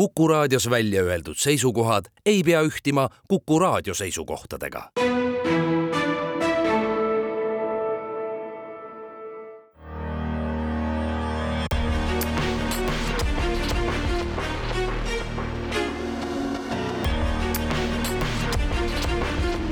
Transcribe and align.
Kuku 0.00 0.28
raadios 0.28 0.70
välja 0.70 1.02
öeldud 1.02 1.36
seisukohad 1.36 2.04
ei 2.26 2.42
pea 2.42 2.62
ühtima 2.62 3.08
Kuku 3.28 3.58
raadio 3.58 3.94
seisukohtadega. 3.94 4.90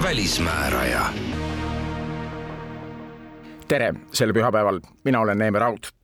välismääraja. 0.02 1.06
tere 3.68 3.94
sel 4.12 4.32
pühapäeval, 4.32 4.80
mina 5.04 5.20
olen 5.20 5.38
Neeme 5.38 5.58
Raud 5.58 5.97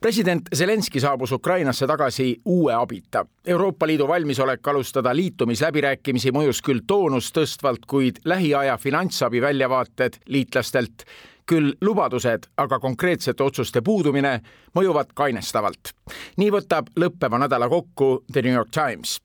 president 0.00 0.48
Zelenskõi 0.56 1.00
saabus 1.00 1.32
Ukrainasse 1.32 1.86
tagasi 1.86 2.26
uue 2.44 2.74
abita. 2.74 3.24
Euroopa 3.46 3.86
Liidu 3.86 4.08
valmisolek 4.08 4.68
alustada 4.68 5.14
liitumisläbirääkimisi 5.16 6.32
mõjus 6.32 6.60
küll 6.64 6.84
toonust 6.86 7.34
tõstvalt, 7.36 7.86
kuid 7.86 8.20
lähiaja 8.24 8.76
finantsabi 8.78 9.40
väljavaated 9.40 10.20
liitlastelt 10.26 11.06
küll 11.48 11.72
lubadused, 11.80 12.48
aga 12.56 12.78
konkreetsete 12.80 13.44
otsuste 13.44 13.80
puudumine 13.80 14.40
mõjuvad 14.76 15.12
kainestavalt. 15.14 15.92
nii 16.36 16.50
võtab 16.50 16.88
lõppeva 16.96 17.38
nädala 17.38 17.68
kokku 17.68 18.24
The 18.32 18.42
New 18.42 18.52
York 18.52 18.70
Times 18.70 19.20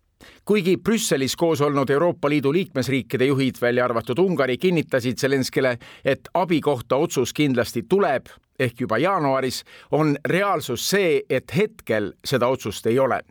kuigi 0.45 0.77
Brüsselis 0.77 1.35
koos 1.35 1.61
olnud 1.61 1.89
Euroopa 1.89 2.29
Liidu 2.29 2.51
liikmesriikide 2.53 3.25
juhid, 3.25 3.55
välja 3.61 3.85
arvatud 3.85 4.19
Ungari, 4.19 4.57
kinnitasid 4.57 5.17
Zelenskile, 5.17 5.77
et 6.05 6.27
abi 6.33 6.61
kohta 6.61 6.95
otsus 6.95 7.33
kindlasti 7.33 7.85
tuleb, 7.89 8.27
ehk 8.59 8.81
juba 8.81 8.97
jaanuaris, 8.97 9.63
on 9.91 10.17
reaalsus 10.25 10.89
see, 10.89 11.21
et 11.29 11.55
hetkel 11.55 12.13
seda 12.25 12.47
otsust 12.47 12.85
ei 12.85 12.99
ole. 12.99 13.21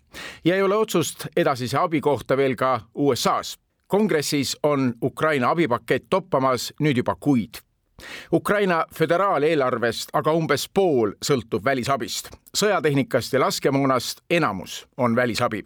ja 0.44 0.56
ei 0.56 0.62
ole 0.62 0.76
otsust 0.76 1.26
edasise 1.36 1.78
abi 1.78 2.00
kohta 2.00 2.36
veel 2.36 2.56
ka 2.56 2.80
USA-s. 2.94 3.58
kongressis 3.86 4.56
on 4.62 4.94
Ukraina 5.02 5.50
abipakett 5.50 6.06
toppamas 6.10 6.72
nüüd 6.80 6.96
juba 6.96 7.14
kuid 7.20 7.62
Ukraina 8.32 8.84
föderaaleelarvest 8.94 10.08
aga 10.12 10.32
umbes 10.32 10.68
pool 10.74 11.12
sõltub 11.24 11.64
välisabist, 11.64 12.30
sõjatehnikast 12.54 13.32
ja 13.32 13.40
laskemoonast 13.40 14.22
enamus 14.30 14.86
on 14.96 15.16
välisabi 15.16 15.64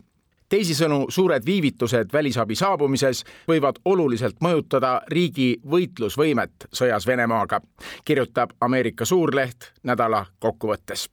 teisisõnu, 0.53 1.07
suured 1.09 1.47
viivitused 1.47 2.13
välisabi 2.13 2.57
saabumises 2.59 3.25
võivad 3.49 3.81
oluliselt 3.89 4.37
mõjutada 4.45 4.99
riigi 5.09 5.55
võitlusvõimet 5.65 6.69
sõjas 6.73 7.09
Venemaaga, 7.09 7.63
kirjutab 8.05 8.53
Ameerika 8.61 9.09
suurleht 9.09 9.73
nädala 9.83 10.27
kokkuvõttes 10.41 11.09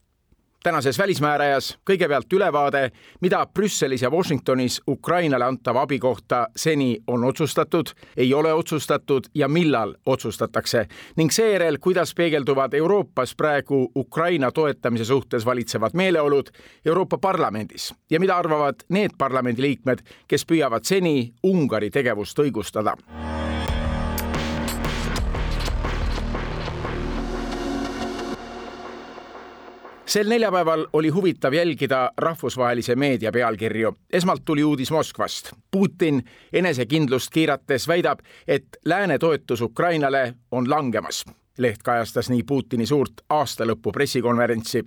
tänases 0.64 1.00
Välismäärajas 1.00 1.78
kõigepealt 1.90 2.34
ülevaade, 2.34 2.92
mida 3.22 3.46
Brüsselis 3.46 4.02
ja 4.02 4.10
Washingtonis 4.10 4.82
Ukrainale 4.88 5.46
antava 5.46 5.82
abi 5.82 6.00
kohta 6.00 6.48
seni 6.56 6.98
on 7.08 7.24
otsustatud, 7.24 7.92
ei 8.18 8.34
ole 8.34 8.54
otsustatud 8.54 9.30
ja 9.36 9.48
millal 9.48 9.96
otsustatakse. 10.06 10.86
Ning 11.16 11.32
seejärel, 11.32 11.78
kuidas 11.82 12.14
peegelduvad 12.16 12.74
Euroopas 12.74 13.36
praegu 13.36 13.92
Ukraina 13.96 14.52
toetamise 14.52 15.06
suhtes 15.06 15.46
valitsevad 15.46 15.92
meeleolud 15.94 16.48
Euroopa 16.86 17.18
Parlamendis 17.18 17.94
ja 18.10 18.20
mida 18.20 18.38
arvavad 18.38 18.76
need 18.90 19.12
parlamendiliikmed, 19.18 20.00
kes 20.28 20.46
püüavad 20.46 20.84
seni 20.84 21.34
Ungari 21.44 21.90
tegevust 21.90 22.40
õigustada 22.40 22.96
sel 30.10 30.28
neljapäeval 30.28 30.88
oli 30.94 31.10
huvitav 31.10 31.54
jälgida 31.54 32.12
rahvusvahelise 32.18 32.96
meedia 32.96 33.32
pealkirju. 33.32 33.96
esmalt 34.14 34.46
tuli 34.46 34.64
uudis 34.64 34.92
Moskvast. 34.92 35.52
Putin 35.72 36.24
enesekindlust 36.54 37.30
kiirates 37.32 37.88
väidab, 37.88 38.20
et 38.48 38.66
lääne 38.86 39.18
toetus 39.18 39.62
Ukrainale 39.62 40.34
on 40.52 40.70
langemas. 40.70 41.26
leht 41.58 41.84
kajastas 41.84 42.30
nii 42.30 42.44
Putini 42.44 42.86
suurt 42.86 43.14
aastalõpu 43.30 43.92
pressikonverentsi 43.92 44.86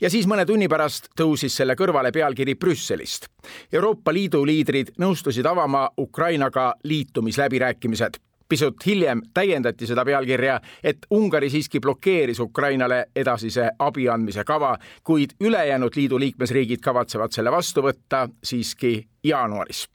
ja 0.00 0.10
siis 0.10 0.26
mõne 0.26 0.46
tunni 0.46 0.68
pärast 0.68 1.08
tõusis 1.20 1.56
selle 1.56 1.74
kõrvale 1.74 2.12
pealkiri 2.12 2.54
Brüsselist. 2.54 3.26
Euroopa 3.72 4.12
Liidu 4.12 4.46
liidrid 4.46 4.92
nõustusid 4.98 5.46
avama 5.46 5.88
Ukrainaga 5.98 6.74
liitumisläbirääkimised 6.84 8.20
pisut 8.52 8.84
hiljem 8.86 9.22
täiendati 9.34 9.88
seda 9.88 10.04
pealkirja, 10.04 10.58
et 10.84 11.06
Ungari 11.16 11.48
siiski 11.50 11.80
blokeeris 11.80 12.40
Ukrainale 12.44 13.06
edasise 13.16 13.70
abi 13.78 14.08
andmise 14.12 14.44
kava, 14.44 14.74
kuid 15.04 15.38
ülejäänud 15.40 15.96
liidu 15.96 16.20
liikmesriigid 16.20 16.84
kavatsevad 16.84 17.32
selle 17.32 17.52
vastu 17.54 17.84
võtta 17.88 18.26
siiski 18.44 18.98
jaanuaris 19.24 19.86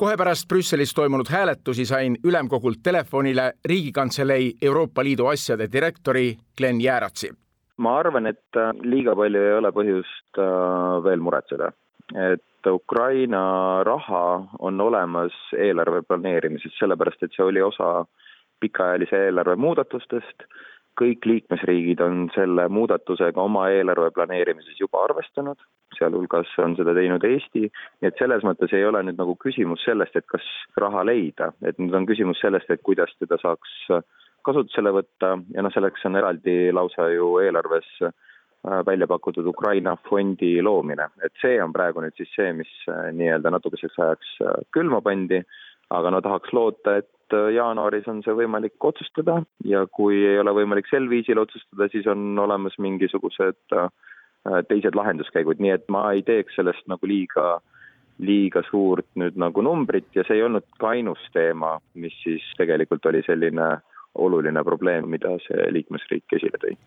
kohe 0.00 0.14
pärast 0.16 0.46
Brüsselis 0.48 0.94
toimunud 0.96 1.28
hääletusi 1.28 1.84
sain 1.84 2.14
ülemkogult 2.24 2.78
telefonile 2.82 3.50
Riigikantselei 3.68 4.54
Euroopa 4.62 5.04
Liidu 5.04 5.26
asjade 5.28 5.66
direktori 5.72 6.38
Glen 6.56 6.80
Jääratsi. 6.80 7.28
ma 7.76 7.98
arvan, 7.98 8.26
et 8.26 8.56
äh, 8.56 8.72
liiga 8.82 9.12
palju 9.14 9.42
ei 9.42 9.52
ole 9.54 9.70
põhjust 9.76 10.40
äh, 10.40 11.02
veel 11.04 11.20
muretseda, 11.20 11.68
et 12.32 12.57
Ukraina 12.72 13.82
raha 13.86 14.24
on 14.58 14.80
olemas 14.80 15.34
eelarve 15.56 16.02
planeerimises, 16.02 16.74
sellepärast 16.78 17.22
et 17.22 17.36
see 17.36 17.44
oli 17.44 17.62
osa 17.62 18.04
pikaajalise 18.60 19.20
eelarve 19.28 19.56
muudatustest, 19.56 20.46
kõik 20.98 21.26
liikmesriigid 21.30 22.00
on 22.02 22.26
selle 22.34 22.66
muudatusega 22.68 23.42
oma 23.42 23.68
eelarve 23.70 24.10
planeerimises 24.16 24.80
juba 24.80 25.04
arvestanud, 25.06 25.60
sealhulgas 25.98 26.50
on 26.62 26.74
seda 26.78 26.94
teinud 26.96 27.24
Eesti, 27.24 27.68
nii 27.68 28.10
et 28.10 28.18
selles 28.18 28.44
mõttes 28.46 28.74
ei 28.74 28.86
ole 28.86 29.04
nüüd 29.06 29.18
nagu 29.20 29.36
küsimus 29.44 29.84
sellest, 29.86 30.16
et 30.18 30.26
kas 30.26 30.46
raha 30.80 31.04
leida, 31.06 31.52
et 31.62 31.78
nüüd 31.78 31.94
on 31.94 32.08
küsimus 32.08 32.42
sellest, 32.42 32.70
et 32.70 32.82
kuidas 32.86 33.14
teda 33.22 33.38
saaks 33.42 33.76
kasutusele 34.46 34.92
võtta. 34.94 35.36
Ja 35.54 35.64
noh, 35.64 35.74
selleks 35.74 36.04
on 36.08 36.18
eraldi 36.18 36.72
lausa 36.74 37.08
ju 37.12 37.36
eelarves 37.42 37.88
välja 38.64 39.06
pakutud 39.06 39.46
Ukraina 39.46 39.96
fondi 40.08 40.62
loomine, 40.62 41.08
et 41.24 41.32
see 41.40 41.60
on 41.62 41.72
praegu 41.72 42.02
nüüd 42.02 42.16
siis 42.18 42.30
see, 42.34 42.52
mis 42.52 42.70
äh, 42.90 43.10
nii-öelda 43.14 43.52
natukeseks 43.54 43.98
ajaks 44.02 44.34
äh, 44.42 44.56
külma 44.74 45.00
pandi, 45.04 45.40
aga 45.94 46.10
no 46.10 46.20
tahaks 46.20 46.52
loota, 46.52 46.98
et 46.98 47.34
jaanuaris 47.54 48.08
on 48.08 48.22
see 48.24 48.32
võimalik 48.32 48.84
otsustada 48.84 49.42
ja 49.64 49.84
kui 49.92 50.16
ei 50.24 50.38
ole 50.40 50.52
võimalik 50.56 50.88
sel 50.88 51.08
viisil 51.10 51.38
otsustada, 51.38 51.88
siis 51.92 52.06
on 52.08 52.38
olemas 52.40 52.78
mingisugused 52.80 53.76
teised 54.68 54.96
lahenduskäigud, 54.96 55.60
nii 55.60 55.74
et 55.74 55.84
ma 55.92 56.06
ei 56.16 56.22
teeks 56.24 56.56
sellest 56.56 56.86
nagu 56.88 57.08
liiga, 57.08 57.58
liiga 58.24 58.62
suurt 58.70 59.08
nüüd 59.20 59.36
nagu 59.36 59.60
numbrit 59.60 60.08
ja 60.16 60.24
see 60.24 60.38
ei 60.38 60.46
olnud 60.46 60.64
ka 60.80 60.94
ainus 60.94 61.20
teema, 61.36 61.76
mis 62.00 62.16
siis 62.22 62.46
tegelikult 62.56 63.04
oli 63.12 63.20
selline 63.26 63.74
oluline 64.16 64.64
probleem, 64.64 65.10
mida 65.12 65.36
see 65.44 65.68
liikmesriik 65.76 66.38
esile 66.38 66.60
tõi 66.64 66.78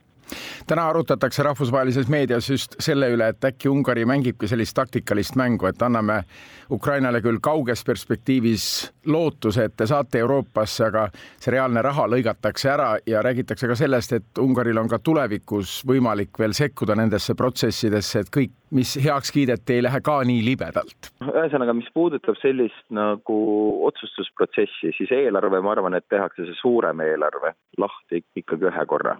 täna 0.67 0.87
arutatakse 0.89 1.43
rahvusvahelises 1.43 2.09
meedias 2.09 2.49
just 2.49 2.75
selle 2.79 3.09
üle, 3.13 3.27
et 3.33 3.45
äkki 3.45 3.69
Ungari 3.69 4.05
mängibki 4.05 4.47
sellist 4.47 4.75
taktikalist 4.77 5.35
mängu, 5.35 5.67
et 5.67 5.81
anname 5.81 6.23
Ukrainale 6.71 7.21
küll 7.21 7.39
kauges 7.43 7.83
perspektiivis 7.85 8.65
lootuse, 9.11 9.65
et 9.67 9.75
te 9.77 9.87
saate 9.89 10.21
Euroopasse, 10.21 10.85
aga 10.85 11.07
see 11.13 11.51
reaalne 11.55 11.81
raha 11.83 12.07
lõigatakse 12.11 12.69
ära 12.71 12.91
ja 13.07 13.23
räägitakse 13.25 13.67
ka 13.67 13.75
sellest, 13.75 14.13
et 14.13 14.41
Ungaril 14.41 14.79
on 14.79 14.89
ka 14.91 14.99
tulevikus 15.03 15.81
võimalik 15.87 16.39
veel 16.39 16.55
sekkuda 16.57 16.95
nendesse 16.95 17.35
protsessidesse, 17.35 18.23
et 18.23 18.31
kõik, 18.37 18.55
mis 18.71 18.93
heaks 19.03 19.33
kiideti, 19.35 19.79
ei 19.79 19.83
lähe 19.83 20.01
ka 20.01 20.21
nii 20.27 20.45
libedalt. 20.45 21.11
ühesõnaga, 21.25 21.75
mis 21.75 21.89
puudutab 21.93 22.39
sellist 22.41 22.85
nagu 22.89 23.41
otsustusprotsessi, 23.89 24.95
siis 24.97 25.11
eelarve, 25.11 25.61
ma 25.61 25.75
arvan, 25.75 25.97
et 25.97 26.07
tehakse 26.09 26.45
see 26.47 26.57
suurem 26.61 27.03
eelarve 27.03 27.55
lahti 27.77 28.23
ikkagi 28.35 28.71
ühe 28.71 28.87
korra 28.87 29.17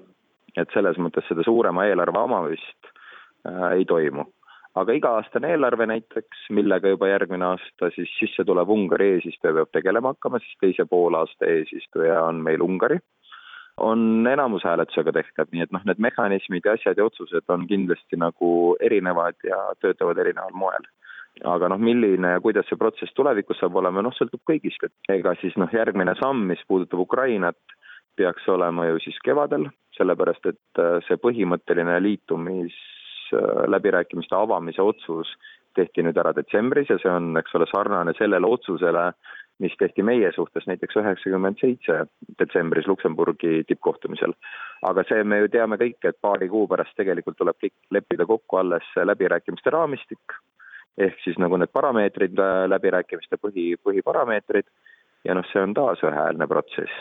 et 0.58 0.70
selles 0.74 1.00
mõttes 1.00 1.28
seda 1.30 1.46
suurema 1.48 1.86
eelarve 1.88 2.20
omamist 2.20 2.92
äh, 3.48 3.72
ei 3.78 3.86
toimu. 3.86 4.26
aga 4.76 4.94
iga-aastane 4.96 5.50
eelarve 5.52 5.86
näiteks, 5.92 6.46
millega 6.56 6.94
juba 6.94 7.10
järgmine 7.10 7.46
aasta 7.46 7.90
siis 7.96 8.12
sisse 8.20 8.46
tulev 8.48 8.70
Ungari 8.72 9.10
eesistuja 9.18 9.54
peab 9.58 9.72
tegelema 9.76 10.14
hakkama, 10.14 10.40
siis 10.40 10.56
teise 10.62 10.86
poolaasta 10.90 11.50
eesistuja 11.50 12.22
on 12.24 12.40
meil 12.46 12.64
Ungari, 12.64 13.00
on 13.78 14.28
enamushääletusega 14.32 15.12
tehtav, 15.12 15.52
nii 15.52 15.66
et 15.66 15.76
noh, 15.76 15.84
need 15.88 16.00
mehhanismid 16.04 16.66
ja 16.66 16.76
asjad 16.78 17.00
ja 17.00 17.06
otsused 17.08 17.48
on 17.50 17.68
kindlasti 17.68 18.20
nagu 18.20 18.52
erinevad 18.80 19.38
ja 19.48 19.60
töötavad 19.82 20.20
erineval 20.24 20.56
moel. 20.56 20.88
Aga 21.48 21.70
noh, 21.72 21.80
milline 21.80 22.34
ja 22.34 22.42
kuidas 22.44 22.68
see 22.70 22.78
protsess 22.78 23.16
tulevikus 23.16 23.60
saab 23.62 23.76
olema, 23.80 24.04
noh, 24.04 24.16
sõltub 24.16 24.44
kõigist, 24.50 24.84
et 24.84 25.16
ega 25.16 25.34
siis 25.42 25.56
noh, 25.60 25.72
järgmine 25.74 26.14
samm, 26.20 26.44
mis 26.52 26.62
puudutab 26.68 27.00
Ukrainat, 27.08 27.60
peaks 28.20 28.48
olema 28.52 28.90
ju 28.90 29.00
siis 29.04 29.18
kevadel, 29.24 29.70
sellepärast 30.02 30.46
et 30.50 30.82
äh, 30.82 30.98
see 31.08 31.18
põhimõtteline 31.22 31.96
liitumisläbirääkimiste 32.08 34.36
avamise 34.38 34.82
otsus 34.82 35.28
tehti 35.78 36.04
nüüd 36.04 36.18
ära 36.20 36.34
detsembris 36.36 36.90
ja 36.92 36.98
see 37.02 37.12
on, 37.12 37.38
eks 37.40 37.56
ole, 37.56 37.66
sarnane 37.72 38.14
sellele 38.18 38.48
otsusele, 38.48 39.12
mis 39.62 39.76
tehti 39.80 40.02
meie 40.04 40.32
suhtes 40.36 40.68
näiteks 40.68 40.96
üheksakümmend 41.00 41.58
seitse 41.62 41.94
detsembris 42.40 42.88
Luksemburgi 42.90 43.64
tippkohtumisel. 43.70 44.34
aga 44.90 45.02
see, 45.08 45.24
me 45.24 45.38
ju 45.44 45.48
teame 45.54 45.76
kõik, 45.82 46.00
et 46.04 46.22
paari 46.22 46.48
kuu 46.50 46.66
pärast 46.68 46.96
tegelikult 46.98 47.38
tuleb 47.38 47.56
leppida 47.94 48.26
kokku 48.26 48.58
alles 48.58 48.88
läbirääkimiste 48.98 49.70
raamistik. 49.70 50.26
Ehk 50.98 51.18
siis 51.24 51.38
nagu 51.40 51.58
need 51.58 51.72
parameetrid, 51.72 52.36
läbirääkimiste 52.68 53.36
põhi, 53.40 53.76
põhiparameetrid. 53.86 54.68
Ja 55.24 55.34
noh, 55.38 55.46
see 55.54 55.62
on 55.62 55.74
taas 55.78 56.04
ühehäälne 56.04 56.48
protsess 56.50 56.92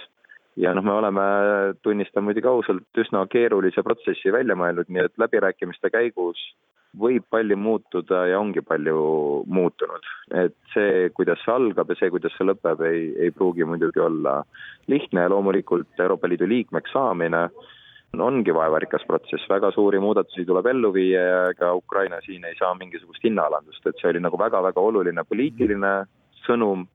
ja 0.56 0.74
noh, 0.74 0.84
me 0.84 0.92
oleme, 0.92 1.22
tunnistan 1.82 2.24
muidugi 2.26 2.48
ausalt, 2.50 2.88
üsna 2.98 3.22
keerulise 3.30 3.82
protsessi 3.86 4.32
välja 4.32 4.56
mõelnud, 4.58 4.90
nii 4.90 5.06
et 5.06 5.18
läbirääkimiste 5.20 5.92
käigus 5.94 6.40
võib 6.98 7.22
palju 7.30 7.56
muutuda 7.56 8.24
ja 8.26 8.38
ongi 8.40 8.62
palju 8.66 9.44
muutunud. 9.46 10.06
et 10.34 10.56
see, 10.74 11.10
kuidas 11.14 11.38
see 11.44 11.54
algab 11.54 11.90
ja 11.90 11.96
see, 11.98 12.10
kuidas 12.10 12.34
see 12.36 12.46
lõpeb, 12.46 12.82
ei, 12.86 13.12
ei 13.26 13.30
pruugi 13.30 13.64
muidugi 13.64 14.00
olla 14.00 14.42
lihtne. 14.86 15.22
Ja 15.22 15.30
loomulikult 15.30 15.98
Euroopa 15.98 16.28
Liidu 16.28 16.48
liikmeks 16.48 16.92
saamine 16.92 17.48
ongi 18.18 18.54
vaevarikas 18.54 19.04
protsess, 19.06 19.46
väga 19.48 19.70
suuri 19.70 20.00
muudatusi 20.02 20.44
tuleb 20.46 20.66
ellu 20.66 20.92
viia 20.92 21.20
ja 21.20 21.40
ega 21.50 21.74
Ukraina 21.74 22.18
siin 22.26 22.44
ei 22.44 22.56
saa 22.58 22.74
mingisugust 22.74 23.22
hinnaalandust, 23.24 23.86
et 23.86 23.98
see 24.00 24.10
oli 24.10 24.22
nagu 24.22 24.38
väga-väga 24.38 24.80
oluline 24.82 25.24
poliitiline 25.24 25.92
sõnum, 26.46 26.88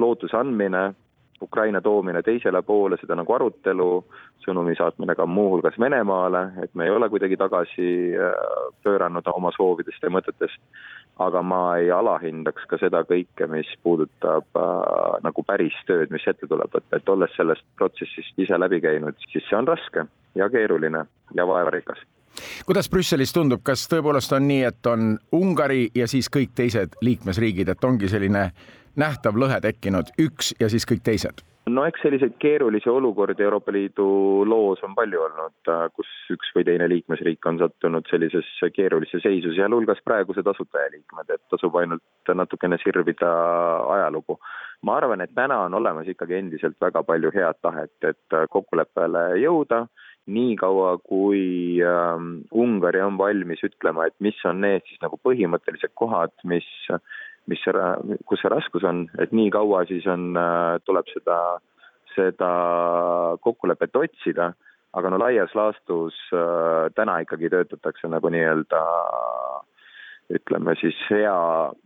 lootuse 0.00 0.36
andmine 0.36 0.94
Ukraina 1.42 1.80
toomine 1.80 2.22
teisele 2.22 2.62
poole, 2.62 2.96
seda 3.00 3.16
nagu 3.18 3.34
arutelu, 3.34 3.88
sõnumi 4.44 4.76
saatmine 4.78 5.16
ka 5.18 5.26
muuhulgas 5.26 5.78
Venemaale, 5.80 6.44
et 6.62 6.74
me 6.74 6.86
ei 6.86 6.94
ole 6.94 7.08
kuidagi 7.12 7.36
tagasi 7.40 7.88
äh, 8.14 8.32
pööranud 8.86 9.26
oma 9.32 9.52
soovidest 9.56 10.02
ja 10.02 10.12
mõtetest, 10.14 10.60
aga 11.24 11.42
ma 11.42 11.60
ei 11.82 11.90
alahindaks 11.94 12.66
ka 12.70 12.78
seda 12.80 13.04
kõike, 13.08 13.48
mis 13.50 13.70
puudutab 13.82 14.46
äh, 14.60 15.20
nagu 15.26 15.46
päris 15.46 15.76
tööd, 15.90 16.14
mis 16.14 16.26
ette 16.30 16.48
tuleb 16.50 16.72
võtta, 16.74 17.00
et 17.00 17.14
olles 17.14 17.36
sellest 17.36 17.66
protsessist 17.78 18.38
ise 18.38 18.58
läbi 18.58 18.80
käinud, 18.84 19.18
siis 19.32 19.46
see 19.48 19.58
on 19.58 19.68
raske 19.68 20.06
ja 20.38 20.50
keeruline 20.50 21.06
ja 21.34 21.46
vaevarikas 21.50 22.02
kuidas 22.66 22.90
Brüsselis 22.90 23.32
tundub, 23.32 23.62
kas 23.64 23.86
tõepoolest 23.90 24.32
on 24.36 24.48
nii, 24.48 24.62
et 24.70 24.90
on 24.90 25.16
Ungari 25.32 25.88
ja 25.94 26.08
siis 26.10 26.30
kõik 26.32 26.54
teised 26.54 26.98
liikmesriigid, 27.02 27.68
et 27.68 27.84
ongi 27.84 28.08
selline 28.08 28.50
nähtav 28.96 29.38
lõhe 29.38 29.60
tekkinud, 29.60 30.14
üks 30.20 30.54
ja 30.60 30.70
siis 30.72 30.86
kõik 30.88 31.04
teised? 31.04 31.44
no 31.66 31.84
eks 31.88 32.02
selliseid 32.04 32.34
keerulisi 32.38 32.90
olukordi 32.90 33.42
Euroopa 33.42 33.72
Liidu 33.72 34.06
loos 34.48 34.82
on 34.84 34.94
palju 34.94 35.22
olnud, 35.26 35.56
äh, 35.72 35.86
kus 35.96 36.10
üks 36.34 36.50
või 36.56 36.66
teine 36.68 36.88
liikmesriik 36.92 37.46
on 37.48 37.58
sattunud 37.62 38.08
sellisesse 38.10 38.70
keerulisse 38.74 39.20
seisu, 39.24 39.54
sealhulgas 39.56 40.02
praegused 40.04 40.46
asutajaliikmed, 40.52 41.32
et 41.32 41.42
tasub 41.52 41.76
ainult 41.80 42.34
natukene 42.34 42.78
sirvida 42.82 43.32
ajalugu. 43.96 44.38
ma 44.84 44.98
arvan, 45.00 45.20
et 45.24 45.32
täna 45.34 45.62
on 45.64 45.74
olemas 45.74 46.08
ikkagi 46.08 46.34
endiselt 46.36 46.76
väga 46.80 47.02
palju 47.02 47.30
head 47.32 47.60
tahet, 47.62 47.96
et 48.02 48.36
äh, 48.36 48.44
kokkuleppele 48.50 49.40
jõuda, 49.40 49.86
niikaua 50.26 50.96
kui 51.04 51.82
äh, 51.84 52.24
Ungari 52.52 53.02
on 53.04 53.18
valmis 53.18 53.64
ütlema, 53.66 54.06
et 54.08 54.16
mis 54.24 54.38
on 54.48 54.62
need 54.64 54.86
siis 54.88 55.02
nagu 55.04 55.18
põhimõttelised 55.20 55.92
kohad, 55.98 56.32
mis 56.48 56.68
mis 57.50 57.60
kus 58.24 58.40
see 58.42 58.52
raskus 58.52 58.84
on, 58.88 59.04
et 59.20 59.32
nii 59.36 59.50
kaua 59.52 59.84
siis 59.88 60.06
on, 60.08 60.32
äh, 60.38 60.78
tuleb 60.88 61.08
seda, 61.12 61.38
seda 62.14 62.50
kokkulepet 63.44 63.96
otsida, 64.00 64.52
aga 64.94 65.10
no 65.10 65.20
laias 65.20 65.52
laastus 65.58 66.16
äh, 66.32 66.88
täna 66.96 67.18
ikkagi 67.24 67.52
töötatakse 67.52 68.08
nagu 68.08 68.32
nii-öelda 68.32 68.82
ütleme 70.34 70.72
siis 70.80 70.96
hea, 71.10 71.36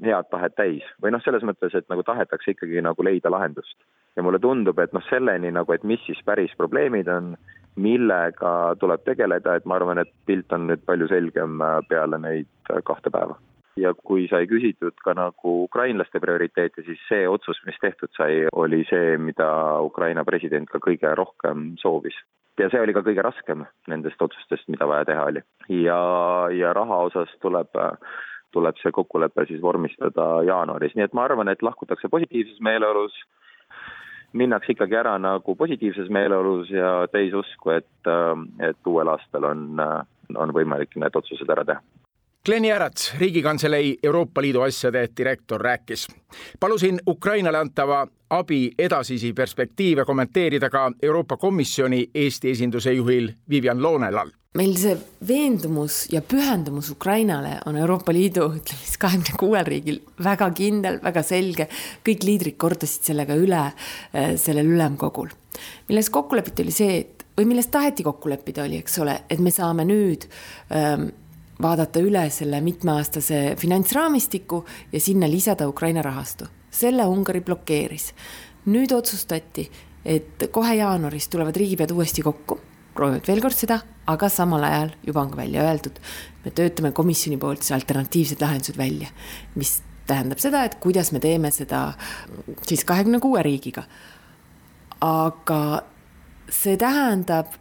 head 0.04 0.28
tahet 0.30 0.54
täis 0.54 0.86
või 1.02 1.10
noh, 1.10 1.22
selles 1.24 1.42
mõttes, 1.42 1.74
et 1.74 1.88
nagu 1.90 2.04
tahetakse 2.06 2.54
ikkagi 2.54 2.84
nagu 2.84 3.02
leida 3.02 3.32
lahendust. 3.34 3.74
ja 4.16 4.22
mulle 4.22 4.38
tundub, 4.42 4.78
et 4.78 4.92
noh, 4.94 5.02
selleni 5.10 5.50
nagu, 5.54 5.72
et 5.74 5.84
mis 5.84 6.00
siis 6.06 6.20
päris 6.26 6.54
probleemid 6.58 7.08
on, 7.10 7.34
millega 7.78 8.52
tuleb 8.80 9.04
tegeleda, 9.06 9.56
et 9.56 9.66
ma 9.66 9.78
arvan, 9.78 10.02
et 10.02 10.10
pilt 10.26 10.52
on 10.52 10.66
nüüd 10.70 10.82
palju 10.86 11.10
selgem 11.10 11.62
äh, 11.62 11.78
peale 11.88 12.20
neid 12.22 12.50
kahte 12.84 13.12
päeva 13.14 13.38
ja 13.78 13.92
kui 13.94 14.26
sai 14.30 14.46
küsitud 14.50 14.96
ka 15.04 15.14
nagu 15.16 15.52
ukrainlaste 15.66 16.20
prioriteete, 16.22 16.82
siis 16.86 17.00
see 17.08 17.28
otsus, 17.30 17.60
mis 17.66 17.78
tehtud 17.82 18.10
sai, 18.16 18.46
oli 18.52 18.82
see, 18.90 19.16
mida 19.22 19.48
Ukraina 19.84 20.24
president 20.26 20.68
ka 20.70 20.80
kõige 20.82 21.14
rohkem 21.18 21.72
soovis. 21.82 22.16
ja 22.58 22.66
see 22.72 22.80
oli 22.82 22.94
ka 22.94 23.04
kõige 23.06 23.22
raskem 23.22 23.62
nendest 23.86 24.22
otsustest, 24.22 24.66
mida 24.66 24.86
vaja 24.90 25.06
teha 25.12 25.28
oli. 25.30 25.42
ja, 25.84 26.00
ja 26.50 26.72
raha 26.74 27.04
osas 27.10 27.30
tuleb 27.44 27.78
tuleb 28.52 28.78
see 28.82 28.92
kokkulepe 28.92 29.44
siis 29.46 29.60
vormistada 29.62 30.42
jaanuaris, 30.48 30.94
nii 30.96 31.04
et 31.04 31.14
ma 31.14 31.26
arvan, 31.28 31.50
et 31.52 31.62
lahkutakse 31.62 32.08
positiivses 32.08 32.60
meeleolus, 32.64 33.14
minnakse 34.32 34.72
ikkagi 34.72 34.96
ära 34.98 35.16
nagu 35.18 35.54
positiivses 35.56 36.10
meeleolus 36.12 36.70
ja 36.70 37.06
täis 37.12 37.34
usku, 37.34 37.72
et, 37.76 38.10
et 38.60 38.90
uuel 38.90 39.08
aastal 39.08 39.46
on, 39.48 39.80
on 40.36 40.52
võimalik 40.54 40.96
need 41.00 41.16
otsused 41.16 41.48
ära 41.48 41.64
teha. 41.68 41.82
Glen 42.48 42.64
Järats, 42.64 43.12
Riigikantselei 43.18 43.98
Euroopa 44.02 44.40
Liidu 44.42 44.60
asjade 44.60 45.08
direktor, 45.16 45.60
rääkis. 45.60 46.06
palusin 46.60 47.00
Ukrainale 47.06 47.58
antava 47.58 48.06
abi 48.30 48.70
edasisi 48.78 49.32
perspektiive 49.32 50.04
kommenteerida 50.04 50.70
ka 50.70 50.92
Euroopa 51.02 51.36
Komisjoni 51.36 52.10
Eesti 52.14 52.50
esinduse 52.50 52.92
juhil 52.92 53.28
Vivian 53.50 53.82
Loonelal. 53.82 54.30
meil 54.54 54.74
see 54.76 54.96
veendumus 55.28 56.06
ja 56.12 56.22
pühendumus 56.22 56.90
Ukrainale 56.90 57.58
on 57.66 57.76
Euroopa 57.76 58.12
Liidu, 58.12 58.48
ütleme 58.48 58.80
siis 58.84 58.98
kahekümne 58.98 59.36
kuuel 59.38 59.66
riigil 59.66 60.00
väga 60.24 60.50
kindel, 60.50 61.00
väga 61.04 61.22
selge. 61.22 61.68
kõik 62.08 62.24
liidrid 62.24 62.56
kordasid 62.56 63.12
sellega 63.12 63.34
üle 63.34 63.60
äh, 63.60 64.36
sellel 64.36 64.66
ülemkogul. 64.66 65.28
milles 65.88 66.10
kokku 66.10 66.36
lepiti, 66.36 66.62
oli 66.62 66.72
see, 66.72 66.98
et 66.98 67.24
või 67.36 67.44
milles 67.44 67.66
taheti 67.66 68.02
kokku 68.02 68.28
leppida, 68.28 68.64
oli, 68.64 68.80
eks 68.80 68.98
ole, 68.98 69.20
et 69.30 69.38
me 69.38 69.50
saame 69.50 69.84
nüüd 69.84 70.24
ähm, 70.72 71.10
vaadata 71.62 72.00
üle 72.04 72.24
selle 72.30 72.60
mitmeaastase 72.60 73.56
finantsraamistiku 73.58 74.64
ja 74.92 75.00
sinna 75.00 75.30
lisada 75.30 75.68
Ukraina 75.68 76.02
rahastu. 76.02 76.44
selle 76.70 77.04
Ungari 77.06 77.40
blokeeris. 77.40 78.12
nüüd 78.66 78.92
otsustati, 78.92 79.70
et 80.04 80.48
kohe 80.52 80.74
jaanuaris 80.74 81.28
tulevad 81.28 81.56
riigipead 81.56 81.90
uuesti 81.90 82.22
kokku, 82.22 82.58
proovivad 82.94 83.28
veel 83.28 83.40
kord 83.40 83.56
seda, 83.56 83.78
aga 84.06 84.28
samal 84.28 84.62
ajal 84.62 84.90
juba 85.06 85.22
on 85.22 85.30
ka 85.30 85.36
välja 85.36 85.62
öeldud, 85.62 86.00
me 86.44 86.50
töötame 86.50 86.92
komisjoni 86.92 87.38
poolt 87.40 87.62
siis 87.62 87.72
alternatiivsed 87.78 88.42
lahendused 88.42 88.76
välja, 88.78 89.08
mis 89.54 89.78
tähendab 90.06 90.38
seda, 90.38 90.64
et 90.64 90.76
kuidas 90.82 91.12
me 91.12 91.20
teeme 91.20 91.50
seda 91.54 91.92
siis 92.66 92.84
kahekümne 92.84 93.20
kuue 93.20 93.42
riigiga. 93.42 93.84
aga 95.00 95.82
see 96.50 96.76
tähendab 96.76 97.52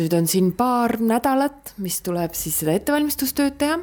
nüüd 0.00 0.14
on 0.16 0.28
siin 0.30 0.52
paar 0.56 0.96
nädalat, 1.00 1.74
mis 1.82 2.00
tuleb 2.04 2.36
siis 2.38 2.60
seda 2.62 2.76
ettevalmistustööd 2.78 3.58
teha. 3.60 3.80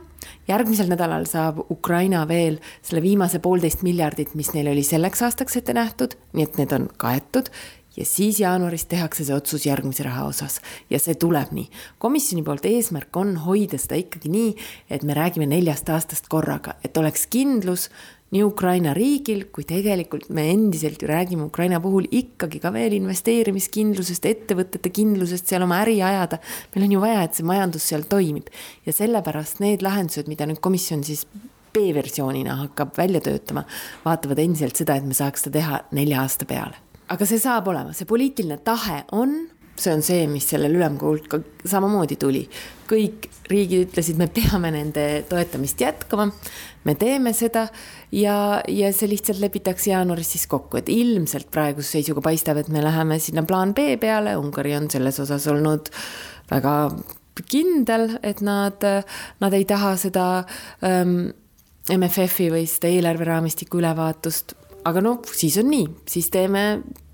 järgmisel 0.49 0.89
nädalal 0.89 1.25
saab 1.29 1.61
Ukraina 1.71 2.25
veel 2.27 2.59
selle 2.81 3.01
viimase 3.01 3.39
poolteist 3.39 3.83
miljardit, 3.85 4.33
mis 4.35 4.53
neil 4.53 4.67
oli 4.71 4.83
selleks 4.83 5.21
aastaks 5.21 5.57
ette 5.57 5.73
nähtud, 5.73 6.17
nii 6.33 6.43
et 6.43 6.57
need 6.57 6.73
on 6.75 6.89
kaetud 6.97 7.49
ja 7.97 8.05
siis 8.05 8.39
jaanuaris 8.39 8.85
tehakse 8.85 9.25
see 9.27 9.35
otsus 9.35 9.65
järgmise 9.65 10.03
raha 10.03 10.25
osas 10.29 10.59
ja 10.89 10.99
see 10.99 11.15
tuleb 11.19 11.51
nii. 11.51 11.69
komisjoni 11.97 12.43
poolt 12.43 12.65
eesmärk 12.65 13.17
on 13.17 13.35
hoida 13.45 13.77
seda 13.77 13.99
ikkagi 13.99 14.31
nii, 14.31 14.53
et 14.89 15.03
me 15.03 15.17
räägime 15.17 15.49
neljast 15.49 15.89
aastast 15.89 16.29
korraga, 16.31 16.77
et 16.83 16.97
oleks 16.97 17.27
kindlus 17.27 17.89
nii 18.33 18.43
Ukraina 18.45 18.93
riigil 18.93 19.45
kui 19.53 19.65
tegelikult 19.67 20.29
me 20.33 20.45
endiselt 20.51 21.01
ju 21.01 21.09
räägime 21.09 21.47
Ukraina 21.47 21.79
puhul 21.81 22.05
ikkagi 22.11 22.61
ka 22.61 22.71
veel 22.73 22.93
investeerimiskindlusest, 22.99 24.25
ettevõtete 24.29 24.91
kindlusest 24.93 25.49
seal 25.49 25.65
oma 25.65 25.81
äri 25.83 25.99
ajada. 26.05 26.39
meil 26.75 26.85
on 26.85 26.91
ju 26.91 26.99
vaja, 27.01 27.23
et 27.23 27.33
see 27.33 27.45
majandus 27.45 27.87
seal 27.89 28.05
toimib 28.09 28.51
ja 28.85 28.93
sellepärast 28.93 29.63
need 29.63 29.81
lahendused, 29.85 30.29
mida 30.29 30.45
nüüd 30.45 30.61
komisjon 30.61 31.03
siis 31.03 31.25
B-versioonina 31.73 32.55
hakkab 32.63 32.95
välja 32.97 33.21
töötama, 33.21 33.63
vaatavad 34.05 34.39
endiselt 34.41 34.77
seda, 34.77 34.95
et 34.97 35.05
me 35.05 35.13
saaks 35.17 35.45
seda 35.45 35.59
teha 35.59 35.81
nelja 35.91 36.23
aasta 36.23 36.45
peale. 36.49 36.77
aga 37.09 37.25
see 37.25 37.41
saab 37.41 37.67
olema, 37.67 37.93
see 37.93 38.05
poliitiline 38.05 38.59
tahe 38.61 39.03
on 39.11 39.49
see 39.81 39.93
on 39.93 40.03
see, 40.05 40.25
mis 40.31 40.47
sellel 40.51 40.75
ülemkogult 40.77 41.29
ka 41.31 41.41
samamoodi 41.67 42.17
tuli. 42.19 42.43
kõik 42.89 43.27
riigid 43.49 43.89
ütlesid, 43.89 44.17
me 44.17 44.25
peame 44.33 44.71
nende 44.73 45.03
toetamist 45.29 45.81
jätkama, 45.81 46.29
me 46.85 46.95
teeme 46.97 47.33
seda. 47.37 47.67
Ja, 48.11 48.63
ja 48.65 48.89
see 48.95 49.11
lihtsalt 49.11 49.41
lepitakse 49.43 49.91
jaanuaris 49.91 50.31
siis 50.33 50.47
kokku, 50.49 50.79
et 50.79 50.89
ilmselt 50.89 51.51
praeguse 51.53 51.99
seisuga 51.99 52.23
paistab, 52.25 52.57
et 52.57 52.71
me 52.73 52.81
läheme 52.81 53.19
sinna 53.21 53.43
plaan 53.45 53.75
B 53.77 53.93
peale, 54.01 54.33
Ungari 54.41 54.73
on 54.77 54.89
selles 54.89 55.21
osas 55.21 55.45
olnud 55.51 55.91
väga 56.49 56.75
kindel, 57.49 58.17
et 58.25 58.41
nad, 58.41 58.83
nad 59.39 59.53
ei 59.55 59.67
taha 59.69 59.93
seda 60.01 60.25
ähm, 60.85 61.29
MFF-i 61.93 62.49
või 62.53 62.65
seda 62.69 62.89
eelarveraamistiku 62.91 63.79
ülevaatust, 63.79 64.55
aga 64.89 65.03
noh, 65.03 65.21
siis 65.29 65.57
on 65.61 65.69
nii, 65.71 65.87
siis 66.09 66.29
teeme 66.33 66.65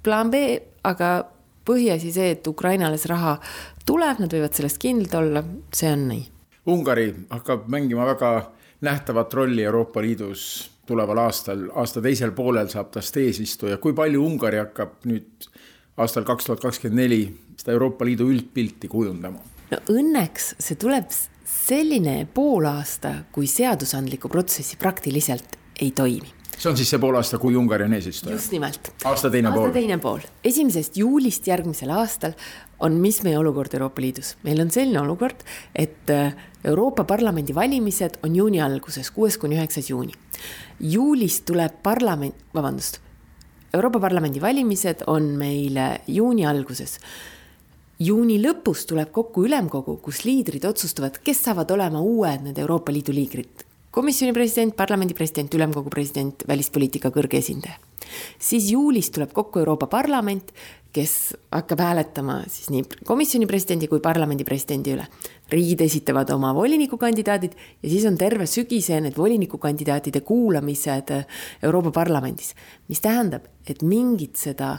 plaan 0.06 0.32
B, 0.34 0.48
aga 0.88 1.18
põhiasi 1.66 2.14
see, 2.14 2.36
et 2.36 2.48
Ukrainale 2.48 3.00
see 3.02 3.12
raha 3.12 3.36
tuleb, 3.86 4.22
nad 4.24 4.34
võivad 4.34 4.56
sellest 4.58 4.80
kindlad 4.82 5.18
olla, 5.20 5.44
see 5.74 5.92
on 5.92 6.08
nii. 6.12 6.24
Ungari 6.74 7.10
hakkab 7.30 7.68
mängima 7.70 8.08
väga 8.10 8.32
nähtavat 8.86 9.34
rolli 9.34 9.64
Euroopa 9.64 10.02
Liidus 10.02 10.72
tuleval 10.86 11.24
aastal, 11.26 11.68
aasta 11.74 12.02
teisel 12.02 12.34
poolel 12.38 12.70
saab 12.70 12.92
tast 12.94 13.18
eesistuja, 13.18 13.78
kui 13.82 13.94
palju 13.98 14.22
Ungari 14.26 14.62
hakkab 14.62 15.06
nüüd 15.10 15.50
aastal 16.02 16.26
kaks 16.28 16.50
tuhat 16.50 16.64
kakskümmend 16.66 17.02
neli 17.02 17.22
seda 17.58 17.76
Euroopa 17.76 18.06
Liidu 18.06 18.30
üldpilti 18.34 18.90
kujundama? 18.92 19.42
no 19.72 19.82
õnneks 19.90 20.54
see 20.62 20.78
tuleb 20.78 21.10
selline 21.46 22.26
poolaasta, 22.34 23.16
kui 23.34 23.50
seadusandliku 23.50 24.30
protsessi 24.30 24.78
praktiliselt 24.82 25.58
ei 25.82 25.92
toimi 25.96 26.35
see 26.58 26.70
on 26.70 26.78
siis 26.78 26.90
see 26.94 27.00
poolaasta, 27.02 27.40
kui 27.42 27.56
Ungari 27.60 27.86
on 27.88 27.94
eesistuja? 27.98 28.36
just 28.36 28.52
nimelt. 28.56 28.92
aasta 29.06 29.30
teine 29.32 29.50
aasta 29.50 29.62
pool. 29.62 29.74
teine 29.76 29.98
pool. 30.02 30.26
esimesest 30.44 30.98
juulist 30.98 31.48
järgmisel 31.48 31.92
aastal 31.96 32.36
on, 32.80 32.98
mis 33.02 33.22
meie 33.24 33.38
olukord 33.40 33.74
Euroopa 33.74 34.02
Liidus. 34.02 34.36
meil 34.44 34.62
on 34.62 34.72
selline 34.72 35.02
olukord, 35.02 35.46
et 35.76 36.10
äh, 36.10 36.36
Euroopa 36.66 37.04
Parlamendi 37.04 37.56
valimised 37.56 38.20
on 38.24 38.36
juuni 38.36 38.62
alguses, 38.62 39.12
kuues 39.12 39.38
kuni 39.38 39.60
üheksas 39.60 39.90
juuni. 39.90 40.14
juulis 40.80 41.42
tuleb 41.46 41.82
parlament, 41.84 42.36
vabandust, 42.54 43.00
Euroopa 43.74 44.00
Parlamendi 44.00 44.42
valimised 44.42 45.04
on 45.08 45.34
meil 45.40 45.80
juuni 46.08 46.46
alguses 46.48 47.00
juuni 48.00 48.40
lõpus 48.44 48.84
tuleb 48.90 49.12
kokku 49.16 49.46
ülemkogu, 49.48 49.98
kus 50.04 50.24
liidrid 50.26 50.66
otsustavad, 50.68 51.22
kes 51.24 51.46
saavad 51.48 51.72
olema 51.72 52.02
uued 52.04 52.44
need 52.44 52.60
Euroopa 52.60 52.92
Liidu 52.92 53.16
liidrid. 53.16 53.64
Komisjoni 53.96 54.34
president, 54.36 54.76
parlamendi 54.76 55.16
president, 55.16 55.54
ülemkogu 55.56 55.92
president, 55.94 56.44
välispoliitika 56.48 57.14
kõrge 57.16 57.40
esindaja. 57.40 57.80
siis 58.40 58.68
juulis 58.72 59.10
tuleb 59.10 59.32
kokku 59.34 59.60
Euroopa 59.60 59.88
Parlament, 59.88 60.52
kes 60.96 61.36
hakkab 61.52 61.80
hääletama 61.84 62.38
siis 62.48 62.70
nii 62.72 62.84
komisjoni 63.08 63.48
presidendi 63.48 63.88
kui 63.92 64.00
parlamendi 64.04 64.44
presidendi 64.48 64.94
üle. 64.96 65.08
riigid 65.50 65.82
esitavad 65.82 66.30
oma 66.34 66.54
volinikukandidaadid 66.56 67.56
ja 67.84 67.90
siis 67.90 68.06
on 68.10 68.18
terve 68.18 68.48
sügise 68.50 69.00
need 69.02 69.18
volinikukandidaatide 69.18 70.22
kuulamised 70.22 71.12
Euroopa 71.64 71.92
Parlamendis, 71.92 72.56
mis 72.88 73.02
tähendab, 73.02 73.46
et 73.68 73.82
mingit 73.82 74.36
seda 74.36 74.78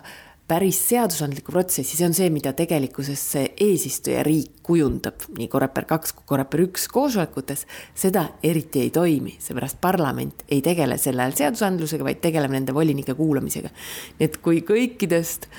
päris 0.49 0.79
seadusandlikku 0.88 1.50
protsessi, 1.53 1.97
see 1.99 2.07
on 2.07 2.15
see, 2.15 2.29
mida 2.31 2.53
tegelikkuses 2.57 3.23
see 3.33 3.49
eesistujariik 3.67 4.61
kujundab 4.67 5.26
nii 5.35 5.49
Coreper 5.50 5.87
kaks 5.91 6.15
kui 6.15 6.29
Coreper 6.31 6.62
üks 6.69 6.87
koosolekutes, 6.93 7.65
seda 7.99 8.29
eriti 8.47 8.85
ei 8.85 8.93
toimi, 8.95 9.35
seepärast 9.43 9.81
parlament 9.83 10.47
ei 10.49 10.62
tegele 10.65 10.99
sel 11.03 11.19
ajal 11.19 11.35
seadusandlusega, 11.41 12.07
vaid 12.07 12.23
tegeleb 12.23 12.55
nende 12.55 12.75
volinike 12.76 13.17
kuulamisega. 13.19 13.73
nii 14.21 14.29
et 14.29 14.38
kui 14.43 14.62
kõikidest 14.67 15.50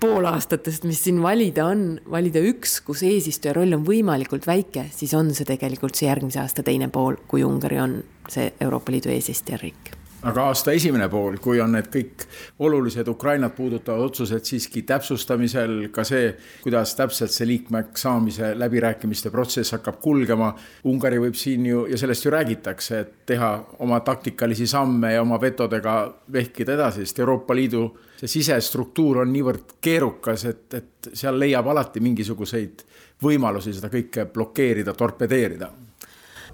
poolaastatest, 0.00 0.88
mis 0.88 1.04
siin 1.04 1.22
valida 1.22 1.68
on, 1.70 2.00
valida 2.10 2.42
üks, 2.42 2.80
kus 2.82 3.04
eesistuja 3.06 3.54
roll 3.54 3.76
on 3.76 3.86
võimalikult 3.86 4.48
väike, 4.48 4.88
siis 4.96 5.14
on 5.14 5.30
see 5.36 5.46
tegelikult 5.46 5.94
see 5.94 6.08
järgmise 6.08 6.42
aasta 6.42 6.66
teine 6.66 6.90
pool, 6.90 7.20
kui 7.28 7.44
Ungari 7.46 7.78
on 7.78 8.00
see 8.30 8.50
Euroopa 8.58 8.96
Liidu 8.96 9.12
eesistujariik 9.12 9.99
aga 10.22 10.42
aasta 10.50 10.72
esimene 10.76 11.08
pool, 11.08 11.38
kui 11.40 11.60
on 11.62 11.72
need 11.74 11.88
kõik 11.92 12.26
olulised 12.66 13.08
Ukrainat 13.08 13.54
puudutavad 13.56 14.10
otsused 14.10 14.44
siiski 14.44 14.82
täpsustamisel, 14.88 15.88
ka 15.94 16.04
see, 16.04 16.34
kuidas 16.64 16.92
täpselt 16.98 17.32
see 17.32 17.48
liikmeks 17.48 18.04
saamise 18.04 18.52
läbirääkimiste 18.58 19.32
protsess 19.32 19.76
hakkab 19.76 20.00
kulgema. 20.04 20.52
Ungari 20.90 21.20
võib 21.22 21.38
siin 21.38 21.66
ju 21.66 21.86
ja 21.90 21.98
sellest 22.00 22.26
ju 22.26 22.34
räägitakse, 22.34 23.00
et 23.00 23.12
teha 23.32 23.50
oma 23.80 24.00
taktikalisi 24.04 24.68
samme 24.70 25.14
ja 25.14 25.24
oma 25.24 25.40
vetodega 25.40 25.96
vehkida 26.32 26.76
edasi, 26.76 27.06
sest 27.06 27.24
Euroopa 27.24 27.56
Liidu 27.56 27.86
see 28.20 28.28
sisestruktuur 28.28 29.22
on 29.22 29.32
niivõrd 29.32 29.78
keerukas, 29.80 30.44
et, 30.50 30.66
et 30.76 31.12
seal 31.14 31.38
leiab 31.40 31.70
alati 31.72 32.02
mingisuguseid 32.04 32.84
võimalusi 33.24 33.72
seda 33.76 33.88
kõike 33.92 34.26
blokeerida, 34.32 34.92
torpedeerida 34.96 35.70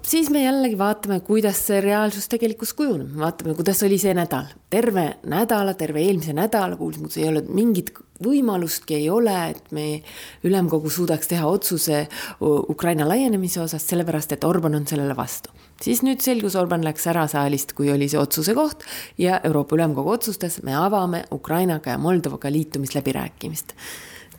siis 0.07 0.29
me 0.31 0.43
jällegi 0.43 0.77
vaatame, 0.79 1.19
kuidas 1.25 1.59
see 1.67 1.81
reaalsus 1.83 2.29
tegelikkus 2.31 2.73
kujuneb, 2.77 3.11
vaatame, 3.19 3.55
kuidas 3.57 3.81
oli 3.83 3.99
see 4.01 4.13
nädal. 4.15 4.47
terve 4.69 5.05
nädala, 5.27 5.73
terve 5.73 6.01
eelmise 6.03 6.33
nädala 6.35 6.77
kuulsime, 6.79 7.07
kus 7.07 7.17
ei 7.19 7.27
olnud 7.27 7.49
mingit 7.55 7.91
võimalustki 8.23 8.97
ei 8.97 9.09
ole, 9.13 9.35
et 9.51 9.71
me 9.75 10.01
ülemkogu 10.47 10.89
suudaks 10.89 11.29
teha 11.31 11.47
otsuse 11.47 12.07
Ukraina 12.41 13.07
laienemise 13.07 13.61
osas, 13.61 13.85
sellepärast 13.87 14.33
et 14.33 14.47
Orban 14.47 14.75
on 14.75 14.87
sellele 14.87 15.15
vastu. 15.15 15.51
siis 15.81 16.01
nüüd 16.01 16.23
selgus, 16.23 16.55
Orban 16.55 16.83
läks 16.83 17.07
ära 17.07 17.27
saalist, 17.27 17.73
kui 17.77 17.91
oli 17.93 18.09
see 18.09 18.19
otsuse 18.19 18.55
koht 18.57 18.83
ja 19.17 19.41
Euroopa 19.43 19.75
Ülemkogu 19.75 20.09
otsustas, 20.09 20.61
me 20.63 20.75
avame 20.75 21.23
Ukrainaga 21.31 21.91
ja 21.91 21.97
Moldovaga 21.97 22.51
liitumisläbirääkimist. 22.51 23.73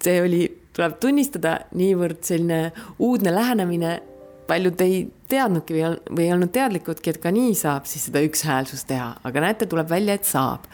see 0.03 0.23
oli, 0.23 0.45
tuleb 0.73 0.99
tunnistada, 1.01 1.59
niivõrd 1.75 2.23
selline 2.23 2.73
uudne 2.99 3.35
lähenemine 3.35 4.01
paljud 4.49 4.81
ei 4.85 5.03
teadnudki 5.29 5.77
või, 5.77 5.91
või 6.11 6.27
ei 6.27 6.33
olnud 6.35 6.53
teadlikudki, 6.55 7.13
et 7.13 7.21
ka 7.23 7.33
nii 7.35 7.53
saab 7.59 7.89
siis 7.89 8.09
seda 8.09 8.23
ükshäälsust 8.25 8.89
teha, 8.89 9.11
aga 9.29 9.45
näete, 9.45 9.69
tuleb 9.69 9.91
välja, 9.91 10.17
et 10.19 10.29
saab. 10.29 10.65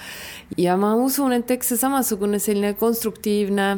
ja 0.58 0.76
ma 0.80 0.94
usun, 1.00 1.34
et 1.36 1.50
eks 1.50 1.72
see 1.72 1.80
samasugune 1.80 2.38
selline 2.42 2.74
konstruktiivne 2.78 3.68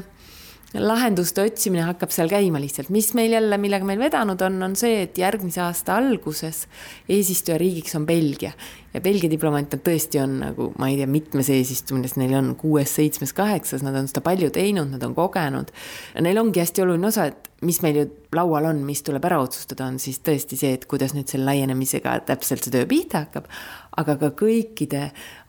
lahenduste 0.75 1.45
otsimine 1.47 1.85
hakkab 1.87 2.11
seal 2.15 2.31
käima 2.31 2.61
lihtsalt, 2.61 2.91
mis 2.95 3.13
meil 3.17 3.37
jälle, 3.37 3.59
millega 3.61 3.87
meil 3.87 4.01
vedanud 4.01 4.41
on, 4.43 4.59
on 4.67 4.75
see, 4.79 5.05
et 5.07 5.19
järgmise 5.19 5.63
aasta 5.63 5.97
alguses 6.01 6.65
eesistujariigiks 7.09 7.95
on 7.99 8.07
Belgia. 8.09 8.53
Ja 8.95 9.01
Belgia 9.05 9.31
diplomaat 9.31 9.75
nad 9.75 9.83
tõesti 9.85 10.21
on 10.23 10.39
nagu, 10.41 10.71
ma 10.81 10.89
ei 10.89 10.97
tea, 10.99 11.09
mitmes 11.11 11.51
eesistumises 11.53 12.17
neil 12.17 12.33
on 12.39 12.55
kuues, 12.59 12.95
seitsmes, 12.97 13.35
kaheksas, 13.37 13.85
nad 13.85 13.97
on 13.99 14.09
seda 14.11 14.23
palju 14.25 14.49
teinud, 14.55 14.89
nad 14.95 15.05
on 15.05 15.15
kogenud. 15.17 15.73
Neil 16.25 16.41
ongi 16.41 16.63
hästi 16.65 16.85
oluline 16.85 17.11
osa, 17.11 17.29
et 17.31 17.51
mis 17.65 17.79
meil 17.85 18.01
ju 18.01 18.07
laual 18.37 18.71
on, 18.71 18.81
mis 18.89 19.05
tuleb 19.05 19.25
ära 19.29 19.39
otsustada, 19.45 19.89
on 19.89 20.01
siis 20.03 20.23
tõesti 20.25 20.59
see, 20.61 20.75
et 20.77 20.89
kuidas 20.89 21.15
nüüd 21.17 21.29
selle 21.31 21.49
laienemisega 21.49 22.19
täpselt 22.29 22.65
see 22.65 22.73
töö 22.73 22.89
pihta 22.89 23.27
hakkab, 23.27 23.47
aga 23.97 24.17
ka 24.21 24.31
kõikide 24.37 25.03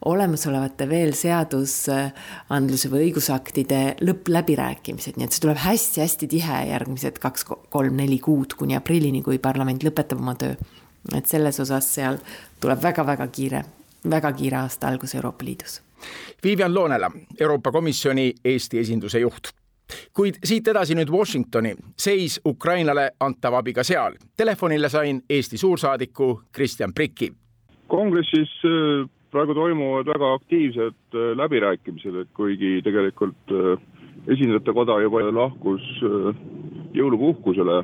olemasolevate 0.08 0.88
veel 0.90 1.14
seadusandluse 1.18 2.92
või 2.92 3.08
õigusaktide 3.08 3.82
lõppläbirääkimised, 4.04 5.18
nii 5.18 5.28
et 5.28 5.36
see 5.36 5.44
tuleb 5.44 5.60
hästi-hästi 5.64 6.30
tihe 6.32 6.62
järgmised 6.72 7.20
kaks, 7.24 7.48
kolm, 7.48 7.98
neli 8.00 8.20
kuud 8.24 8.56
kuni 8.60 8.78
aprillini, 8.78 9.24
kui 9.26 9.42
parlament 9.44 9.84
lõpetab 9.84 10.24
oma 10.24 10.36
töö. 10.36 10.56
et 11.16 11.26
selles 11.26 11.60
osas 11.60 11.94
seal 11.94 12.18
tuleb 12.60 12.82
väga-väga 12.84 13.28
kiire, 13.28 13.64
väga 14.10 14.32
kiire 14.34 14.58
aasta 14.64 14.88
algus 14.88 15.16
Euroopa 15.16 15.46
Liidus. 15.46 15.82
Vivian 16.44 16.74
Loonela, 16.74 17.12
Euroopa 17.40 17.72
Komisjoni 17.72 18.34
Eesti 18.46 18.80
esinduse 18.80 19.20
juht 19.20 19.54
kuid 20.14 20.36
siit 20.44 20.68
edasi 20.68 20.96
nüüd 20.96 21.10
Washingtoni, 21.10 21.76
seis 21.98 22.40
Ukrainale 22.46 23.12
antava 23.20 23.62
abiga 23.64 23.84
seal. 23.84 24.18
Telefonile 24.38 24.90
sain 24.90 25.22
Eesti 25.30 25.58
suursaadiku 25.58 26.42
Kristjan 26.52 26.94
Pricki. 26.94 27.34
Kongressis 27.88 28.52
äh, 28.66 29.08
praegu 29.32 29.54
toimuvad 29.56 30.08
väga 30.08 30.34
aktiivsed 30.38 31.16
äh, 31.16 31.32
läbirääkimised, 31.38 32.16
et 32.16 32.32
kuigi 32.36 32.82
tegelikult 32.84 33.54
äh, 33.54 33.78
esindajate 34.28 34.74
koda 34.74 35.00
juba 35.02 35.24
lahkus 35.32 35.84
jõulupuhkusele 36.98 37.84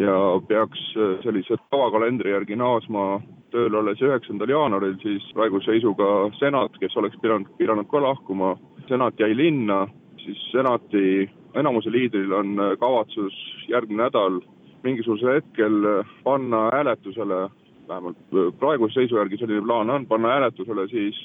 ja 0.00 0.16
peaks 0.48 0.80
sellise 1.22 1.58
tavakalendri 1.70 2.32
järgi 2.32 2.56
naasma 2.58 3.20
tööle 3.50 3.78
alles 3.78 4.02
üheksandal 4.02 4.50
jaanuaril, 4.50 4.96
siis 5.02 5.26
praeguse 5.34 5.70
seisuga 5.70 6.30
senat, 6.38 6.74
kes 6.82 6.96
oleks 6.96 7.18
pidanud, 7.22 7.50
pidanud 7.58 7.88
ka 7.90 8.02
lahkuma, 8.02 8.54
senat 8.88 9.18
jäi 9.20 9.34
linna 9.36 9.84
siis 10.24 10.40
senati 10.52 11.28
enamuse 11.58 11.90
liidril 11.90 12.32
on 12.32 12.58
kavatsus 12.80 13.36
järgmine 13.68 14.04
nädal 14.04 14.40
mingisugusel 14.82 15.40
hetkel 15.40 16.04
panna 16.24 16.68
hääletusele, 16.72 17.48
vähemalt 17.90 18.18
äh, 18.32 18.50
praeguse 18.58 19.00
seisu 19.00 19.18
järgi 19.18 19.40
selline 19.40 19.64
plaan 19.66 19.90
on, 19.90 20.06
panna 20.06 20.34
hääletusele 20.36 20.86
siis 20.88 21.18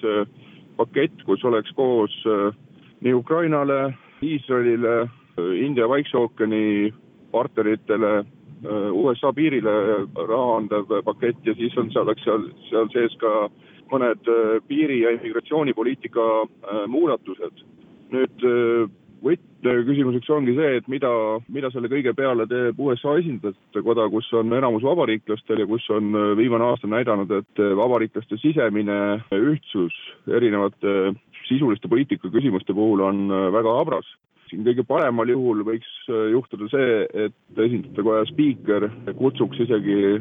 pakett, 0.75 1.24
kus 1.25 1.43
oleks 1.45 1.72
koos 1.75 2.15
nii 3.05 3.13
Ukrainale, 3.13 3.93
Iisraelile, 4.24 4.95
India 5.55 5.88
Vaikse 5.89 6.17
ookeani 6.17 6.93
partneritele, 7.31 8.25
USA 8.91 9.31
piirile 9.36 9.72
raha 10.27 10.57
andev 10.57 10.91
pakett 11.05 11.48
ja 11.48 11.53
siis 11.55 11.77
on, 11.77 11.91
seal 11.93 12.07
oleks 12.07 12.24
seal, 12.27 12.48
seal 12.69 12.91
sees 12.93 13.15
ka 13.22 13.34
mõned 13.91 14.27
piiri- 14.67 15.01
ja 15.03 15.13
immigratsioonipoliitika 15.15 16.27
muudatused. 16.91 17.63
Nüüd 18.15 18.45
võtteküsimuseks 19.24 20.29
ongi 20.36 20.55
see, 20.57 20.79
et 20.79 20.88
mida, 20.91 21.12
mida 21.51 21.72
selle 21.74 21.89
kõige 21.91 22.13
peale 22.17 22.48
teeb 22.50 22.79
USA 22.81 23.15
esindajate 23.19 23.84
koda, 23.86 24.07
kus 24.12 24.27
on 24.38 24.53
enamus 24.53 24.84
vabariiklastel 24.86 25.63
ja 25.63 25.69
kus 25.69 25.86
on 25.93 26.12
äh, 26.12 26.34
viimane 26.39 26.67
aasta 26.67 26.89
näidanud, 26.91 27.31
et 27.31 27.63
äh, 27.63 27.74
vabariiklaste 27.77 28.39
sisemine 28.41 29.00
ühtsus 29.36 29.95
erinevate 30.27 31.15
sisuliste 31.50 31.89
poliitika 31.91 32.31
küsimuste 32.34 32.74
puhul 32.74 33.03
on 33.05 33.27
väga 33.53 33.77
habras. 33.79 34.07
siin 34.50 34.62
kõige 34.65 34.84
paremal 34.86 35.29
juhul 35.29 35.63
võiks 35.65 35.89
juhtuda 36.31 36.67
see, 36.69 36.98
et 37.25 37.62
esindajate 37.65 38.03
koja 38.05 38.25
spiiker 38.29 38.84
kutsuks 39.17 39.62
isegi 39.65 40.19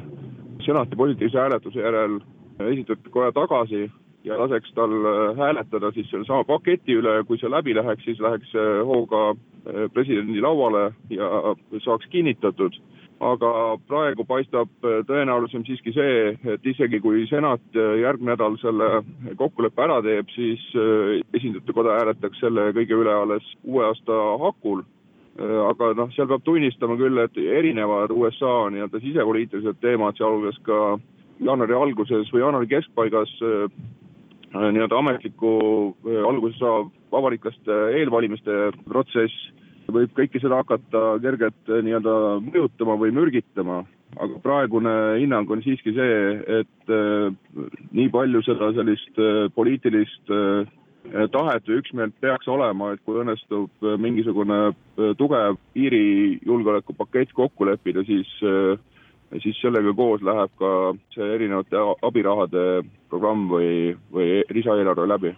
senati 0.65 0.97
positiivse 0.97 1.39
hääletuse 1.39 1.81
järel 1.81 2.19
esindajate 2.59 3.13
koja 3.13 3.33
tagasi 3.37 3.91
ja 4.25 4.39
laseks 4.41 4.73
tal 4.75 4.93
äh, 5.05 5.37
hääletada 5.37 5.93
siis 5.93 6.09
sellesama 6.11 6.45
paketi 6.49 6.97
üle, 6.97 7.19
kui 7.29 7.39
see 7.41 7.51
läbi 7.51 7.75
läheks, 7.77 8.05
siis 8.09 8.21
läheks 8.25 8.57
hooga 8.89 9.31
äh, 9.35 9.87
presidendi 9.93 10.41
lauale 10.41 10.91
ja 11.11 11.31
saaks 11.85 12.09
kinnitatud. 12.11 12.81
aga 13.25 13.79
praegu 13.89 14.25
paistab 14.27 14.69
äh, 14.85 15.05
tõenäolisem 15.09 15.63
siiski 15.67 15.93
see, 15.95 16.33
et 16.55 16.67
isegi 16.67 17.01
kui 17.01 17.27
senat 17.31 17.63
järgmine 18.01 18.33
nädal 18.33 18.57
selle 18.61 19.05
kokkuleppe 19.37 19.83
ära 19.83 20.01
teeb, 20.03 20.29
siis 20.35 20.65
esindajate 21.33 21.73
koda 21.73 21.95
hääletaks 22.01 22.41
selle 22.41 22.73
kõige 22.75 22.99
üle 22.99 23.15
alles 23.15 23.47
uue 23.63 23.85
aasta 23.87 24.19
hakul 24.43 24.83
aga 25.39 25.93
noh, 25.99 26.11
seal 26.15 26.29
peab 26.31 26.43
tunnistama 26.47 26.97
küll, 26.97 27.19
et 27.19 27.39
erinevad 27.39 28.13
USA 28.15 28.69
nii-öelda 28.71 29.01
sisepoliitilised 29.03 29.81
teemad, 29.83 30.19
sealhulgas 30.19 30.59
ka 30.67 30.99
jaanuari 31.43 31.75
alguses 31.75 32.31
või 32.33 32.45
jaanuari 32.45 32.71
keskpaigas 32.71 33.33
nii-öelda 34.55 34.99
ametliku 34.99 35.51
alguse 36.29 36.59
saav 36.61 36.89
avalikuste 37.15 37.81
eelvalimiste 38.01 38.71
protsess. 38.87 39.51
Võib 39.95 40.15
kõike 40.17 40.41
seda 40.41 40.63
hakata 40.63 41.03
kergelt 41.21 41.69
nii-öelda 41.69 42.15
mõjutama 42.47 42.97
või 43.03 43.13
mürgitama, 43.13 43.83
aga 44.17 44.39
praegune 44.43 44.95
hinnang 45.21 45.51
on 45.53 45.61
siiski 45.63 45.93
see, 45.93 46.23
et 46.61 46.95
nii 47.93 48.09
palju 48.15 48.41
seda 48.47 48.71
sellist 48.79 49.21
poliitilist 49.55 50.33
tahet 51.33 51.69
või 51.69 51.79
üksmeelt 51.83 52.15
peaks 52.21 52.49
olema, 52.49 52.93
et 52.95 53.03
kui 53.05 53.19
õnnestub 53.21 53.85
äh, 53.85 53.97
mingisugune 54.01 54.59
äh, 54.71 55.13
tugev 55.19 55.59
piirijulgeolekupakett 55.77 57.35
kokku 57.37 57.69
leppida, 57.69 58.05
siis 58.09 58.31
äh, 59.35 59.41
siis 59.43 59.59
sellega 59.63 59.95
koos 59.95 60.23
läheb 60.23 60.53
ka 60.59 60.71
see 61.15 61.35
erinevate 61.35 61.83
abirahade 62.03 62.85
programm 63.11 63.49
või, 63.51 63.97
või 64.13 64.43
lisaeelarve 64.51 65.09
läbi. 65.09 65.35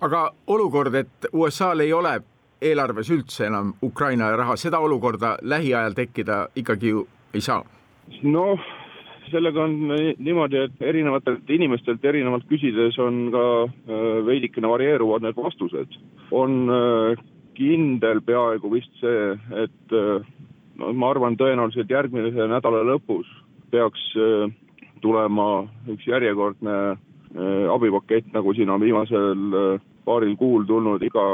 aga 0.00 0.30
olukord, 0.46 0.94
et 0.94 1.28
USA-l 1.32 1.80
ei 1.80 1.92
ole 1.92 2.20
eelarves 2.62 3.10
üldse 3.10 3.46
enam 3.46 3.74
Ukrainale 3.82 4.36
raha, 4.36 4.56
seda 4.56 4.78
olukorda 4.78 5.36
lähiajal 5.42 5.94
tekkida 5.94 6.46
ikkagi 6.56 6.94
ju 6.94 7.06
ei 7.34 7.40
saa? 7.40 7.64
noh 8.22 8.60
sellega 9.30 9.64
on 9.64 9.76
niimoodi, 10.22 10.64
et 10.66 10.82
erinevatelt 10.84 11.50
inimestelt 11.50 12.04
erinevalt 12.04 12.46
küsides 12.50 12.98
on 13.02 13.28
ka 13.34 13.44
äh, 13.64 14.02
veidikene 14.26 14.68
varieeruvad 14.70 15.24
need 15.24 15.38
vastused. 15.38 15.96
on 16.30 16.70
äh, 16.70 17.24
kindel 17.54 18.20
peaaegu 18.26 18.70
vist 18.72 18.92
see, 19.00 19.34
et 19.64 19.94
äh, 19.94 20.26
ma 20.78 21.10
arvan, 21.10 21.36
tõenäoliselt 21.38 21.90
järgmise 21.90 22.48
nädala 22.50 22.82
lõpus 22.88 23.28
peaks 23.70 24.02
tulema 25.02 25.64
üks 25.90 26.06
järjekordne 26.06 26.78
abipakett, 27.74 28.30
nagu 28.34 28.54
siin 28.54 28.70
on 28.70 28.82
viimasel 28.82 29.80
paaril 30.06 30.36
kuul 30.38 30.66
tulnud 30.68 31.02
iga 31.02 31.24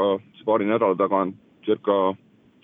paari 0.45 0.65
nädala 0.65 0.97
tagant 0.97 1.35
circa, 1.65 2.13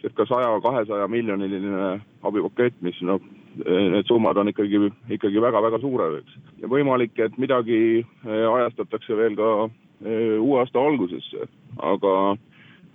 circa 0.01 0.25
saja, 0.25 0.53
kahesaja 0.63 1.07
miljoniline 1.07 1.97
abipakett, 2.25 2.79
mis 2.81 2.97
noh, 3.05 3.21
need 3.65 4.05
summad 4.09 4.37
on 4.37 4.51
ikkagi, 4.51 4.81
ikkagi 5.17 5.41
väga-väga 5.41 5.79
suured, 5.81 6.19
eks. 6.21 6.39
ja 6.61 6.69
võimalik, 6.71 7.17
et 7.21 7.37
midagi 7.41 8.05
ajastatakse 8.25 9.17
veel 9.17 9.37
ka 9.37 9.51
uue 10.05 10.59
aasta 10.61 10.81
algusesse, 10.81 11.47
aga 11.81 12.13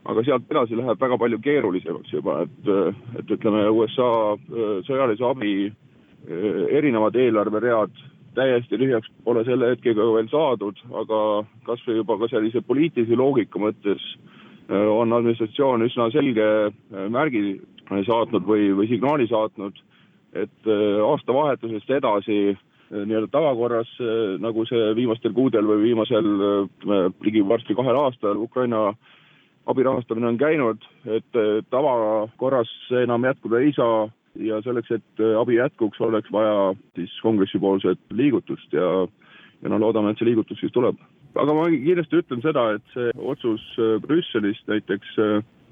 aga 0.04 0.24
sealt 0.26 0.50
edasi 0.50 0.78
läheb 0.78 1.00
väga 1.00 1.18
palju 1.18 1.38
keerulisemaks 1.42 2.12
juba, 2.12 2.42
et, 2.46 2.70
et 3.20 3.34
ütleme, 3.36 3.68
USA 3.70 4.08
eh, 4.34 4.80
sõjalise 4.88 5.26
abi 5.28 5.54
erinevad 6.22 7.16
eelarveread 7.18 7.94
täiesti 8.36 8.78
tühjaks 8.78 9.08
pole 9.26 9.42
selle 9.44 9.72
hetkega 9.72 10.04
veel 10.14 10.28
saadud, 10.30 10.78
aga 11.00 11.18
kas 11.66 11.82
või 11.86 11.96
juba 11.98 12.16
ka 12.20 12.28
sellise 12.30 12.62
poliitilise 12.62 13.18
loogika 13.18 13.58
mõttes 13.58 14.04
on 14.70 15.10
administratsioon 15.12 15.82
üsna 15.88 16.06
selge 16.14 16.46
märgi 17.10 17.58
saatnud 18.06 18.46
või, 18.46 18.70
või 18.78 18.86
signaali 18.88 19.26
saatnud 19.28 19.82
et 20.32 20.68
äh, 20.68 21.00
aastavahetusest 21.04 21.90
edasi 21.92 22.38
äh, 22.52 22.56
nii-öelda 22.92 23.28
tavakorras, 23.32 23.90
äh, 24.00 24.36
nagu 24.42 24.64
see 24.68 24.92
viimastel 24.96 25.34
kuudel 25.36 25.68
või 25.68 25.88
viimasel 25.90 26.28
ligi 27.24 27.44
varsti 27.48 27.76
kahel 27.76 28.00
aastal 28.06 28.40
Ukraina 28.40 28.92
abi 29.66 29.82
rahastamine 29.86 30.26
on 30.26 30.38
käinud, 30.38 30.84
et 31.06 31.38
tavakorras 31.70 32.70
see 32.88 33.04
enam 33.06 33.24
jätkuda 33.24 33.60
ei 33.62 33.72
saa 33.76 34.08
ja 34.40 34.60
selleks, 34.64 34.90
et 34.90 35.24
abi 35.38 35.58
jätkuks, 35.58 36.00
oleks 36.00 36.32
vaja 36.32 36.72
siis 36.96 37.14
kongressipoolset 37.22 38.00
liigutust 38.10 38.72
ja 38.72 39.06
ja 39.62 39.70
no 39.70 39.78
loodame, 39.78 40.10
et 40.10 40.18
see 40.18 40.26
liigutus 40.26 40.58
siis 40.60 40.72
tuleb. 40.74 40.98
aga 41.38 41.54
ma 41.54 41.68
kiiresti 41.70 42.18
ütlen 42.20 42.42
seda, 42.44 42.64
et 42.76 42.94
see 42.94 43.12
otsus 43.16 43.62
Brüsselist 44.04 44.66
näiteks 44.68 45.14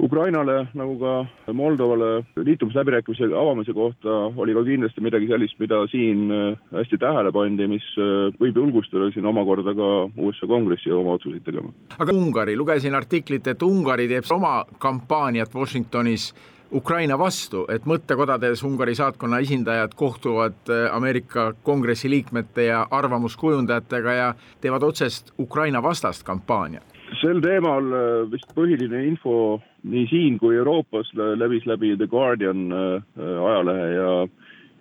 Ukrainale 0.00 0.66
nagu 0.74 0.96
ka 0.98 1.52
Moldovale 1.52 2.24
liitumisläbirääkimise 2.36 3.24
avamise 3.24 3.72
kohta 3.72 4.10
oli 4.36 4.54
ka 4.54 4.64
kindlasti 4.64 5.00
midagi 5.00 5.28
sellist, 5.28 5.58
mida 5.58 5.80
siin 5.92 6.30
äh, 6.32 6.58
hästi 6.72 6.98
tähele 6.98 7.32
pandi, 7.32 7.66
mis 7.68 7.84
äh, 8.00 8.30
võib 8.40 8.56
julgustada 8.56 9.10
siin 9.12 9.26
omakorda 9.28 9.74
ka 9.76 9.90
USA 10.16 10.48
kongressi 10.48 10.92
oma 10.92 11.18
otsuseid 11.18 11.44
tegema. 11.44 11.72
aga 11.98 12.12
Ungari, 12.12 12.56
lugesin 12.56 12.94
artiklit, 12.94 13.46
et 13.46 13.62
Ungari 13.62 14.08
teeb 14.08 14.24
oma 14.32 14.64
kampaaniat 14.78 15.54
Washingtonis 15.54 16.32
Ukraina 16.72 17.18
vastu, 17.18 17.64
et 17.68 17.84
mõttekodades 17.84 18.62
Ungari 18.64 18.94
saatkonna 18.94 19.40
esindajad 19.44 19.94
kohtuvad 19.98 20.70
äh, 20.70 20.86
Ameerika 20.96 21.52
kongressi 21.62 22.10
liikmete 22.10 22.70
ja 22.70 22.86
arvamuskujundajatega 22.90 24.16
ja 24.16 24.32
teevad 24.60 24.82
otsest 24.82 25.34
Ukraina 25.38 25.82
vastast 25.82 26.22
kampaaniat 26.22 26.99
sel 27.18 27.40
teemal 27.42 27.90
vist 28.30 28.52
põhiline 28.54 29.02
info 29.08 29.60
nii 29.88 30.06
siin 30.10 30.38
kui 30.40 30.56
Euroopas 30.58 31.10
levis 31.14 31.66
läbi 31.68 31.96
The 31.96 32.06
Guardian 32.10 32.70
äh, 32.72 33.02
ajalehe 33.18 33.88
ja, 33.94 34.14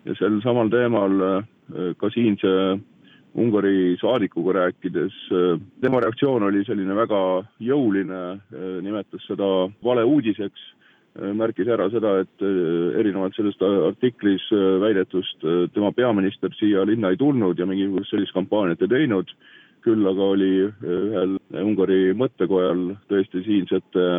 ja 0.05 0.15
sel 0.19 0.39
samal 0.43 0.71
teemal 0.73 1.21
äh, 1.27 1.93
ka 1.97 2.11
siinse 2.13 2.79
Ungari 3.39 3.93
saadikuga 4.01 4.55
rääkides, 4.57 5.15
äh, 5.31 5.61
tema 5.81 6.01
reaktsioon 6.01 6.47
oli 6.47 6.63
selline 6.65 6.95
väga 6.97 7.21
jõuline, 7.61 8.23
nimetas 8.81 9.23
seda 9.29 9.69
valeuudiseks, 9.85 10.65
märkis 11.35 11.67
ära 11.69 11.87
seda, 11.91 12.19
et 12.23 12.43
erinevalt 12.99 13.35
sellest 13.35 13.61
artiklis 13.65 14.43
väidetust 14.81 15.41
tema 15.73 15.89
peaminister 15.91 16.53
siia 16.55 16.85
linna 16.87 17.09
ei 17.11 17.17
tulnud 17.19 17.59
ja 17.59 17.65
mingisugust 17.67 18.13
sellist 18.13 18.35
kampaaniat 18.37 18.85
ei 18.85 18.91
teinud, 18.93 19.33
küll 19.85 20.07
aga 20.09 20.27
oli 20.35 20.51
ühel 20.67 21.37
Ungari 21.61 22.11
mõttekojal 22.17 22.93
tõesti 23.11 23.43
siinsete 23.45 24.09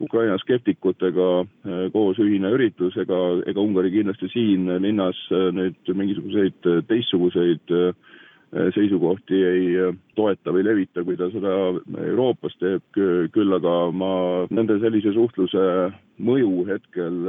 Ukraina 0.00 0.38
skeptikutega 0.40 1.28
äh, 1.42 1.82
koos 1.92 2.20
ühine 2.22 2.52
üritus, 2.56 2.96
ega, 3.00 3.18
ega 3.50 3.60
Ungari 3.60 3.92
kindlasti 3.92 4.30
siin 4.32 4.70
linnas 4.80 5.18
äh, 5.34 5.50
nüüd 5.56 5.92
mingisuguseid 5.92 6.70
teistsuguseid 6.88 7.76
seisukohti 8.74 9.36
ei 9.46 9.66
toeta 10.18 10.50
või 10.50 10.64
levita, 10.66 11.04
kui 11.06 11.14
ta 11.14 11.28
seda 11.30 11.52
Euroopas 12.02 12.56
teeb, 12.58 12.82
küll 13.30 13.54
aga 13.54 13.74
ma 13.94 14.08
nende 14.50 14.74
sellise 14.82 15.12
suhtluse 15.14 15.62
mõju 16.18 16.64
hetkel 16.66 17.20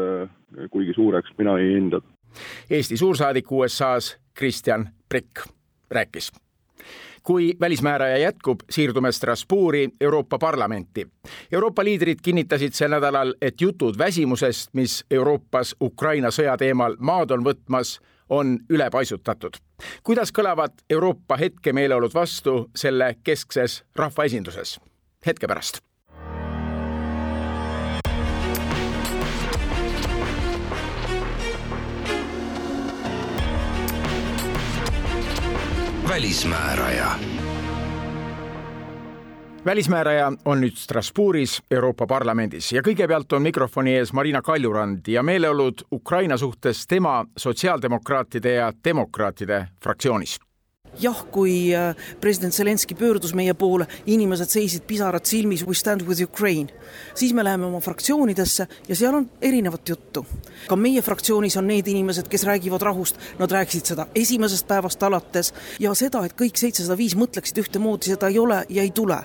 kuigi 0.74 0.94
suureks 0.98 1.30
mina 1.38 1.58
ei 1.62 1.76
hinda. 1.76 2.02
Eesti 2.70 2.98
suursaadik 2.98 3.52
USA-s 3.52 4.18
Kristjan 4.34 4.90
Prikk 5.10 5.46
rääkis 5.92 6.32
kui 7.24 7.54
välismääraja 7.60 8.18
jätkub, 8.18 8.60
siirdume 8.70 9.12
Strasbourgi 9.12 9.90
Euroopa 10.02 10.38
Parlamenti. 10.40 11.08
Euroopa 11.52 11.84
liidrid 11.84 12.20
kinnitasid 12.24 12.74
sel 12.74 12.92
nädalal, 12.92 13.34
et 13.42 13.62
jutud 13.62 13.98
väsimusest, 13.98 14.74
mis 14.74 15.06
Euroopas 15.12 15.76
Ukraina 15.82 16.32
sõja 16.32 16.58
teemal 16.58 16.96
maad 17.00 17.32
on 17.32 17.46
võtmas, 17.46 18.00
on 18.30 18.60
ülepaisutatud. 18.70 19.58
kuidas 20.04 20.32
kõlavad 20.32 20.74
Euroopa 20.90 21.38
hetkemeeleolud 21.38 22.14
vastu 22.14 22.70
selle 22.76 23.16
keskses 23.24 23.84
rahvaesinduses? 23.96 24.80
hetke 25.26 25.48
pärast 25.48 25.91
välismääraja. 36.12 37.12
välismääraja 39.66 40.32
on 40.46 40.62
nüüd 40.62 40.76
Strasbourgis 40.76 41.62
Euroopa 41.72 42.08
Parlamendis 42.08 42.72
ja 42.76 42.82
kõigepealt 42.84 43.32
on 43.32 43.46
mikrofoni 43.48 43.96
ees 43.96 44.12
Marina 44.14 44.42
Kaljurand 44.42 45.08
ja 45.08 45.24
meeleolud 45.24 45.86
Ukraina 45.92 46.38
suhtes 46.38 46.84
tema 46.88 47.26
sotsiaaldemokraatide 47.38 48.54
ja 48.54 48.74
demokraatide 48.84 49.68
fraktsioonis 49.84 50.40
jah, 51.00 51.24
kui 51.32 51.72
äh, 51.76 51.96
president 52.22 52.54
Zelenskõi 52.54 52.98
pöördus 53.00 53.34
meie 53.38 53.54
poole, 53.54 53.88
inimesed 54.06 54.52
seisid 54.52 54.84
pisarad 54.88 55.26
silmis, 55.26 55.64
we 55.68 55.76
stand 55.78 56.04
with 56.08 56.22
Ukraine, 56.24 56.70
siis 57.16 57.34
me 57.34 57.44
läheme 57.44 57.66
oma 57.66 57.80
fraktsioonidesse 57.80 58.68
ja 58.88 58.96
seal 58.96 59.16
on 59.16 59.30
erinevat 59.42 59.90
juttu. 59.90 60.26
ka 60.68 60.76
meie 60.76 61.02
fraktsioonis 61.02 61.58
on 61.58 61.68
need 61.68 61.88
inimesed, 61.88 62.28
kes 62.28 62.44
räägivad 62.44 62.82
rahust, 62.82 63.18
nad 63.40 63.52
rääkisid 63.52 63.86
seda 63.86 64.08
esimesest 64.16 64.68
päevast 64.68 65.04
alates 65.04 65.54
ja 65.80 65.94
seda, 65.96 66.26
et 66.26 66.36
kõik 66.38 66.60
seitsesada 66.60 66.98
viis 66.98 67.16
mõtleksid 67.16 67.64
ühtemoodi, 67.64 68.12
seda 68.12 68.30
ei 68.30 68.40
ole 68.40 68.64
ja 68.70 68.82
ei 68.82 68.92
tule. 68.92 69.18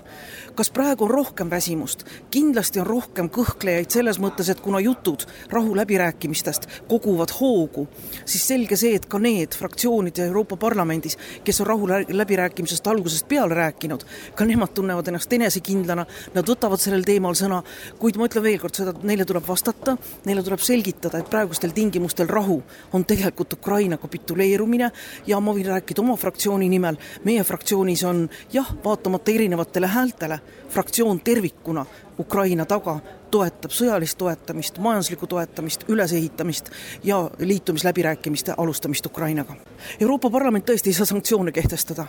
kas 0.55 0.71
praegu 0.71 1.05
on 1.05 1.11
rohkem 1.11 1.51
väsimust? 1.51 2.05
kindlasti 2.31 2.81
on 2.81 2.87
rohkem 2.87 3.29
kõhklejaid 3.31 3.91
selles 3.91 4.19
mõttes, 4.19 4.51
et 4.51 4.61
kuna 4.61 4.81
jutud 4.81 5.27
rahuläbirääkimistest 5.51 6.69
koguvad 6.89 7.35
hoogu, 7.41 7.89
siis 8.25 8.47
selge 8.49 8.77
see, 8.77 8.95
et 8.95 9.07
ka 9.07 9.19
need 9.19 9.55
fraktsioonid 9.55 10.19
Euroopa 10.19 10.57
Parlamendis, 10.57 11.19
kes 11.45 11.56
kes 11.57 11.61
on 11.61 11.66
rahuläbirääkimisest 11.66 12.87
algusest 12.87 13.29
peale 13.29 13.55
rääkinud, 13.55 14.01
ka 14.35 14.45
nemad 14.45 14.75
tunnevad 14.75 15.09
ennast 15.09 15.33
enesekindlana, 15.33 16.05
nad 16.35 16.49
võtavad 16.49 16.81
sellel 16.81 17.05
teemal 17.07 17.33
sõna, 17.38 17.62
kuid 17.99 18.19
ma 18.21 18.29
ütlen 18.29 18.45
veel 18.45 18.59
kord 18.61 18.77
seda, 18.77 18.92
et 18.92 19.07
neile 19.09 19.25
tuleb 19.25 19.47
vastata, 19.49 19.97
neile 20.29 20.45
tuleb 20.45 20.61
selgitada, 20.61 21.19
et 21.23 21.31
praegustel 21.33 21.73
tingimustel 21.73 22.29
rahu 22.29 22.59
on 22.92 23.07
tegelikult 23.09 23.57
Ukraina 23.57 23.97
kapituleerumine. 23.97 24.90
Ja 25.27 25.40
ma 25.40 25.55
võin 25.57 25.71
rääkida 25.71 26.05
oma 26.05 26.19
fraktsiooni 26.21 26.69
nimel, 26.69 27.01
meie 27.25 27.45
fraktsioonis 27.45 28.05
on 28.05 28.27
jah, 28.53 28.75
vaatamata 28.85 29.33
erinevatele 29.33 29.88
häältele, 29.97 30.40
fraktsioon 30.69 31.21
tervikuna 31.25 31.87
Ukraina 32.21 32.64
taga 32.69 33.01
toetab 33.37 33.75
sõjalist 33.75 34.18
toetamist, 34.18 34.79
majanduslikku 34.83 35.27
toetamist, 35.31 35.85
ülesehitamist 35.92 36.70
ja 37.05 37.18
liitumisläbirääkimiste 37.38 38.55
alustamist 38.57 39.07
Ukrainaga. 39.07 39.57
Euroopa 40.01 40.31
Parlament 40.31 40.68
tõesti 40.68 40.92
ei 40.92 40.96
saa 40.96 41.07
sanktsioone 41.07 41.53
kehtestada 41.53 42.07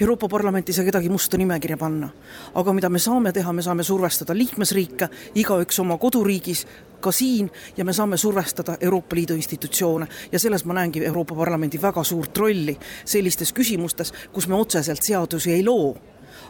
Euroopa 0.00 0.28
Parlament 0.28 0.68
ei 0.68 0.74
saa 0.74 0.84
kedagi 0.84 1.08
musta 1.08 1.36
nimekirja 1.38 1.76
panna. 1.76 2.08
aga 2.54 2.72
mida 2.72 2.88
me 2.88 2.98
saame 2.98 3.32
teha, 3.32 3.52
me 3.52 3.62
saame 3.62 3.82
survestada 3.82 4.34
liikmesriike, 4.34 5.08
igaüks 5.34 5.80
oma 5.80 5.98
koduriigis, 5.98 6.66
ka 7.00 7.12
siin, 7.12 7.50
ja 7.76 7.84
me 7.84 7.92
saame 7.92 8.16
survestada 8.16 8.76
Euroopa 8.80 9.16
Liidu 9.16 9.34
institutsioone 9.34 10.08
ja 10.32 10.38
selles 10.38 10.64
ma 10.64 10.74
näengi 10.74 11.04
Euroopa 11.04 11.34
Parlamendi 11.34 11.82
väga 11.82 12.04
suurt 12.04 12.38
rolli 12.38 12.78
sellistes 13.04 13.52
küsimustes, 13.52 14.12
kus 14.32 14.48
me 14.48 14.54
otseselt 14.54 15.02
seadusi 15.02 15.52
ei 15.52 15.64
loo 15.64 15.96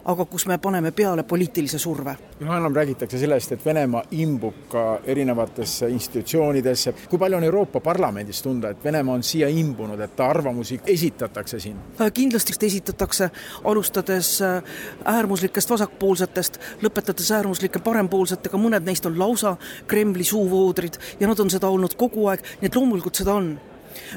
aga 0.07 0.25
kus 0.31 0.47
me 0.47 0.59
paneme 0.63 0.93
peale 0.93 1.23
poliitilise 1.23 1.79
surve. 1.79 2.17
üha 2.41 2.59
enam 2.59 2.75
räägitakse 2.75 3.19
sellest, 3.19 3.53
et 3.53 3.65
Venemaa 3.65 4.03
imbub 4.11 4.55
ka 4.71 5.01
erinevatesse 5.05 5.89
institutsioonidesse. 5.89 6.95
kui 7.09 7.19
palju 7.19 7.37
on 7.37 7.45
Euroopa 7.45 7.81
Parlamendis 7.81 8.43
tunda, 8.43 8.71
et 8.71 8.85
Venemaa 8.85 9.15
on 9.15 9.23
siia 9.23 9.49
imbunud, 9.49 10.01
et 10.01 10.21
arvamusi 10.21 10.81
esitatakse 10.87 11.61
siin? 11.61 11.77
Äh, 12.01 12.13
kindlasti 12.13 12.67
esitatakse, 12.67 13.31
alustades 13.65 14.43
äh, 14.43 14.63
äärmuslikest 15.05 15.71
vasakpoolsetest, 15.71 16.59
lõpetades 16.83 17.33
äärmuslike 17.33 17.79
parempoolsetega, 17.79 18.59
mõned 18.59 18.87
neist 18.87 19.07
on 19.07 19.19
lausa 19.19 19.57
Kremli 19.87 20.25
suuvoodrid 20.25 20.99
ja 21.21 21.27
nad 21.27 21.41
on 21.41 21.51
seda 21.51 21.69
olnud 21.69 21.97
kogu 21.97 22.29
aeg, 22.31 22.45
nii 22.61 22.71
et 22.71 22.77
loomulikult 22.77 23.15
seda 23.15 23.35
on 23.35 23.57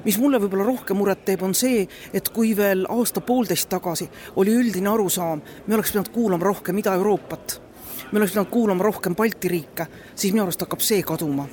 mis 0.05 0.17
mulle 0.17 0.39
võib-olla 0.41 0.67
rohkem 0.67 0.97
muret 0.97 1.25
teeb, 1.25 1.43
on 1.43 1.55
see, 1.55 1.87
et 2.13 2.29
kui 2.33 2.55
veel 2.57 2.85
aasta-poolteist 2.89 3.69
tagasi 3.69 4.09
oli 4.41 4.53
üldine 4.55 4.91
arusaam, 4.91 5.41
me 5.67 5.75
oleks 5.75 5.95
pidanud 5.95 6.13
kuulama 6.13 6.51
rohkem 6.51 6.77
Ida-Euroopat 6.83 7.59
me 8.11 8.19
oleks 8.19 8.31
pidanud 8.31 8.49
kuulama 8.49 8.83
rohkem 8.83 9.15
Balti 9.15 9.47
riike, 9.47 9.85
siis 10.15 10.33
minu 10.33 10.43
arust 10.43 10.61
hakkab 10.61 10.81
see 10.81 11.03
kaduma. 11.03 11.47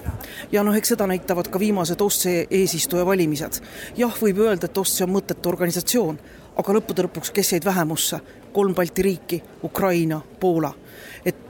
ja 0.52 0.62
noh, 0.62 0.76
eks 0.76 0.94
seda 0.94 1.06
näitavad 1.06 1.50
ka 1.52 1.60
viimased 1.60 2.00
OSCE 2.00 2.46
eesistuja 2.50 3.06
valimised. 3.06 3.60
jah, 3.96 4.16
võib 4.22 4.40
öelda, 4.46 4.66
et 4.66 4.78
OSCE 4.78 5.04
on 5.04 5.12
mõttetu 5.18 5.52
organisatsioon, 5.52 6.18
aga 6.56 6.78
lõppude 6.78 7.06
lõpuks, 7.08 7.32
kes 7.32 7.52
jäid 7.52 7.64
vähemusse? 7.64 8.20
kolm 8.52 8.74
Balti 8.74 9.02
riiki, 9.02 9.42
Ukraina, 9.64 10.20
Poola 10.40 10.72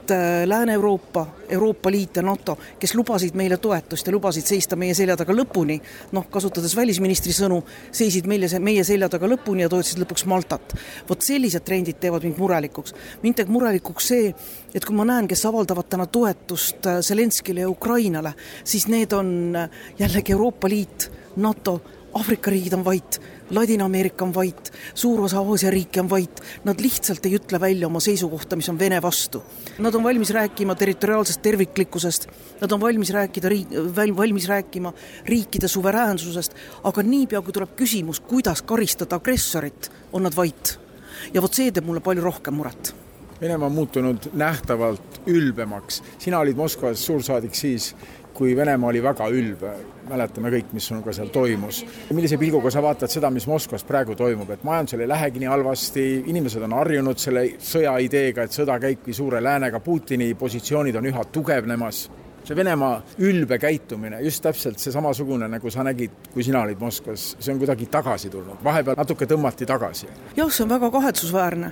et 0.07 0.11
äh, 0.11 0.47
Lääne-Euroopa, 0.47 1.27
Euroopa 1.49 1.91
Liit 1.91 2.15
ja 2.15 2.21
NATO, 2.21 2.57
kes 2.79 2.95
lubasid 2.95 3.35
meile 3.35 3.57
toetust 3.57 4.07
ja 4.07 4.13
lubasid 4.13 4.45
seista 4.45 4.75
meie 4.75 4.93
selja 4.95 5.17
taga 5.17 5.33
lõpuni, 5.35 5.77
noh, 6.15 6.27
kasutades 6.31 6.75
välisministri 6.75 7.33
sõnu, 7.35 7.59
seisid 7.91 8.27
meile, 8.27 8.47
meie 8.63 8.83
selja 8.87 9.09
taga 9.11 9.27
lõpuni 9.27 9.65
ja 9.65 9.69
toetasid 9.69 9.99
lõpuks 10.03 10.25
Maltat. 10.27 10.75
vot 11.09 11.21
sellised 11.21 11.63
trendid 11.63 11.99
teevad 11.99 12.23
mind 12.23 12.39
murelikuks. 12.39 12.93
mind 13.23 13.35
teeb 13.35 13.49
murelikuks 13.49 14.07
see, 14.07 14.33
et 14.73 14.85
kui 14.85 14.95
ma 14.95 15.05
näen, 15.05 15.27
kes 15.27 15.45
avaldavad 15.45 15.89
täna 15.89 16.05
toetust 16.05 16.87
äh, 16.87 17.01
Zelenskile 17.01 17.61
ja 17.61 17.69
Ukrainale, 17.69 18.33
siis 18.63 18.87
need 18.87 19.11
on 19.13 19.55
äh, 19.55 19.69
jällegi 19.99 20.31
Euroopa 20.31 20.69
Liit, 20.69 21.11
NATO, 21.35 21.81
Aafrika 22.13 22.51
riigid 22.51 22.73
on 22.73 22.85
vait 22.85 23.19
Ladina-Ameerika 23.51 24.25
on 24.25 24.33
vait, 24.35 24.71
suur 24.93 25.21
osa 25.23 25.39
Aasia 25.39 25.71
riike 25.71 26.01
on 26.01 26.09
vait, 26.09 26.41
nad 26.67 26.81
lihtsalt 26.83 27.25
ei 27.25 27.37
ütle 27.37 27.59
välja 27.59 27.87
oma 27.87 28.01
seisukohta, 28.03 28.55
mis 28.59 28.69
on 28.69 28.79
Vene 28.79 28.99
vastu. 29.01 29.43
Nad 29.79 29.95
on 29.95 30.03
valmis 30.03 30.33
rääkima 30.35 30.75
territoriaalsest 30.75 31.41
terviklikkusest, 31.41 32.27
nad 32.61 32.71
on 32.71 32.81
valmis 32.81 33.13
rääkida 33.15 33.49
riik, 33.49 33.73
valmis 34.17 34.47
rääkima 34.47 34.93
riikide 35.25 35.67
suveräänsusest, 35.67 36.55
aga 36.83 37.03
niipea, 37.03 37.41
kui 37.41 37.55
tuleb 37.55 37.75
küsimus, 37.79 38.19
kuidas 38.19 38.61
karistada 38.61 39.21
agressorit, 39.21 39.91
on 40.13 40.27
nad 40.27 40.35
vait. 40.35 40.79
ja 41.33 41.41
vot 41.41 41.53
see 41.53 41.71
teeb 41.73 41.85
mulle 41.85 41.99
palju 41.99 42.21
rohkem 42.23 42.53
muret 42.53 42.93
Venemaa 43.41 43.67
on 43.67 43.73
muutunud 43.73 44.17
nähtavalt 44.33 45.21
ülbemaks. 45.27 46.03
sina 46.19 46.39
olid 46.39 46.55
Moskvas 46.55 47.05
suursaadik 47.05 47.55
siis, 47.55 47.95
kui 48.37 48.55
Venemaa 48.55 48.89
oli 48.89 49.01
väga 49.03 49.27
ülbe, 49.33 49.71
mäletame 50.09 50.51
kõik, 50.53 50.69
mis 50.77 50.87
sinuga 50.91 51.13
seal 51.15 51.31
toimus. 51.33 51.81
millise 52.13 52.37
pilguga 52.37 52.71
sa 52.71 52.83
vaatad 52.85 53.09
seda, 53.09 53.31
mis 53.33 53.47
Moskvas 53.49 53.83
praegu 53.87 54.15
toimub, 54.15 54.51
et 54.53 54.63
majandusel 54.63 55.01
ei 55.01 55.09
lähegi 55.09 55.41
nii 55.41 55.49
halvasti, 55.49 56.05
inimesed 56.33 56.61
on 56.67 56.77
harjunud 56.77 57.17
selle 57.17 57.47
sõja 57.57 57.97
ideega, 58.03 58.45
et 58.45 58.53
sõda 58.53 58.77
käibki 58.79 59.13
suure 59.13 59.41
läänega, 59.43 59.79
Putini 59.79 60.33
positsioonid 60.37 60.95
on 60.95 61.09
üha 61.09 61.25
tugevnemas 61.33 62.05
see 62.47 62.55
Venemaa 62.55 63.01
ülbe 63.19 63.57
käitumine, 63.59 64.21
just 64.23 64.41
täpselt 64.43 64.79
see 64.79 64.91
samasugune, 64.93 65.49
nagu 65.51 65.71
sa 65.71 65.83
nägid, 65.83 66.13
kui 66.31 66.45
sina 66.45 66.61
olid 66.63 66.79
Moskvas, 66.79 67.33
see 67.39 67.51
on 67.51 67.59
kuidagi 67.59 67.89
tagasi 67.91 68.31
tulnud, 68.31 68.61
vahepeal 68.63 68.95
natuke 68.99 69.27
tõmmati 69.27 69.67
tagasi. 69.67 70.07
jah, 70.37 70.51
see 70.51 70.63
on 70.63 70.71
väga 70.71 70.89
kahetsusväärne, 70.93 71.71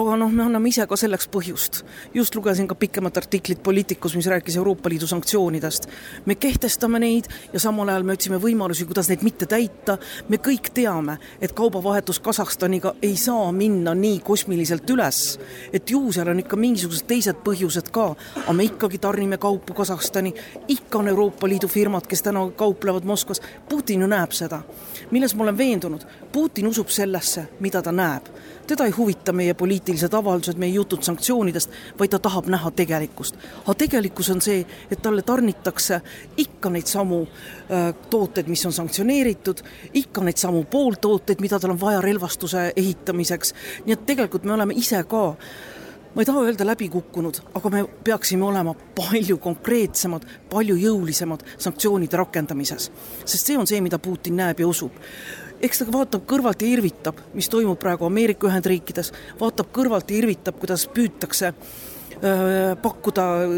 aga 0.00 0.16
noh, 0.18 0.32
me 0.32 0.42
anname 0.46 0.72
ise 0.72 0.86
ka 0.86 0.98
selleks 0.98 1.28
põhjust. 1.30 1.84
just 2.14 2.34
lugesin 2.34 2.66
ka 2.68 2.74
pikemat 2.74 3.16
artiklit 3.22 3.62
Poliitikus, 3.62 4.16
mis 4.16 4.26
rääkis 4.26 4.56
Euroopa 4.56 4.90
Liidu 4.90 5.06
sanktsioonidest. 5.06 5.86
me 6.26 6.34
kehtestame 6.34 6.98
neid 6.98 7.30
ja 7.52 7.60
samal 7.60 7.88
ajal 7.88 8.02
me 8.02 8.18
otsime 8.18 8.40
võimalusi, 8.42 8.86
kuidas 8.86 9.08
neid 9.08 9.22
mitte 9.22 9.46
täita, 9.46 9.98
me 10.28 10.36
kõik 10.36 10.72
teame, 10.74 11.18
et 11.40 11.52
kaubavahetus 11.52 12.20
Kasahstaniga 12.20 12.94
ei 13.02 13.16
saa 13.16 13.52
minna 13.52 13.94
nii 13.94 14.18
kosmiliselt 14.20 14.90
üles, 14.90 15.38
et 15.72 15.90
ju 15.90 16.02
seal 16.12 16.28
on 16.34 16.42
ikka 16.42 16.56
mingisugused 16.56 17.06
teised 17.06 17.44
põhjused 17.46 17.92
ka, 17.94 18.14
aga 18.42 18.52
me 18.52 18.66
ikkagi 18.66 18.98
tarnime 18.98 19.38
kaupu 19.38 19.74
Kasahstani, 19.74 20.15
Kasahstani, 20.16 20.34
ikka 20.68 20.98
on 20.98 21.08
Euroopa 21.08 21.48
Liidu 21.48 21.68
firmad, 21.68 22.06
kes 22.08 22.22
täna 22.22 22.50
kauplevad 22.50 23.04
Moskvas. 23.04 23.42
Putin 23.68 24.00
ju 24.00 24.06
näeb 24.06 24.32
seda. 24.32 24.62
milles 25.10 25.34
ma 25.34 25.42
olen 25.42 25.58
veendunud, 25.58 26.00
Putin 26.32 26.66
usub 26.66 26.88
sellesse, 26.88 27.48
mida 27.60 27.82
ta 27.82 27.92
näeb. 27.92 28.22
teda 28.66 28.84
ei 28.84 28.90
huvita 28.90 29.32
meie 29.32 29.54
poliitilised 29.54 30.14
avaldused, 30.14 30.58
meie 30.58 30.72
jutud 30.72 31.02
sanktsioonidest, 31.02 31.70
vaid 31.98 32.10
ta 32.10 32.18
tahab 32.18 32.46
näha 32.46 32.70
tegelikkust. 32.70 33.36
aga 33.64 33.74
tegelikkus 33.74 34.30
on 34.30 34.40
see, 34.40 34.66
et 34.90 35.02
talle 35.02 35.22
tarnitakse 35.22 36.00
ikka 36.36 36.70
neid 36.70 36.86
samu 36.86 37.22
äh, 37.22 37.94
tooteid, 38.10 38.48
mis 38.48 38.66
on 38.66 38.72
sanktsioneeritud, 38.72 39.62
ikka 39.92 40.20
neid 40.20 40.36
samu 40.36 40.64
pooltooteid, 40.64 41.40
mida 41.40 41.60
tal 41.60 41.70
on 41.70 41.80
vaja 41.80 42.00
relvastuse 42.00 42.72
ehitamiseks, 42.76 43.54
nii 43.84 43.92
et 43.92 44.06
tegelikult 44.06 44.44
me 44.44 44.52
oleme 44.52 44.74
ise 44.74 45.04
ka 45.04 45.36
ma 46.16 46.24
ei 46.24 46.26
taha 46.26 46.46
öelda 46.48 46.64
läbi 46.64 46.88
kukkunud, 46.88 47.42
aga 47.54 47.70
me 47.70 47.82
peaksime 48.04 48.46
olema 48.48 48.72
palju 48.96 49.36
konkreetsemad, 49.44 50.24
palju 50.48 50.76
jõulisemad 50.80 51.44
sanktsioonide 51.60 52.16
rakendamises. 52.16 52.90
sest 53.24 53.50
see 53.50 53.58
on 53.58 53.68
see, 53.68 53.80
mida 53.84 53.98
Putin 53.98 54.40
näeb 54.40 54.60
ja 54.60 54.68
usub 54.68 54.96
eks 55.60 55.80
ta 55.80 55.86
vaatab 55.92 56.24
kõrvalt 56.28 56.62
ja 56.62 56.68
irvitab, 56.68 57.20
mis 57.34 57.48
toimub 57.52 57.78
praegu 57.80 58.06
Ameerika 58.08 58.48
Ühendriikides, 58.48 59.12
vaatab 59.40 59.70
kõrvalt 59.72 60.10
ja 60.10 60.18
irvitab, 60.18 60.58
kuidas 60.60 60.86
püütakse 60.92 61.52
pakkuda 62.82 63.42
äh, 63.42 63.48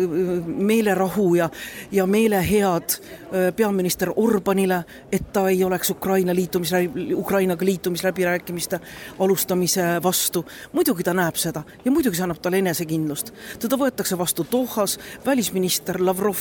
meelerahu 0.47 1.35
ja, 1.35 1.51
ja 1.93 2.07
meelehead 2.07 2.91
äh, 2.91 3.55
peaminister 3.57 4.13
Orbanile, 4.17 4.85
et 5.13 5.33
ta 5.33 5.49
ei 5.49 5.65
oleks 5.65 5.91
Ukraina 5.91 6.35
liitumis, 6.35 6.73
Ukrainaga 7.15 7.65
liitumisläbirääkimiste 7.65 8.81
alustamise 9.19 10.03
vastu. 10.03 10.47
muidugi 10.73 11.05
ta 11.05 11.15
näeb 11.15 11.37
seda 11.37 11.63
ja 11.85 11.91
muidugi 11.91 12.17
see 12.17 12.27
annab 12.27 12.43
talle 12.43 12.59
enesekindlust. 12.59 13.33
teda 13.59 13.77
võetakse 13.77 14.19
vastu 14.19 14.47
Dohas, 14.53 14.99
välisminister 15.27 16.03
Lavrov 16.05 16.39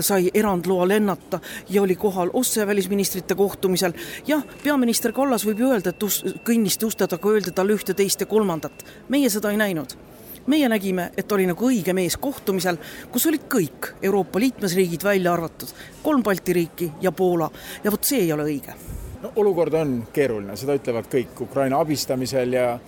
sai 0.00 0.30
erandloa 0.34 0.88
lennata 0.88 1.40
ja 1.70 1.82
oli 1.82 1.96
kohal 1.96 2.30
OSCE 2.32 2.66
välisministrite 2.66 3.34
kohtumisel. 3.34 3.92
jah, 4.26 4.42
peaminister 4.64 5.12
Kallas 5.12 5.46
võib 5.46 5.62
ju 5.62 5.70
öelda, 5.70 5.90
et 5.90 6.42
kõnnisti 6.44 6.86
uste 6.86 7.06
taga 7.06 7.30
öeldi 7.30 7.54
talle 7.54 7.78
ühte, 7.78 7.94
teist 7.94 8.20
ja 8.20 8.26
kolmandat. 8.26 8.84
meie 9.08 9.30
seda 9.30 9.50
ei 9.50 9.56
näinud 9.56 10.07
meie 10.48 10.68
nägime, 10.68 11.10
et 11.16 11.32
oli 11.32 11.46
nagu 11.48 11.68
õige 11.68 11.94
mees 11.96 12.16
kohtumisel, 12.16 12.78
kus 13.12 13.26
olid 13.28 13.46
kõik 13.52 13.92
Euroopa 14.02 14.40
liikmesriigid 14.40 15.04
välja 15.04 15.32
arvatud, 15.32 15.72
kolm 16.02 16.22
Balti 16.24 16.56
riiki 16.56 16.92
ja 17.00 17.12
Poola. 17.12 17.50
Ja 17.84 17.92
vot 17.92 18.04
see 18.04 18.24
ei 18.24 18.32
ole 18.32 18.48
õige. 18.48 18.76
no 19.22 19.32
olukord 19.36 19.74
on 19.74 20.06
keeruline, 20.12 20.56
seda 20.56 20.76
ütlevad 20.78 21.08
kõik 21.10 21.40
Ukraina 21.42 21.80
abistamisel 21.80 22.52
ja 22.52 22.78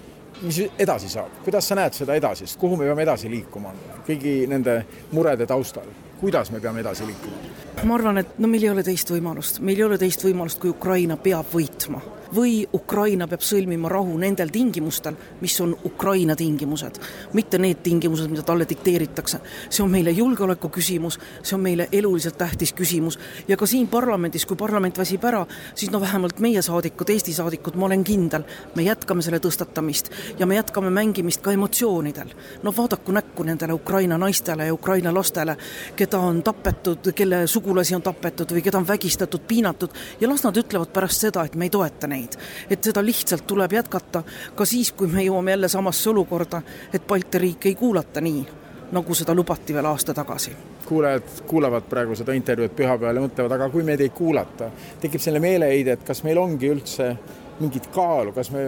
mis 0.42 0.60
edasi 0.78 1.08
saab, 1.08 1.42
kuidas 1.44 1.68
sa 1.68 1.74
näed 1.74 1.96
seda 1.96 2.14
edasist, 2.14 2.58
kuhu 2.58 2.76
me 2.76 2.86
peame 2.86 3.02
edasi 3.02 3.30
liikuma? 3.30 3.74
Kõigi 4.06 4.46
nende 4.48 4.84
murede 5.12 5.46
taustal, 5.46 5.90
kuidas 6.20 6.50
me 6.50 6.60
peame 6.60 6.80
edasi 6.80 7.06
liikuma? 7.06 7.58
ma 7.82 7.94
arvan, 7.96 8.18
et 8.20 8.38
no 8.38 8.48
meil 8.48 8.64
ei 8.64 8.70
ole 8.70 8.82
teist 8.84 9.10
võimalust, 9.10 9.60
meil 9.64 9.78
ei 9.78 9.84
ole 9.84 9.98
teist 9.98 10.24
võimalust, 10.24 10.60
kui 10.60 10.70
Ukraina 10.70 11.16
peab 11.16 11.48
võitma 11.52 12.00
või 12.34 12.68
Ukraina 12.74 13.26
peab 13.28 13.42
sõlmima 13.44 13.88
rahu 13.90 14.16
nendel 14.18 14.50
tingimustel, 14.52 15.16
mis 15.40 15.56
on 15.60 15.74
Ukraina 15.84 16.36
tingimused, 16.36 17.00
mitte 17.32 17.58
need 17.58 17.82
tingimused, 17.82 18.30
mida 18.30 18.42
talle 18.46 18.66
dikteeritakse. 18.68 19.40
see 19.70 19.82
on 19.82 19.90
meile 19.90 20.10
julgeoleku 20.10 20.68
küsimus, 20.68 21.18
see 21.42 21.54
on 21.54 21.60
meile 21.60 21.88
eluliselt 21.92 22.38
tähtis 22.38 22.72
küsimus 22.72 23.18
ja 23.48 23.56
ka 23.56 23.66
siin 23.66 23.88
parlamendis, 23.88 24.46
kui 24.46 24.56
parlament 24.56 24.98
väsib 24.98 25.24
ära, 25.24 25.46
siis 25.74 25.90
no 25.90 26.00
vähemalt 26.00 26.40
meie 26.40 26.62
saadikud, 26.62 27.10
Eesti 27.10 27.32
saadikud, 27.32 27.74
ma 27.74 27.86
olen 27.86 28.04
kindel, 28.04 28.44
me 28.74 28.82
jätkame 28.82 29.22
selle 29.22 29.38
tõstatamist 29.38 30.10
ja 30.38 30.46
me 30.46 30.54
jätkame 30.54 30.90
mängimist 30.90 31.40
ka 31.40 31.52
emotsioonidel. 31.52 32.28
no 32.62 32.72
vaadaku 32.76 33.12
näkku 33.12 33.42
nendele 33.42 33.72
Ukraina 33.72 34.18
naistele 34.18 34.66
ja 34.66 34.74
Ukraina 34.74 35.14
lastele, 35.14 35.56
keda 35.96 36.18
on 36.18 36.42
tapetud, 36.42 37.12
kelle 37.14 37.46
sugulasi 37.46 37.94
on 37.94 38.02
tapetud 38.02 38.52
või 38.52 38.62
keda 38.62 38.78
on 38.78 38.88
vägistatud, 38.88 39.40
piinatud 39.40 39.90
ja 40.20 40.28
las 40.28 40.44
nad 40.44 40.56
ütlevad 40.56 40.92
pärast 40.92 41.20
seda, 41.20 41.44
et 41.44 41.54
me 41.54 41.64
ei 41.64 41.70
toeta 41.70 42.06
neid 42.06 42.19
neid. 42.20 42.38
et 42.70 42.84
seda 42.84 43.04
lihtsalt 43.04 43.46
tuleb 43.46 43.72
jätkata 43.80 44.22
ka 44.54 44.68
siis, 44.68 44.92
kui 44.92 45.08
me 45.08 45.24
jõuame 45.24 45.56
jälle 45.56 45.68
samasse 45.68 46.10
olukorda, 46.10 46.62
et 46.92 47.06
Balti 47.06 47.38
riike 47.38 47.72
ei 47.72 47.74
kuulata 47.74 48.20
nii, 48.20 48.44
nagu 48.92 49.14
seda 49.14 49.34
lubati 49.34 49.74
veel 49.74 49.88
aasta 49.90 50.14
tagasi 50.14 50.56
kuulajad 50.90 51.22
kuulavad 51.46 51.84
praegu 51.86 52.16
seda 52.18 52.34
intervjuud 52.34 52.72
pühapäeval 52.74 53.20
ja 53.20 53.22
mõtlevad, 53.22 53.52
aga 53.54 53.68
kui 53.70 53.84
meid 53.86 54.00
ei 54.02 54.10
kuulata, 54.10 54.72
tekib 54.98 55.22
selline 55.22 55.44
meeleheide, 55.44 55.94
et 55.94 56.02
kas 56.06 56.24
meil 56.26 56.40
ongi 56.42 56.66
üldse 56.66 57.12
mingit 57.60 57.86
kaalu, 57.94 58.32
kas 58.34 58.50
me 58.50 58.64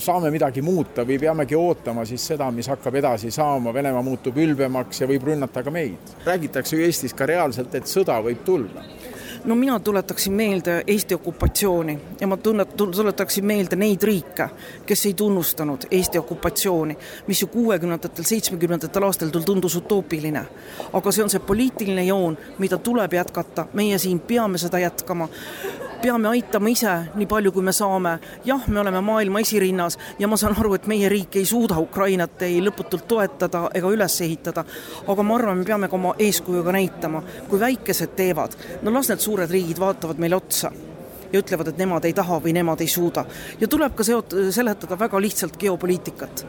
saame 0.00 0.30
midagi 0.30 0.62
muuta 0.62 1.02
või 1.06 1.18
peamegi 1.20 1.58
ootama 1.58 2.04
siis 2.08 2.24
seda, 2.32 2.46
mis 2.54 2.70
hakkab 2.70 3.00
edasi 3.02 3.32
saama, 3.34 3.74
Venemaa 3.74 4.02
muutub 4.06 4.38
ülbemaks 4.38 5.02
ja 5.02 5.08
võib 5.10 5.26
rünnata 5.26 5.64
ka 5.66 5.74
meid. 5.74 6.14
räägitakse 6.24 6.76
ju 6.76 6.86
Eestis 6.86 7.14
ka 7.14 7.26
reaalselt, 7.26 7.74
et 7.74 7.90
sõda 7.90 8.20
võib 8.24 8.44
tulla 8.44 8.86
no 9.44 9.54
mina 9.54 9.80
tuletaksin 9.80 10.32
meelde 10.32 10.84
Eesti 10.86 11.14
okupatsiooni 11.14 12.00
ja 12.20 12.26
ma 12.26 12.36
tunnet-, 12.36 12.74
tuletaksin 12.76 13.44
meelde 13.44 13.76
neid 13.76 14.02
riike, 14.02 14.48
kes 14.86 15.06
ei 15.06 15.14
tunnustanud 15.14 15.88
Eesti 15.90 16.18
okupatsiooni, 16.18 16.98
mis 17.26 17.42
ju 17.42 17.46
kuuekümnendatel, 17.46 18.24
seitsmekümnendatel 18.24 19.02
aastatel 19.02 19.42
tundus 19.42 19.76
utoopiline. 19.76 20.46
aga 20.92 21.12
see 21.12 21.24
on 21.24 21.30
see 21.30 21.40
poliitiline 21.40 22.04
joon, 22.04 22.38
mida 22.58 22.78
tuleb 22.78 23.12
jätkata, 23.12 23.66
meie 23.72 23.98
siin 23.98 24.20
peame 24.20 24.58
seda 24.58 24.78
jätkama 24.78 25.28
peame 26.02 26.28
aitama 26.28 26.68
ise 26.68 26.92
nii 27.14 27.26
palju, 27.28 27.52
kui 27.52 27.62
me 27.62 27.72
saame. 27.72 28.18
jah, 28.44 28.68
me 28.68 28.80
oleme 28.80 29.00
maailma 29.00 29.40
esirinnas 29.40 29.98
ja 30.18 30.28
ma 30.28 30.36
saan 30.36 30.56
aru, 30.58 30.74
et 30.74 30.86
meie 30.86 31.08
riik 31.08 31.36
ei 31.36 31.44
suuda 31.44 31.78
Ukrainat 31.78 32.42
ei 32.42 32.60
lõputult 32.64 33.04
toetada 33.08 33.66
ega 33.74 33.90
üles 33.92 34.20
ehitada, 34.24 34.64
aga 35.08 35.22
ma 35.22 35.36
arvan, 35.36 35.58
me 35.58 35.64
peame 35.64 35.88
ka 35.88 35.96
oma 35.98 36.14
eeskujuga 36.18 36.72
näitama, 36.72 37.22
kui 37.48 37.60
väikesed 37.60 38.14
teevad, 38.16 38.56
no 38.82 38.94
las 38.94 39.10
need 39.12 39.20
suured 39.30 39.50
riigid 39.50 39.78
vaatavad 39.78 40.18
meile 40.18 40.38
otsa 40.40 40.72
ja 41.30 41.38
ütlevad, 41.38 41.70
et 41.70 41.78
nemad 41.78 42.06
ei 42.08 42.14
taha 42.16 42.40
või 42.42 42.54
nemad 42.56 42.80
ei 42.82 42.90
suuda. 42.90 43.24
ja 43.60 43.68
tuleb 43.70 43.94
ka 43.94 44.02
seot-, 44.06 44.34
seletada 44.50 44.98
väga 44.98 45.20
lihtsalt 45.22 45.58
geopoliitikat 45.60 46.44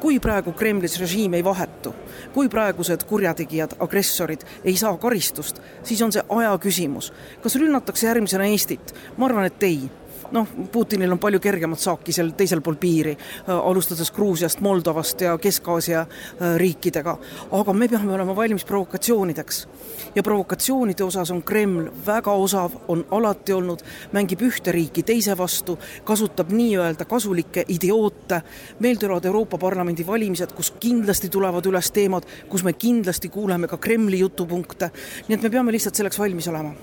kui 0.00 0.18
praegu 0.20 0.52
Kremlis 0.52 0.98
režiim 1.00 1.34
ei 1.38 1.44
vahetu, 1.44 1.94
kui 2.34 2.50
praegused 2.52 3.06
kurjategijad, 3.08 3.78
agressorid 3.80 4.44
ei 4.64 4.76
saa 4.76 4.92
karistust, 5.00 5.62
siis 5.82 6.02
on 6.04 6.12
see 6.12 6.22
aja 6.36 6.52
küsimus. 6.60 7.12
kas 7.42 7.56
rünnatakse 7.56 8.06
järgmisena 8.06 8.50
Eestit? 8.52 8.92
ma 9.16 9.26
arvan, 9.26 9.48
et 9.48 9.62
ei 9.62 9.88
noh, 10.32 10.46
Putinil 10.72 11.12
on 11.12 11.18
palju 11.18 11.40
kergemat 11.40 11.80
saaki 11.80 12.12
seal 12.12 12.32
teisel 12.36 12.60
pool 12.64 12.76
piiri, 12.80 13.16
äh, 13.16 13.54
alustades 13.54 14.10
Gruusiast, 14.12 14.60
Moldovast 14.60 15.20
ja 15.20 15.36
Kesk-Aasia 15.38 16.00
äh, 16.00 16.56
riikidega. 16.56 17.18
aga 17.52 17.72
me 17.72 17.88
peame 17.88 18.12
olema 18.14 18.36
valmis 18.36 18.64
provokatsioonideks. 18.64 19.68
ja 20.14 20.22
provokatsioonide 20.22 21.04
osas 21.04 21.30
on 21.30 21.42
Kreml 21.42 21.90
väga 22.06 22.32
osav, 22.32 22.72
on 22.88 23.06
alati 23.10 23.52
olnud, 23.52 23.82
mängib 24.12 24.42
ühte 24.42 24.72
riiki 24.72 25.02
teise 25.02 25.38
vastu, 25.38 25.78
kasutab 26.04 26.50
nii-öelda 26.50 27.04
kasulikke 27.04 27.64
idioote. 27.68 28.42
meil 28.80 28.96
tulevad 28.96 29.24
Euroopa 29.24 29.58
Parlamendi 29.58 30.06
valimised, 30.06 30.52
kus 30.52 30.70
kindlasti 30.80 31.28
tulevad 31.28 31.66
üles 31.66 31.90
teemad, 31.92 32.26
kus 32.48 32.64
me 32.64 32.72
kindlasti 32.72 33.28
kuuleme 33.28 33.68
ka 33.68 33.76
Kremli 33.76 34.18
jutupunkte. 34.18 34.90
nii 35.28 35.34
et 35.34 35.42
me 35.42 35.50
peame 35.50 35.72
lihtsalt 35.72 35.94
selleks 35.94 36.18
valmis 36.18 36.48
olema. 36.48 36.74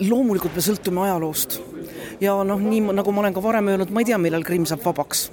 loomulikult 0.00 0.54
me 0.54 0.60
sõltume 0.60 1.04
ajaloost 1.04 1.60
ja 2.20 2.38
noh, 2.44 2.60
nii 2.60 2.80
nagu 2.92 3.12
ma 3.12 3.24
olen 3.24 3.36
ka 3.36 3.42
varem 3.42 3.74
öelnud, 3.74 3.90
ma 3.90 4.02
ei 4.02 4.10
tea, 4.12 4.18
millal 4.18 4.46
Krimm 4.46 4.68
saab 4.68 4.84
vabaks 4.84 5.30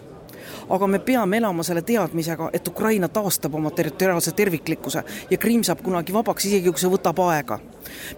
aga 0.69 0.87
me 0.87 0.99
peame 0.99 1.37
elama 1.37 1.63
selle 1.63 1.81
teadmisega, 1.81 2.49
et 2.53 2.67
Ukraina 2.67 3.07
taastab 3.07 3.55
oma 3.55 3.71
territoriaalse 3.71 4.31
terviklikkuse 4.35 5.03
ja 5.29 5.37
Krimm 5.37 5.63
saab 5.63 5.81
kunagi 5.83 6.13
vabaks, 6.13 6.45
isegi 6.49 6.71
kui 6.71 6.81
see 6.81 6.91
võtab 6.91 7.21
aega. 7.27 7.59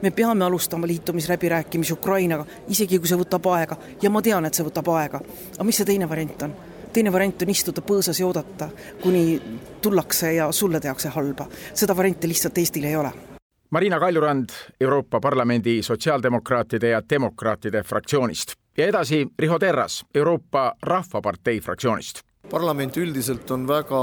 me 0.01 0.11
peame 0.11 0.45
alustama 0.45 0.87
liitumisläbirääkimisi 0.87 1.93
Ukrainaga, 1.93 2.45
isegi 2.67 2.99
kui 2.99 3.07
see 3.07 3.19
võtab 3.19 3.45
aega 3.53 3.77
ja 4.01 4.09
ma 4.09 4.21
tean, 4.21 4.45
et 4.45 4.53
see 4.53 4.65
võtab 4.65 4.89
aega. 4.97 5.21
aga 5.55 5.63
mis 5.63 5.77
see 5.77 5.85
teine 5.85 6.09
variant 6.09 6.43
on? 6.43 6.53
teine 6.93 7.13
variant 7.13 7.41
on 7.41 7.49
istuda 7.49 7.81
põõsas 7.85 8.19
ja 8.19 8.27
oodata, 8.27 8.69
kuni 9.01 9.41
tullakse 9.81 10.33
ja 10.33 10.51
sulle 10.51 10.79
tehakse 10.79 11.09
halba. 11.13 11.47
seda 11.73 11.95
varianti 11.95 12.27
lihtsalt 12.27 12.57
Eestil 12.57 12.89
ei 12.89 12.95
ole 12.95 13.28
Marina 13.71 13.99
Kaljurand 13.99 14.49
Euroopa 14.81 15.19
Parlamendi 15.19 15.83
sotsiaaldemokraatide 15.83 16.89
ja 16.89 17.01
demokraatide 17.09 17.83
fraktsioonist 17.83 18.53
ja 18.77 18.87
edasi 18.87 19.27
Riho 19.39 19.59
Terras 19.59 20.05
Euroopa 20.15 20.73
Rahvapartei 20.81 21.61
fraktsioonist. 21.61 22.19
parlament 22.51 22.97
üldiselt 22.97 23.51
on 23.51 23.67
väga 23.67 23.99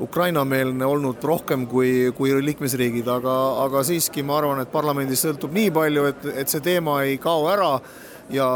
Ukraina-meelne 0.00 0.86
olnud 0.86 1.24
rohkem 1.24 1.66
kui, 1.66 2.12
kui 2.16 2.32
liikmesriigid, 2.44 3.08
aga, 3.08 3.36
aga 3.64 3.82
siiski 3.84 4.22
ma 4.22 4.38
arvan, 4.38 4.60
et 4.60 4.72
parlamendis 4.72 5.24
sõltub 5.24 5.52
nii 5.52 5.70
palju, 5.70 6.04
et, 6.04 6.26
et 6.36 6.48
see 6.48 6.60
teema 6.60 7.02
ei 7.02 7.18
kao 7.18 7.48
ära 7.52 7.70
ja 8.30 8.48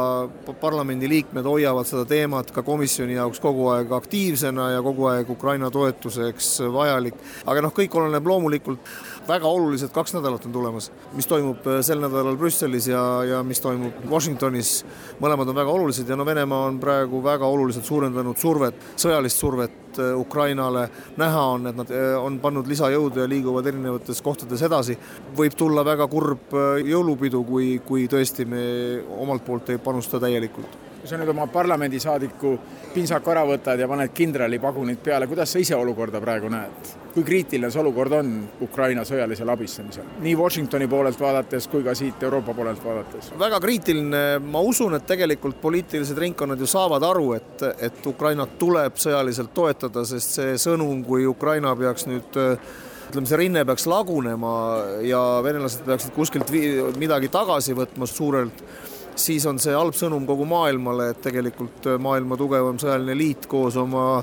parlamendiliikmed 0.61 1.45
hoiavad 1.45 1.87
seda 1.87 2.05
teemat 2.09 2.51
ka 2.51 2.63
komisjoni 2.67 3.15
jaoks 3.15 3.41
kogu 3.41 3.69
aeg 3.75 3.93
aktiivsena 3.93 4.71
ja 4.71 4.83
kogu 4.83 5.07
aeg 5.13 5.31
Ukraina 5.31 5.71
toetuseks 5.71 6.61
vajalik. 6.73 7.15
aga 7.47 7.63
noh, 7.63 7.73
kõik 7.77 7.95
oleneb 8.01 8.27
loomulikult 8.27 8.93
väga 9.29 9.49
olulised 9.49 9.93
kaks 9.95 10.15
nädalat 10.15 10.47
on 10.47 10.53
tulemas, 10.53 10.91
mis 11.17 11.29
toimub 11.29 11.67
äh, 11.69 11.81
sel 11.87 12.01
nädalal 12.03 12.39
Brüsselis 12.41 12.89
ja, 12.91 13.03
ja 13.25 13.43
mis 13.47 13.61
toimub 13.61 14.05
Washingtonis. 14.11 14.85
mõlemad 15.21 15.49
on 15.51 15.57
väga 15.61 15.71
olulised 15.71 16.09
ja 16.09 16.17
no 16.17 16.27
Venemaa 16.27 16.67
on 16.71 16.81
praegu 16.81 17.23
väga 17.25 17.47
oluliselt 17.47 17.85
suurendanud 17.85 18.39
survet, 18.39 18.75
sõjalist 18.97 19.41
survet 19.41 19.99
äh, 19.99 20.13
Ukrainale. 20.19 20.89
näha 21.17 21.47
on, 21.55 21.67
et 21.67 21.77
nad 21.77 21.91
äh, 21.95 22.13
on 22.19 22.41
pannud 22.41 22.67
lisajõudu 22.67 23.25
ja 23.25 23.29
liiguvad 23.29 23.67
erinevates 23.67 24.23
kohtades 24.23 24.63
edasi. 24.63 24.99
võib 25.37 25.57
tulla 25.57 25.85
väga 25.85 26.07
kurb 26.09 26.55
jõulupidu, 26.85 27.45
kui, 27.45 27.81
kui 27.87 28.09
tõesti 28.09 28.45
me 28.47 28.63
omalt 29.19 29.45
poolt 29.45 29.71
ei 29.71 29.79
panusta 29.79 30.21
täielikult 30.21 30.90
kui 31.01 31.09
sa 31.09 31.17
nüüd 31.17 31.31
oma 31.33 31.47
parlamendisaadiku 31.49 32.55
pintsaku 32.95 33.33
ära 33.33 33.45
võtad 33.49 33.81
ja 33.81 33.89
paned 33.89 34.13
kindralipagunid 34.13 35.01
peale, 35.05 35.29
kuidas 35.31 35.55
sa 35.55 35.63
ise 35.63 35.77
olukorda 35.77 36.21
praegu 36.21 36.51
näed? 36.53 36.97
kui 37.11 37.25
kriitiline 37.27 37.73
see 37.75 37.81
olukord 37.83 38.13
on 38.21 38.29
Ukraina 38.63 39.03
sõjalisel 39.03 39.49
abistamisel, 39.51 40.05
nii 40.23 40.35
Washingtoni 40.39 40.87
poolelt 40.87 41.19
vaadates 41.19 41.67
kui 41.73 41.83
ka 41.83 41.95
siit 41.99 42.23
Euroopa 42.23 42.55
poolelt 42.55 42.85
vaadates? 42.85 43.33
väga 43.41 43.59
kriitiline, 43.65 44.21
ma 44.45 44.63
usun, 44.63 44.95
et 44.95 45.09
tegelikult 45.09 45.59
poliitilised 45.63 46.19
ringkonnad 46.19 46.61
ju 46.61 46.69
saavad 46.71 47.03
aru, 47.09 47.33
et, 47.39 47.65
et 47.89 48.07
Ukrainat 48.07 48.55
tuleb 48.61 49.01
sõjaliselt 49.01 49.51
toetada, 49.57 50.05
sest 50.07 50.39
see 50.39 50.55
sõnum, 50.61 51.03
kui 51.07 51.27
Ukraina 51.27 51.75
peaks 51.81 52.07
nüüd 52.07 52.39
ütleme, 53.11 53.27
see 53.27 53.41
rinne 53.43 53.65
peaks 53.67 53.89
lagunema 53.91 54.55
ja 55.03 55.25
venelased 55.43 55.83
peaksid 55.89 56.15
kuskilt 56.15 56.55
midagi 57.01 57.33
tagasi 57.33 57.75
võtma 57.75 58.07
suurelt 58.07 58.63
siis 59.27 59.47
on 59.47 59.61
see 59.63 59.75
halb 59.77 59.97
sõnum 59.97 60.25
kogu 60.29 60.47
maailmale, 60.49 61.11
et 61.13 61.21
tegelikult 61.25 61.87
äh, 61.91 62.01
maailma 62.01 62.39
tugevam 62.41 62.81
sõjaline 62.81 63.17
liit 63.19 63.47
koos 63.51 63.77
oma 63.81 64.23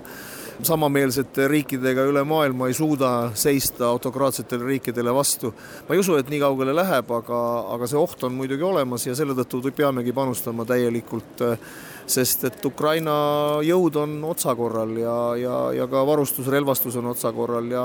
samameelsete 0.66 1.46
riikidega 1.48 2.08
üle 2.10 2.24
maailma 2.26 2.68
ei 2.68 2.74
suuda 2.74 3.12
seista 3.38 3.92
autokraatsetele 3.92 4.66
riikidele 4.66 5.14
vastu. 5.14 5.54
ma 5.88 5.96
ei 5.96 6.02
usu, 6.02 6.16
et 6.18 6.30
nii 6.30 6.40
kaugele 6.42 6.74
läheb, 6.76 7.12
aga, 7.14 7.42
aga 7.76 7.90
see 7.90 8.00
oht 8.00 8.24
on 8.26 8.34
muidugi 8.34 8.66
olemas 8.66 9.06
ja 9.06 9.16
selle 9.16 9.38
tõttu 9.38 9.72
peamegi 9.72 10.14
panustama 10.14 10.66
täielikult 10.66 11.46
äh, 11.46 11.70
sest 12.08 12.46
et 12.48 12.66
Ukraina 12.66 13.14
jõud 13.66 13.98
on 14.00 14.16
otsakorral 14.30 14.94
ja, 15.00 15.18
ja, 15.40 15.58
ja 15.76 15.88
ka 15.92 16.04
varustus, 16.08 16.48
relvastus 16.52 16.96
on 17.00 17.12
otsakorral 17.12 17.68
ja 17.72 17.84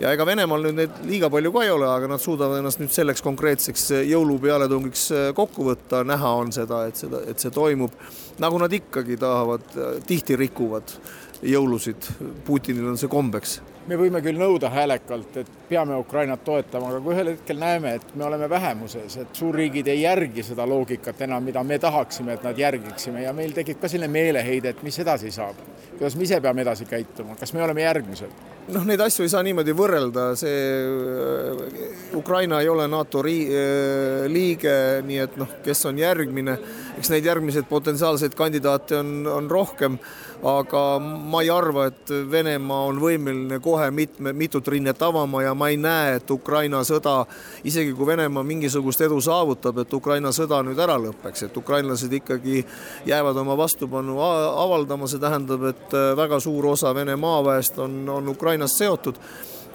ja 0.00 0.12
ega 0.14 0.26
Venemaal 0.26 0.64
nüüd 0.68 0.78
neid 0.78 1.00
liiga 1.08 1.30
palju 1.32 1.52
ka 1.54 1.64
ei 1.66 1.72
ole, 1.74 1.88
aga 1.90 2.08
nad 2.10 2.22
suudavad 2.22 2.60
ennast 2.60 2.80
nüüd 2.80 2.92
selleks 2.94 3.24
konkreetseks 3.26 3.88
jõulu 4.08 4.38
pealetungiks 4.42 5.06
äh, 5.12 5.30
kokku 5.36 5.68
võtta, 5.68 6.04
näha 6.06 6.34
on 6.40 6.52
seda, 6.54 6.84
et 6.88 7.00
seda, 7.00 7.22
et 7.28 7.40
see 7.42 7.52
toimub, 7.54 7.94
nagu 8.42 8.60
nad 8.62 8.72
ikkagi 8.72 9.18
tahavad, 9.20 9.66
äh, 9.76 9.98
tihti 10.06 10.38
rikuvad 10.38 10.94
jõulusid, 11.42 12.08
Putinil 12.46 12.88
on 12.90 12.98
see 12.98 13.10
kombeks 13.10 13.58
me 13.88 13.96
võime 13.96 14.20
küll 14.24 14.36
nõuda 14.40 14.68
häälekalt, 14.72 15.36
et 15.40 15.50
peame 15.68 15.96
Ukrainat 15.96 16.42
toetama, 16.44 16.90
aga 16.92 17.00
kui 17.04 17.14
ühel 17.14 17.32
hetkel 17.32 17.60
näeme, 17.60 17.94
et 17.98 18.14
me 18.16 18.26
oleme 18.26 18.48
vähemuses, 18.50 19.16
et 19.22 19.40
suurriigid 19.40 19.88
ei 19.88 20.02
järgi 20.02 20.44
seda 20.50 20.66
loogikat 20.68 21.24
enam, 21.24 21.46
mida 21.48 21.64
me 21.64 21.78
tahaksime, 21.80 22.36
et 22.36 22.44
nad 22.44 22.58
järgiksime 22.58 23.24
ja 23.24 23.32
meil 23.32 23.56
tekib 23.56 23.80
ka 23.80 23.88
selline 23.88 24.12
meeleheide, 24.12 24.74
et 24.74 24.84
mis 24.84 24.98
edasi 25.04 25.32
saab, 25.34 25.60
kuidas 25.96 26.16
me 26.16 26.28
ise 26.28 26.40
peame 26.44 26.64
edasi 26.66 26.88
käituma, 26.88 27.36
kas 27.40 27.54
me 27.56 27.64
oleme 27.64 27.86
järgmised 27.86 28.57
noh, 28.74 28.84
neid 28.88 29.00
asju 29.00 29.24
ei 29.24 29.32
saa 29.32 29.42
niimoodi 29.46 29.74
võrrelda, 29.76 30.28
see 30.38 30.54
äh, 30.84 32.14
Ukraina 32.18 32.60
ei 32.62 32.68
ole 32.68 32.88
NATO 32.90 33.22
rii-, 33.24 33.48
äh, 33.48 34.26
liige, 34.30 34.74
nii 35.06 35.20
et 35.24 35.36
noh, 35.40 35.58
kes 35.64 35.84
on 35.90 36.00
järgmine, 36.00 36.58
eks 36.98 37.12
neid 37.14 37.28
järgmiseid 37.28 37.68
potentsiaalseid 37.70 38.36
kandidaate 38.38 39.00
on, 39.00 39.14
on 39.32 39.50
rohkem 39.50 39.98
aga 40.42 40.98
ma 41.02 41.40
ei 41.42 41.50
arva, 41.50 41.88
et 41.90 42.10
Venemaa 42.30 42.86
on 42.88 43.00
võimeline 43.02 43.58
kohe 43.62 43.88
mitme, 43.94 44.32
mitut 44.36 44.68
rinnet 44.70 45.00
avama 45.02 45.42
ja 45.42 45.54
ma 45.58 45.70
ei 45.72 45.78
näe, 45.80 46.18
et 46.18 46.30
Ukraina 46.30 46.84
sõda, 46.86 47.24
isegi 47.66 47.92
kui 47.96 48.06
Venemaa 48.06 48.44
mingisugust 48.46 49.02
edu 49.02 49.18
saavutab, 49.24 49.82
et 49.82 49.94
Ukraina 49.94 50.30
sõda 50.34 50.60
nüüd 50.66 50.78
ära 50.78 50.98
lõpeks, 51.02 51.48
et 51.48 51.56
ukrainlased 51.58 52.12
ikkagi 52.20 52.62
jäävad 53.08 53.40
oma 53.42 53.56
vastupanu 53.58 54.18
avaldama, 54.22 55.10
see 55.10 55.22
tähendab, 55.22 55.66
et 55.72 55.96
äh, 55.96 56.12
väga 56.18 56.40
suur 56.42 56.70
osa 56.74 56.94
Vene 56.94 57.16
maaväest 57.18 57.78
on, 57.82 58.00
on 58.08 58.30
Ukrainas 58.58 58.78
seotud 58.78 59.18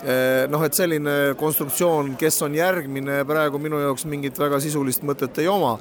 äh, 0.03 0.43
noh, 0.51 0.63
et 0.65 0.75
selline 0.75 1.35
konstruktsioon, 1.39 2.17
kes 2.19 2.41
on 2.43 2.57
järgmine, 2.57 3.23
praegu 3.27 3.61
minu 3.61 3.79
jaoks 3.79 4.03
mingit 4.11 4.39
väga 4.39 4.59
sisulist 4.63 5.05
mõtet 5.07 5.39
ei 5.39 5.47
oma 5.47 5.77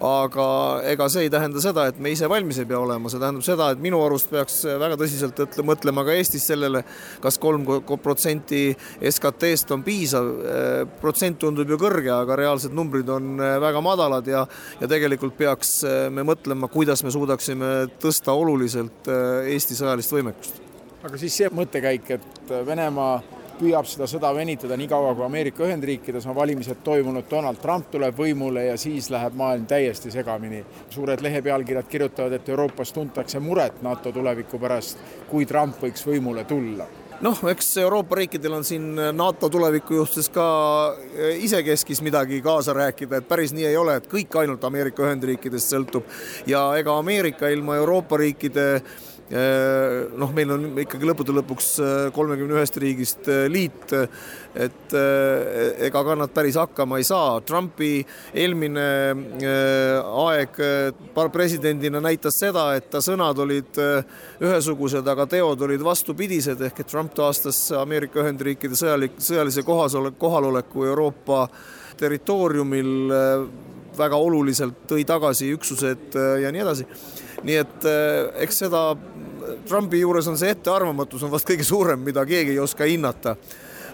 aga 0.00 0.44
ega 0.88 1.06
see 1.12 1.26
ei 1.26 1.30
tähenda 1.30 1.60
seda, 1.60 1.84
et 1.90 1.98
me 2.00 2.08
ise 2.14 2.24
valmis 2.30 2.56
ei 2.58 2.66
pea 2.68 2.78
olema, 2.80 3.10
see 3.12 3.20
tähendab 3.20 3.44
seda, 3.44 3.66
et 3.74 3.82
minu 3.84 3.98
arust 4.00 4.30
peaks 4.32 4.62
väga 4.80 4.96
tõsiselt 4.96 5.60
mõtlema 5.68 6.06
ka 6.08 6.14
Eestis 6.16 6.46
sellele, 6.48 6.80
kas 7.20 7.36
kolm 7.38 7.66
protsenti 8.00 8.70
SKT-st 8.96 9.76
on 9.76 9.84
piisav. 9.84 10.30
protsent 11.02 11.36
tundub 11.44 11.68
ju 11.68 11.76
kõrge, 11.80 12.08
aga 12.16 12.38
reaalsed 12.40 12.72
numbrid 12.72 13.12
on 13.12 13.36
väga 13.36 13.84
madalad 13.84 14.32
ja, 14.32 14.46
ja 14.80 14.88
tegelikult 14.88 15.36
peaks 15.36 15.82
me 16.08 16.24
mõtlema, 16.24 16.72
kuidas 16.72 17.04
me 17.04 17.12
suudaksime 17.12 17.70
tõsta 18.00 18.32
oluliselt 18.32 19.12
Eesti 19.52 19.76
sõjalist 19.76 20.16
võimekust. 20.16 20.69
Aga 21.02 21.20
siis 21.20 21.36
see 21.40 21.50
mõttekäik, 21.54 22.10
et 22.16 22.56
Venemaa 22.66 23.20
püüab 23.60 23.88
seda 23.88 24.06
sõda 24.08 24.30
venitada 24.32 24.76
nii 24.80 24.88
kaua, 24.88 25.12
kui 25.16 25.24
Ameerika 25.26 25.64
Ühendriikides 25.66 26.26
on 26.30 26.36
valimised 26.36 26.80
toimunud, 26.84 27.26
Donald 27.30 27.60
Trump 27.60 27.90
tuleb 27.92 28.16
võimule 28.16 28.64
ja 28.70 28.78
siis 28.80 29.10
läheb 29.12 29.36
maailm 29.36 29.66
täiesti 29.68 30.12
segamini. 30.12 30.64
suured 30.90 31.20
lehepealkirjad 31.20 31.88
kirjutavad, 31.88 32.32
et 32.32 32.48
Euroopas 32.48 32.92
tuntakse 32.92 33.40
muret 33.40 33.82
NATO 33.82 34.12
tuleviku 34.12 34.58
pärast, 34.58 34.98
kui 35.28 35.46
Trump 35.46 35.76
võiks 35.82 36.06
võimule 36.06 36.44
tulla 36.44 36.86
noh, 37.20 37.36
eks 37.50 37.76
Euroopa 37.76 38.16
riikidel 38.16 38.54
on 38.56 38.64
siin 38.64 38.94
NATO 39.12 39.48
tuleviku 39.48 39.94
juhtes 39.94 40.30
ka 40.32 40.46
eh, 40.96 41.44
isekeskis 41.44 42.00
midagi 42.00 42.40
kaasa 42.40 42.72
rääkida, 42.72 43.20
et 43.20 43.28
päris 43.28 43.52
nii 43.52 43.66
ei 43.68 43.76
ole, 43.76 43.98
et 44.00 44.08
kõik 44.08 44.40
ainult 44.40 44.64
Ameerika 44.64 45.04
Ühendriikidest 45.04 45.74
sõltub 45.74 46.08
ja 46.48 46.64
ega 46.80 46.96
Ameerika 46.96 47.52
ilma 47.52 47.76
Euroopa 47.76 48.16
riikide 48.16 48.70
Äh, 48.80 49.09
noh, 49.30 50.30
meil 50.34 50.50
on 50.50 50.64
ikkagi 50.82 51.06
lõppude 51.06 51.34
lõpuks 51.36 51.68
äh, 51.78 51.90
kolmekümne 52.14 52.56
ühest 52.56 52.78
riigist 52.82 53.28
äh, 53.30 53.44
liit, 53.50 53.92
et 54.58 54.94
ega 55.86 56.02
ka 56.02 56.16
nad 56.18 56.32
päris 56.34 56.56
hakkama 56.58 56.98
ei 56.98 57.06
saa. 57.06 57.36
Trumpi 57.46 58.00
eelmine 58.34 58.86
aeg 60.26 60.58
presidendina 61.30 62.02
näitas 62.02 62.40
seda, 62.42 62.64
et 62.74 62.88
ta 62.90 62.98
sõnad 63.04 63.38
olid 63.44 63.78
ühesugused, 64.42 65.06
aga 65.06 65.28
teod 65.30 65.62
olid 65.68 65.86
vastupidised, 65.86 66.66
ehk 66.66 66.82
et 66.82 66.90
Trump 66.90 67.14
taastas 67.14 67.62
Ameerika 67.78 68.24
Ühendriikide 68.24 68.74
sõjalik, 68.78 69.20
sõjalise 69.22 69.62
kohasole-, 69.66 70.16
kohaloleku 70.18 70.88
Euroopa 70.90 71.44
territooriumil 72.00 72.92
väga 73.94 74.18
oluliselt, 74.18 74.82
tõi 74.90 75.06
tagasi 75.06 75.54
üksused 75.54 76.18
ja 76.42 76.50
nii 76.50 76.66
edasi 76.66 76.90
nii 77.46 77.56
et 77.56 77.86
eks 78.44 78.58
seda 78.64 78.82
Trumpi 79.68 80.00
juures 80.00 80.28
on 80.28 80.38
see 80.38 80.52
ettearvamatus 80.54 81.24
on 81.24 81.32
vast 81.32 81.48
kõige 81.48 81.64
suurem, 81.66 82.02
mida 82.04 82.24
keegi 82.28 82.54
ei 82.54 82.62
oska 82.62 82.88
hinnata. 82.88 83.36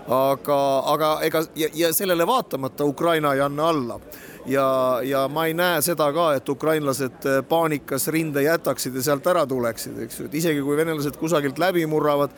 aga, 0.07 0.59
aga 0.87 1.09
ega 1.27 1.43
ja, 1.59 1.69
ja 1.75 1.93
sellele 1.93 2.27
vaatamata 2.27 2.85
Ukraina 2.85 3.35
ei 3.35 3.41
anna 3.41 3.69
alla. 3.69 4.01
Ja, 4.47 5.01
ja 5.03 5.29
ma 5.29 5.47
ei 5.47 5.55
näe 5.55 5.81
seda 5.83 6.07
ka, 6.15 6.29
et 6.39 6.49
ukrainlased 6.49 7.27
paanikas 7.49 8.07
rinde 8.15 8.43
jätaksid 8.43 8.95
ja 8.95 9.03
sealt 9.03 9.27
ära 9.27 9.43
tuleksid, 9.47 9.99
eks 10.05 10.21
ju, 10.21 10.27
et 10.29 10.35
isegi 10.39 10.63
kui 10.63 10.77
venelased 10.79 11.19
kusagilt 11.19 11.59
läbi 11.59 11.83
murravad, 11.91 12.31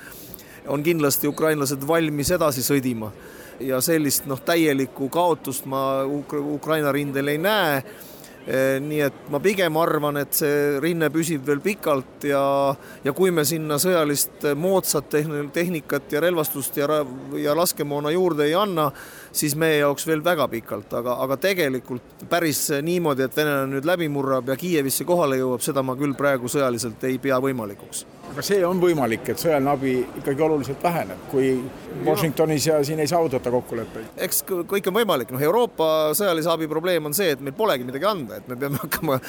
on 0.72 0.82
kindlasti 0.82 1.28
ukrainlased 1.28 1.84
valmis 1.88 2.30
edasi 2.32 2.64
sõdima. 2.64 3.12
Ja 3.60 3.82
sellist 3.84 4.24
noh, 4.30 4.40
täielikku 4.40 5.10
kaotust 5.12 5.66
ma 5.66 6.04
Ukra 6.06 6.40
Ukraina 6.40 6.92
rindel 6.94 7.28
ei 7.28 7.38
näe. 7.42 7.76
Eh, 7.76 7.84
nii 8.48 9.00
et 9.04 9.26
ma 9.28 9.40
pigem 9.44 9.76
arvan, 9.76 10.16
et 10.22 10.32
see 10.32 10.78
rinne 10.80 11.10
püsib 11.12 11.44
veel 11.44 11.60
pikalt 11.60 12.24
ja, 12.24 12.42
ja 13.04 13.12
kui 13.12 13.32
me 13.34 13.44
sinna 13.44 13.76
sõjalist 13.82 14.46
moodsat 14.56 15.12
tehnikat 15.52 16.14
ja 16.14 16.22
relvastust 16.24 16.78
ja, 16.80 17.02
ja 17.36 17.56
laskemoona 17.58 18.14
juurde 18.14 18.46
ei 18.48 18.54
anna, 18.56 18.88
siis 19.38 19.54
meie 19.58 19.80
jaoks 19.80 20.06
veel 20.08 20.22
väga 20.24 20.48
pikalt, 20.50 20.92
aga, 20.98 21.16
aga 21.24 21.38
tegelikult 21.40 22.26
päris 22.30 22.66
niimoodi, 22.84 23.24
et 23.26 23.36
venelane 23.38 23.70
nüüd 23.72 23.88
läbi 23.88 24.08
murrab 24.12 24.50
ja 24.52 24.56
Kiievisse 24.58 25.06
kohale 25.08 25.38
jõuab, 25.40 25.62
seda 25.64 25.84
ma 25.86 25.96
küll 25.98 26.16
praegu 26.18 26.50
sõjaliselt 26.50 27.04
ei 27.08 27.18
pea 27.22 27.38
võimalikuks. 27.42 28.04
aga 28.28 28.42
see 28.44 28.60
on 28.66 28.80
võimalik, 28.80 29.30
et 29.32 29.40
sõjaline 29.40 29.70
abi 29.72 29.94
ikkagi 30.20 30.44
oluliselt 30.44 30.82
väheneb, 30.84 31.22
kui 31.30 31.54
Washingtonis 32.04 32.66
ja 32.66 32.76
siin 32.84 33.00
ei 33.00 33.08
saavutata 33.10 33.50
kokkuleppeid? 33.50 34.12
eks 34.26 34.44
kõik 34.48 34.90
on 34.90 34.98
võimalik, 34.98 35.32
noh, 35.32 35.42
Euroopa 35.48 35.88
sõjalise 36.18 36.52
abi 36.52 36.68
probleem 36.68 37.08
on 37.08 37.16
see, 37.16 37.32
et 37.32 37.40
meil 37.40 37.56
polegi 37.56 37.88
midagi 37.88 38.10
anda, 38.10 38.38
et 38.38 38.48
me 38.48 38.58
peame 38.60 38.80
hakkama 38.84 39.20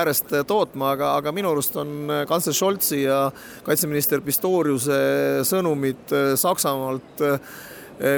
äärest 0.00 0.34
tootma, 0.48 0.92
aga, 0.96 1.14
aga 1.20 1.32
minu 1.36 1.52
arust 1.52 1.76
on 1.78 2.12
kantsler 2.28 2.56
Scholzi 2.56 3.04
ja 3.04 3.26
kaitseminister 3.68 4.24
Pistoriuse 4.24 5.00
sõnumid 5.48 6.16
Saksamaalt 6.40 7.28
Eh, 7.28 7.38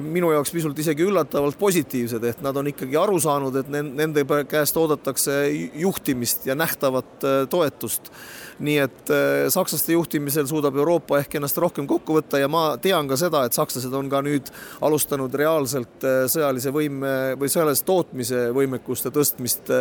minu 0.04 0.32
jaoks 0.34 0.52
pisut 0.52 0.78
isegi 0.78 1.06
üllatavalt 1.08 1.56
positiivsed, 1.58 2.24
et 2.28 2.42
nad 2.44 2.56
on 2.56 2.68
ikkagi 2.68 2.98
aru 3.00 3.16
saanud, 3.22 3.56
et 3.56 3.70
nende 3.72 4.24
käest 4.48 4.76
oodatakse 4.76 5.42
juhtimist 5.80 6.44
ja 6.50 6.56
nähtavat 6.58 7.24
eh, 7.24 7.40
toetust. 7.50 8.12
Nii 8.60 8.76
et 8.82 9.12
eh, 9.14 9.46
sakslaste 9.52 9.94
juhtimisel 9.94 10.48
suudab 10.50 10.76
Euroopa 10.76 11.20
ehk 11.20 11.38
ennast 11.38 11.58
rohkem 11.62 11.88
kokku 11.90 12.18
võtta 12.18 12.40
ja 12.40 12.48
ma 12.50 12.76
tean 12.82 13.08
ka 13.10 13.18
seda, 13.20 13.44
et 13.46 13.56
sakslased 13.56 13.94
on 13.96 14.10
ka 14.12 14.22
nüüd 14.26 14.50
alustanud 14.84 15.34
reaalselt 15.40 16.06
sõjalise 16.30 16.72
võime 16.74 17.14
või 17.40 17.52
sõjalise 17.52 17.86
tootmise 17.88 18.48
võimekuste 18.56 19.12
tõstmist 19.14 19.72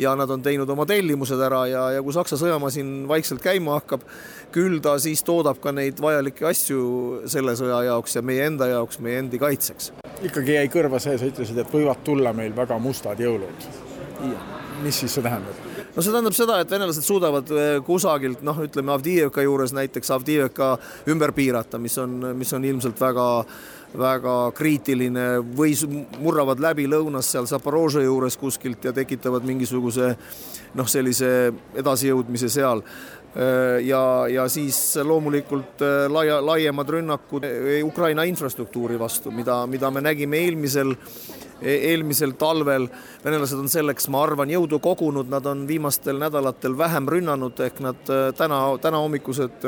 ja 0.00 0.14
nad 0.18 0.30
on 0.30 0.42
teinud 0.44 0.70
oma 0.70 0.86
tellimused 0.88 1.40
ära 1.42 1.64
ja, 1.70 1.84
ja 1.96 2.04
kui 2.04 2.14
Saksa 2.14 2.38
sõjamasin 2.40 2.92
vaikselt 3.10 3.42
käima 3.44 3.76
hakkab, 3.80 4.04
küll 4.54 4.80
ta 4.84 4.96
siis 5.02 5.24
toodab 5.26 5.60
ka 5.62 5.72
neid 5.74 6.00
vajalikke 6.02 6.46
asju 6.50 6.82
selle 7.30 7.56
sõja 7.58 7.82
jaoks 7.88 8.16
ja 8.18 8.24
meie 8.26 8.46
enda 8.46 8.68
jaoks, 8.70 9.00
meie 9.04 9.20
endi 9.22 9.40
kaitseks. 9.42 9.92
ikkagi 10.22 10.58
jäi 10.58 10.70
kõrva 10.72 11.00
see, 11.02 11.18
sa 11.18 11.28
ütlesid, 11.28 11.58
et 11.58 11.74
võivad 11.74 12.04
tulla 12.06 12.34
meil 12.36 12.54
väga 12.56 12.78
mustad 12.78 13.20
jõulud. 13.20 13.68
mis 14.82 14.98
siis 15.04 15.14
see 15.14 15.22
tähendab? 15.22 15.71
No 15.94 16.02
see 16.02 16.12
tähendab 16.12 16.36
seda, 16.36 16.60
et 16.62 16.70
venelased 16.72 17.04
suudavad 17.06 17.52
eh, 17.52 17.76
kusagilt 17.86 18.42
noh, 18.46 18.62
ütleme 18.64 18.94
Avdiivka 18.94 19.44
juures 19.44 19.74
näiteks 19.76 20.10
Avdiivka 20.16 20.74
ümber 21.12 21.34
piirata, 21.36 21.80
mis 21.82 21.98
on, 22.00 22.18
mis 22.38 22.52
on 22.56 22.64
ilmselt 22.64 23.00
väga 23.00 23.28
väga 23.98 24.34
kriitiline 24.56 25.26
või 25.56 25.74
murravad 26.22 26.60
läbi 26.64 26.86
lõunas 26.88 27.28
seal 27.28 27.44
Zaporožje 27.48 28.06
juures 28.06 28.38
kuskilt 28.40 28.84
ja 28.84 28.92
tekitavad 28.96 29.44
mingisuguse 29.44 30.14
noh, 30.78 30.88
sellise 30.88 31.52
edasijõudmise 31.76 32.48
seal 32.52 32.80
ja, 33.80 34.28
ja 34.28 34.48
siis 34.48 34.96
loomulikult 35.04 35.80
äh, 35.80 36.04
laia, 36.12 36.36
laiemad 36.44 36.88
rünnakud 36.88 37.46
äh, 37.48 37.78
Ukraina 37.84 38.26
infrastruktuuri 38.28 38.98
vastu, 39.00 39.30
mida, 39.32 39.62
mida 39.66 39.90
me 39.90 40.02
nägime 40.04 40.42
eelmisel, 40.44 40.92
e-, 41.62 41.78
eelmisel 41.92 42.36
talvel. 42.36 42.88
venelased 43.24 43.58
on 43.58 43.70
selleks, 43.72 44.10
ma 44.12 44.24
arvan, 44.26 44.52
jõudu 44.52 44.82
kogunud, 44.84 45.30
nad 45.32 45.46
on 45.48 45.64
viimastel 45.68 46.20
nädalatel 46.20 46.76
vähem 46.78 47.08
rünnanud, 47.08 47.60
ehk 47.64 47.80
nad 47.80 48.02
täna, 48.36 48.64
tänahommikused 48.82 49.64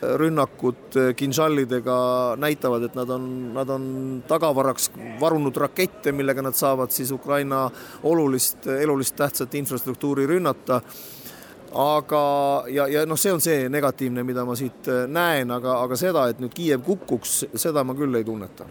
rünnakud 0.00 0.96
kinžallidega 1.16 1.96
näitavad, 2.40 2.86
et 2.88 2.94
nad 2.96 3.10
on, 3.12 3.24
nad 3.54 3.68
on 3.68 3.86
tagavaraks 4.28 4.90
varunud 5.20 5.56
rakette, 5.56 6.12
millega 6.12 6.44
nad 6.44 6.56
saavad 6.56 6.92
siis 6.92 7.12
Ukraina 7.12 7.66
olulist, 8.08 8.66
elulist 8.66 9.16
tähtsat 9.16 9.54
infrastruktuuri 9.60 10.26
rünnata 10.26 10.80
aga, 11.74 12.64
ja, 12.68 12.86
ja 12.88 13.06
noh, 13.06 13.18
see 13.18 13.32
on 13.32 13.40
see 13.40 13.68
negatiivne, 13.72 14.24
mida 14.26 14.44
ma 14.44 14.56
siit 14.58 14.88
äh, 14.88 15.04
näen, 15.08 15.50
aga, 15.50 15.80
aga 15.84 15.98
seda, 15.98 16.28
et 16.30 16.40
nüüd 16.42 16.54
Kiiev 16.54 16.84
kukuks, 16.86 17.44
seda 17.54 17.84
ma 17.84 17.96
küll 17.98 18.14
ei 18.18 18.24
tunneta. 18.24 18.68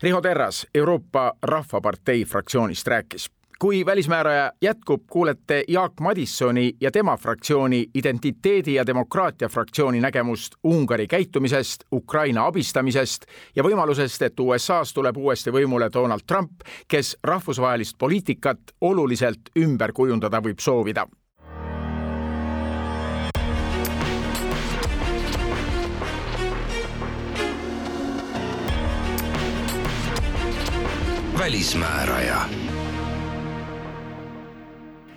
Riho 0.00 0.20
Terras 0.24 0.64
Euroopa 0.74 1.32
Rahvapartei 1.42 2.24
fraktsioonist 2.24 2.88
rääkis 2.88 3.28
kui 3.60 3.86
välismääraja 3.86 4.52
jätkub, 4.62 5.02
kuulete 5.10 5.64
Jaak 5.68 5.92
Madissoni 6.00 6.72
ja 6.80 6.90
tema 6.90 7.16
fraktsiooni 7.16 7.86
Identiteedi 7.94 8.74
ja 8.74 8.86
demokraatia 8.86 9.48
fraktsiooni 9.48 10.00
nägemust 10.00 10.54
Ungari 10.64 11.06
käitumisest, 11.06 11.84
Ukraina 11.92 12.46
abistamisest 12.46 13.26
ja 13.56 13.62
võimalusest, 13.62 14.22
et 14.22 14.40
USA-s 14.40 14.94
tuleb 14.96 15.16
uuesti 15.16 15.52
võimule 15.52 15.90
Donald 15.92 16.24
Trump, 16.26 16.64
kes 16.88 17.16
rahvusvahelist 17.24 17.98
poliitikat 17.98 18.58
oluliselt 18.80 19.52
ümber 19.58 19.92
kujundada 19.92 20.40
võib 20.40 20.58
soovida 20.58 21.04
välismääraja 31.40 32.40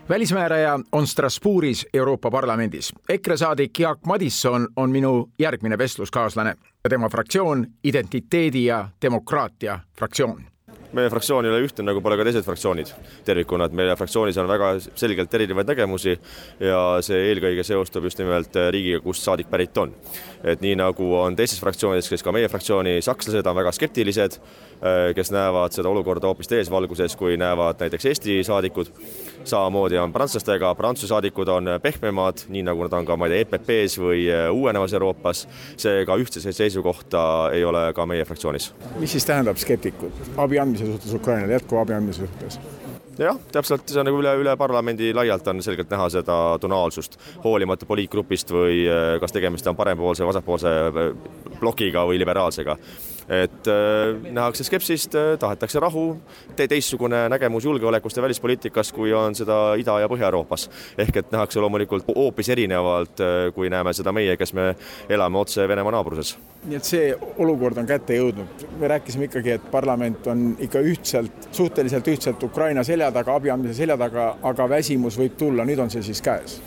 välismääraja 0.10 0.80
on 0.92 1.08
Strasbourgis 1.08 1.88
Euroopa 1.94 2.32
Parlamendis. 2.32 2.94
EKRE 3.10 3.38
saadik 3.38 3.80
Jaak 3.80 4.00
Madisson 4.06 4.68
on 4.76 4.90
minu 4.90 5.30
järgmine 5.40 5.78
vestluskaaslane 5.78 6.56
ja 6.84 6.90
tema 6.90 7.10
fraktsioon 7.10 7.68
Identiteedi 7.84 8.66
ja 8.66 8.90
demokraatia 9.02 9.80
fraktsioon 9.98 10.53
meie 10.94 11.10
fraktsioon 11.10 11.46
ei 11.46 11.52
ole 11.52 11.64
ühtne, 11.66 11.86
nagu 11.88 12.02
pole 12.04 12.18
ka 12.20 12.26
teised 12.28 12.46
fraktsioonid 12.46 12.92
tervikuna, 13.28 13.68
et 13.68 13.76
meie 13.78 13.96
fraktsioonis 13.98 14.38
on 14.42 14.50
väga 14.50 14.74
selgelt 15.00 15.34
erinevaid 15.34 15.70
nägemusi 15.70 16.16
ja 16.64 16.82
see 17.06 17.20
eelkõige 17.30 17.66
seostub 17.68 18.08
just 18.08 18.22
nimelt 18.22 18.56
riigiga, 18.74 19.02
kust 19.04 19.26
saadik 19.26 19.50
pärit 19.52 19.78
on. 19.78 19.94
et 20.44 20.62
nii 20.62 20.76
nagu 20.76 21.08
on 21.16 21.36
teistes 21.36 21.62
fraktsioonides, 21.64 22.10
kes 22.12 22.24
ka 22.24 22.34
meie 22.36 22.50
fraktsiooni 22.52 22.98
sakslased 23.02 23.48
on 23.48 23.56
väga 23.56 23.72
skeptilised, 23.72 24.40
äh, 24.84 25.12
kes 25.16 25.32
näevad 25.32 25.76
seda 25.76 25.90
olukorda 25.90 26.28
hoopis 26.28 26.52
teises 26.52 26.72
valguses, 26.72 27.16
kui 27.16 27.38
näevad 27.40 27.80
näiteks 27.80 28.10
Eesti 28.12 28.42
saadikud, 28.44 28.92
samamoodi 29.50 29.98
on 29.98 30.14
prantslastega, 30.14 30.74
Prantsuse 30.76 31.12
saadikud 31.12 31.48
on 31.48 31.70
pehmemad, 31.82 32.46
nii 32.54 32.64
nagu 32.68 32.86
nad 32.86 32.94
on 32.98 33.08
ka, 33.08 33.18
ma 33.18 33.28
ei 33.30 33.36
tea, 33.36 33.48
EPP-s 33.48 34.00
või 34.02 34.26
äh, 34.32 34.48
uuenevas 34.54 34.94
Euroopas, 34.94 35.46
seega 35.80 36.18
ühtse 36.20 36.44
seisukohta 36.44 37.24
ei 37.54 37.66
ole 37.66 37.86
ka 37.96 38.06
meie 38.10 38.26
fraktsioonis. 38.26 38.72
mis 39.00 39.12
siis 39.12 39.26
tähendab 39.26 39.60
skeptikud 39.62 40.38
abi 40.38 40.60
andmise 40.60 40.88
suhtes 40.88 41.14
Ukrainale, 41.14 41.54
jätkuva 41.60 41.84
abi 41.86 41.98
andmise 41.98 42.26
suhtes? 42.26 42.60
jah, 43.20 43.38
täpselt, 43.54 43.86
see 43.88 44.02
on 44.02 44.08
nagu 44.10 44.20
üle, 44.22 44.34
üle 44.42 44.56
parlamendi 44.58 45.14
laialt 45.14 45.48
on 45.48 45.62
selgelt 45.66 45.92
näha 45.94 46.10
seda 46.14 46.38
tonaalsust, 46.62 47.20
hoolimata 47.44 47.88
poliitgrupist 47.90 48.54
või 48.54 48.84
äh, 48.88 49.16
kas 49.22 49.36
tegemist 49.36 49.68
on 49.70 49.78
parempoolse, 49.80 50.26
vasakpoolse 50.28 50.76
plokiga 51.60 52.08
või 52.10 52.22
liberaalsega. 52.22 52.78
Et 53.30 53.68
äh, 53.68 54.32
nähakse 54.32 54.64
skepsist, 54.64 55.16
tahetakse 55.40 55.80
rahu 55.80 56.06
te, 56.56 56.68
teistsugune 56.68 57.26
nägemus 57.30 57.66
julgeolekust 57.66 58.18
ja 58.18 58.24
välispoliitikast, 58.24 58.96
kui 58.96 59.14
on 59.14 59.36
seda 59.36 59.76
Ida- 59.80 60.00
ja 60.00 60.10
Põhja-Euroopas. 60.10 60.70
ehk 60.98 61.18
et 61.18 61.32
nähakse 61.32 61.60
loomulikult 61.60 62.08
hoopis 62.16 62.50
erinevalt, 62.50 63.20
kui 63.56 63.70
näeme 63.70 63.94
seda 63.94 64.12
meie, 64.12 64.38
kes 64.38 64.54
me 64.54 64.76
elame 65.10 65.38
otse 65.38 65.68
Venemaa 65.68 65.92
naabruses 65.92 66.38
nii 66.64 66.78
et 66.80 66.88
see 66.88 67.08
olukord 67.44 67.78
on 67.82 67.88
kätte 67.88 68.16
jõudnud. 68.16 68.68
me 68.80 68.88
rääkisime 68.88 69.28
ikkagi, 69.28 69.58
et 69.58 69.72
parlament 69.72 70.28
on 70.28 70.46
ikka 70.60 70.80
ühtselt, 70.80 71.50
suhteliselt 71.52 72.08
ühtselt 72.08 72.44
Ukraina 72.44 72.84
selja 72.84 73.12
taga, 73.12 73.36
abi 73.36 73.52
andmise 73.52 73.74
selja 73.74 73.98
taga, 73.98 74.36
aga 74.44 74.70
väsimus 74.70 75.20
võib 75.20 75.36
tulla, 75.38 75.66
nüüd 75.66 75.80
on 75.80 75.92
see 75.92 76.04
siis 76.04 76.22
käes 76.22 76.62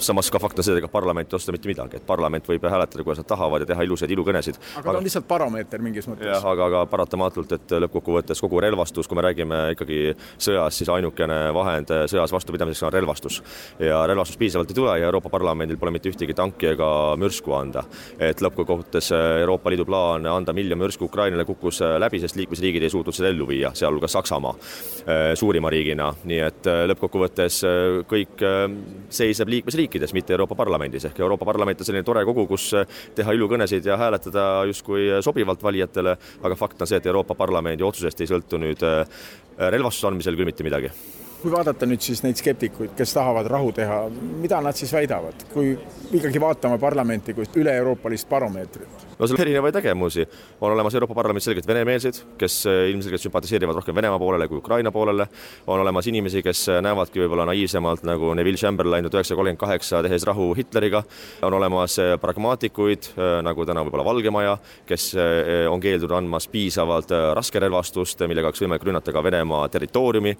samas 0.00 0.30
ka 0.30 0.40
fakt 0.42 0.58
on 0.58 0.66
see, 0.66 0.74
et 0.74 0.82
ega 0.82 0.90
parlament 0.90 1.28
ei 1.28 1.36
otsusta 1.36 1.54
mitte 1.54 1.70
midagi, 1.70 2.00
et 2.00 2.06
parlament 2.06 2.46
võib 2.46 2.64
hääletada, 2.64 3.04
kuidas 3.04 3.22
nad 3.22 3.28
tahavad 3.30 3.64
ja 3.64 3.70
teha 3.70 3.86
ilusaid 3.86 4.14
ilukõnesid. 4.16 4.60
aga 4.80 4.92
ta 4.92 4.98
on 4.98 5.06
lihtsalt 5.06 5.28
baromeeter 5.28 5.82
mingis 5.82 6.08
mõttes. 6.10 6.26
jah, 6.30 6.46
aga, 6.52 6.66
aga 6.70 6.84
paratamatult, 6.90 7.52
et 7.58 7.76
lõppkokkuvõttes 7.84 8.40
kogu 8.40 8.60
relvastus, 8.60 9.08
kui 9.08 9.18
me 9.18 9.26
räägime 9.28 9.60
ikkagi 9.76 10.00
sõjas, 10.38 10.80
siis 10.80 10.88
ainukene 10.88 11.38
vahend 11.54 11.92
sõjas 12.10 12.32
vastupidamiseks 12.32 12.88
on 12.88 12.92
relvastus. 12.92 13.42
ja 13.78 14.04
relvastust 14.06 14.38
piisavalt 14.38 14.70
ei 14.70 14.80
tule 14.80 14.98
ja 14.98 15.10
Euroopa 15.10 15.28
Parlamendil 15.30 15.78
pole 15.78 15.94
mitte 15.94 16.10
ühtegi 16.10 16.34
tanki 16.34 16.72
ega 16.74 16.90
mürsku 17.16 17.54
anda. 17.56 17.84
et 18.18 18.40
lõppkokkuvõttes 18.40 19.12
Euroopa 19.14 19.70
Liidu 19.70 19.84
plaan 19.84 20.26
anda 20.26 20.52
miljon 20.52 20.78
mürsku 20.78 21.04
Ukrainale 21.04 21.44
kukkus 21.44 21.80
läbi, 21.98 22.20
sest 22.20 22.36
liikmesriigid 22.36 22.82
ei 22.82 22.92
suutnud 22.92 23.14
seda 23.14 23.30
ellu 23.32 23.46
viia, 23.48 23.72
sealhulgas 23.74 24.14
Saksamaa 24.16 24.54
eh, 24.54 25.32
suurima 25.38 25.70
riigina, 25.72 26.10
nii 26.24 26.40
et 26.46 26.68
eh, 26.70 26.82
lõppkokkuvõttes 26.90 27.60
eh, 27.66 28.00
kõik 28.10 28.44
seisneb 29.10 29.52
liikmesriik 29.54 29.89
riikides, 29.90 30.12
mitte 30.14 30.32
Euroopa 30.32 30.54
Parlamendis, 30.54 31.04
ehk 31.04 31.20
Euroopa 31.20 31.44
Parlament 31.44 31.80
on 31.80 31.86
selline 31.86 32.04
tore 32.04 32.24
kogu, 32.24 32.46
kus 32.46 32.70
teha 33.14 33.32
ilukõnesid 33.32 33.86
ja 33.86 33.96
hääletada 33.98 34.64
justkui 34.66 35.08
sobivalt 35.20 35.62
valijatele, 35.62 36.16
aga 36.42 36.56
fakt 36.56 36.82
on 36.82 36.86
see, 36.86 37.00
et 37.00 37.06
Euroopa 37.06 37.34
Parlamendi 37.34 37.82
otsusest 37.82 38.20
ei 38.20 38.30
sõltu 38.30 38.60
nüüd 38.60 38.82
äh, 38.86 39.04
relvastuse 39.58 40.08
andmisel 40.08 40.36
küll 40.36 40.48
mitte 40.48 40.66
midagi 40.66 40.92
kui 41.40 41.48
vaadata 41.48 41.86
nüüd 41.88 42.02
siis 42.04 42.20
neid 42.20 42.36
skeptikuid, 42.36 42.90
kes 42.92 43.14
tahavad 43.16 43.46
rahu 43.48 43.70
teha, 43.72 44.02
mida 44.42 44.58
nad 44.60 44.76
siis 44.76 44.92
väidavad, 44.92 45.46
kui 45.54 45.70
ikkagi 46.12 46.40
vaatame 46.40 46.76
parlamenti 46.78 47.32
kui 47.32 47.48
üle-euroopalist 47.62 48.28
baromeetrit? 48.28 49.09
No 49.20 49.26
seal 49.28 49.36
on 49.36 49.42
erinevaid 49.44 49.76
nägemusi, 49.76 50.24
on 50.60 50.72
olemas 50.72 50.94
Euroopa 50.96 51.14
Parlamendis 51.14 51.44
selgelt 51.44 51.66
venemeelseid, 51.68 52.20
kes 52.40 52.54
äh, 52.66 52.86
ilmselgelt 52.90 53.20
sümpatiseerivad 53.20 53.76
rohkem 53.76 53.94
Venemaa 53.94 54.18
poolele 54.18 54.46
kui 54.48 54.58
Ukraina 54.58 54.92
poolele, 54.92 55.26
on 55.66 55.80
olemas 55.80 56.06
inimesi, 56.08 56.40
kes 56.42 56.62
äh, 56.72 56.80
näevadki 56.84 57.20
võib-olla 57.20 57.44
naiivsemalt 57.50 58.06
nagu 58.08 58.32
Neville 58.38 58.56
Chamberlain 58.56 59.04
tuhat 59.04 59.18
üheksasada 59.18 59.36
kolmkümmend 59.36 59.60
kaheksa 59.60 60.00
tehes 60.06 60.24
rahu 60.28 60.54
Hitleriga, 60.56 61.02
on 61.44 61.56
olemas 61.58 61.98
äh, 62.00 62.14
pragmaatikuid, 62.20 63.10
nagu 63.44 63.66
täna 63.68 63.84
võib-olla 63.84 64.04
Valgemaja, 64.06 64.56
kes 64.88 65.10
on 65.70 65.80
keeldunud 65.82 66.14
andmas 66.16 66.46
piisavalt 66.50 67.12
raskerelvastust, 67.36 68.22
millega 68.30 68.48
oleks 68.48 68.62
võimalik 68.62 68.86
rünnata 68.88 69.12
ka 69.12 69.22
Venemaa 69.24 69.68
territooriumi, 69.72 70.32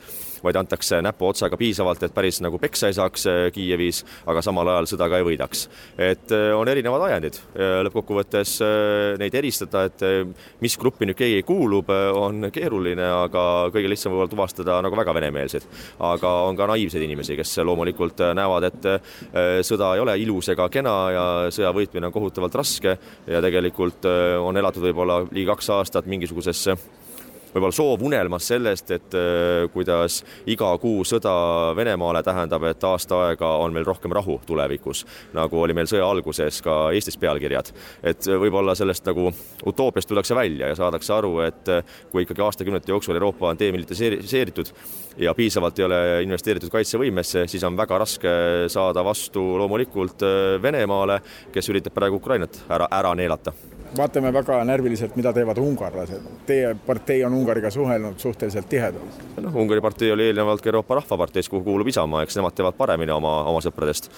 vaid 0.45 0.57
antakse 0.61 1.01
näpuotsaga 1.05 1.59
piisavalt, 1.61 2.03
et 2.07 2.15
päris 2.15 2.41
nagu 2.45 2.59
peksa 2.63 2.89
ei 2.89 2.97
saaks 2.97 3.27
Kiievis, 3.55 4.03
aga 4.31 4.43
samal 4.45 4.73
ajal 4.73 4.89
sõda 4.95 5.11
ka 5.11 5.21
ei 5.21 5.27
võidaks. 5.27 5.67
et 5.99 6.33
on 6.57 6.69
erinevad 6.69 7.09
ajendid, 7.11 7.41
lõppkokkuvõttes 7.87 8.59
neid 9.21 9.35
eristada, 9.35 9.85
et 9.89 10.05
äh, 10.07 10.47
mis 10.63 10.77
gruppi 10.81 11.09
nüüd 11.09 11.19
keegi 11.19 11.43
kuulub, 11.47 11.91
äh, 11.95 12.09
on 12.17 12.51
keeruline, 12.53 13.07
aga 13.25 13.45
kõige 13.75 13.91
lihtsam 13.93 14.15
võib-olla 14.15 14.33
tuvastada 14.33 14.79
nagu 14.85 14.99
väga 14.99 15.15
venemeelsed. 15.17 15.67
aga 16.11 16.33
on 16.49 16.57
ka 16.57 16.69
naiivseid 16.71 17.05
inimesi, 17.05 17.37
kes 17.39 17.57
loomulikult 17.65 18.23
näevad, 18.35 18.67
et 18.71 18.89
sõda 19.67 19.95
ei 19.95 20.03
ole 20.03 20.17
ilus 20.23 20.49
ega 20.53 20.69
kena 20.73 20.95
ja 21.15 21.25
sõja 21.53 21.73
võitmine 21.75 22.09
on 22.09 22.15
kohutavalt 22.15 22.55
raske 22.55 22.97
ja 23.27 23.43
tegelikult 23.43 24.07
on 24.41 24.57
elatud 24.57 24.85
võib-olla 24.85 25.21
ligi 25.31 25.47
kaks 25.49 25.71
aastat 25.77 26.09
mingisugusesse 26.11 26.77
võib-olla 27.55 27.75
soovunelmas 27.75 28.47
sellest, 28.53 28.91
et 28.95 29.17
äh, 29.19 29.67
kuidas 29.73 30.21
iga 30.51 30.71
kuu 30.83 31.05
sõda 31.07 31.33
Venemaale 31.77 32.23
tähendab, 32.27 32.65
et 32.71 32.85
aasta 32.87 33.25
aega 33.27 33.51
on 33.63 33.75
meil 33.75 33.87
rohkem 33.87 34.13
rahu 34.15 34.39
tulevikus, 34.47 35.05
nagu 35.37 35.63
oli 35.63 35.77
meil 35.77 35.89
sõja 35.91 36.07
alguses 36.09 36.61
ka 36.65 36.79
Eestis 36.95 37.19
pealkirjad. 37.21 37.73
et 38.03 38.27
võib-olla 38.27 38.75
sellest 38.79 39.07
nagu 39.07 39.31
utoopiast 39.67 40.09
tullakse 40.09 40.35
välja 40.35 40.71
ja 40.71 40.79
saadakse 40.79 41.15
aru, 41.15 41.41
et 41.47 41.69
äh, 41.69 41.97
kui 42.11 42.25
ikkagi 42.27 42.45
aastakümnete 42.47 42.93
jooksul 42.93 43.19
Euroopa 43.19 43.51
on 43.51 43.59
demilitariseeritud 43.59 44.73
ja 45.19 45.35
piisavalt 45.35 45.79
ei 45.79 45.85
ole 45.85 46.01
investeeritud 46.27 46.71
kaitsevõimesse, 46.73 47.47
siis 47.51 47.65
on 47.67 47.77
väga 47.77 47.99
raske 47.99 48.37
saada 48.73 49.05
vastu 49.05 49.43
loomulikult 49.59 50.23
äh, 50.27 50.63
Venemaale, 50.63 51.21
kes 51.53 51.73
üritab 51.73 51.97
praegu 51.97 52.21
Ukrainat 52.21 52.63
ära, 52.71 52.89
ära 53.01 53.15
neelata 53.19 53.55
vaatame 53.97 54.33
väga 54.33 54.61
närviliselt, 54.65 55.17
mida 55.17 55.33
teevad 55.33 55.59
ungarlased. 55.59 56.27
Teie 56.47 56.75
partei 56.87 57.25
on 57.25 57.35
Ungariga 57.35 57.71
suhelnud 57.71 58.19
suhteliselt 58.19 58.69
tihedalt. 58.69 59.25
noh, 59.41 59.57
Ungari 59.57 59.81
partei 59.81 60.13
oli 60.13 60.31
eelnevalt 60.31 60.61
ka 60.61 60.69
Euroopa 60.69 60.95
Rahvaparteis, 60.95 61.49
kuhu 61.49 61.65
kuulub 61.65 61.89
Isamaa, 61.89 62.23
eks 62.23 62.37
nemad 62.37 62.55
teavad 62.55 62.79
paremini 62.79 63.13
oma, 63.13 63.43
oma 63.51 63.61
sõpradest 63.65 64.11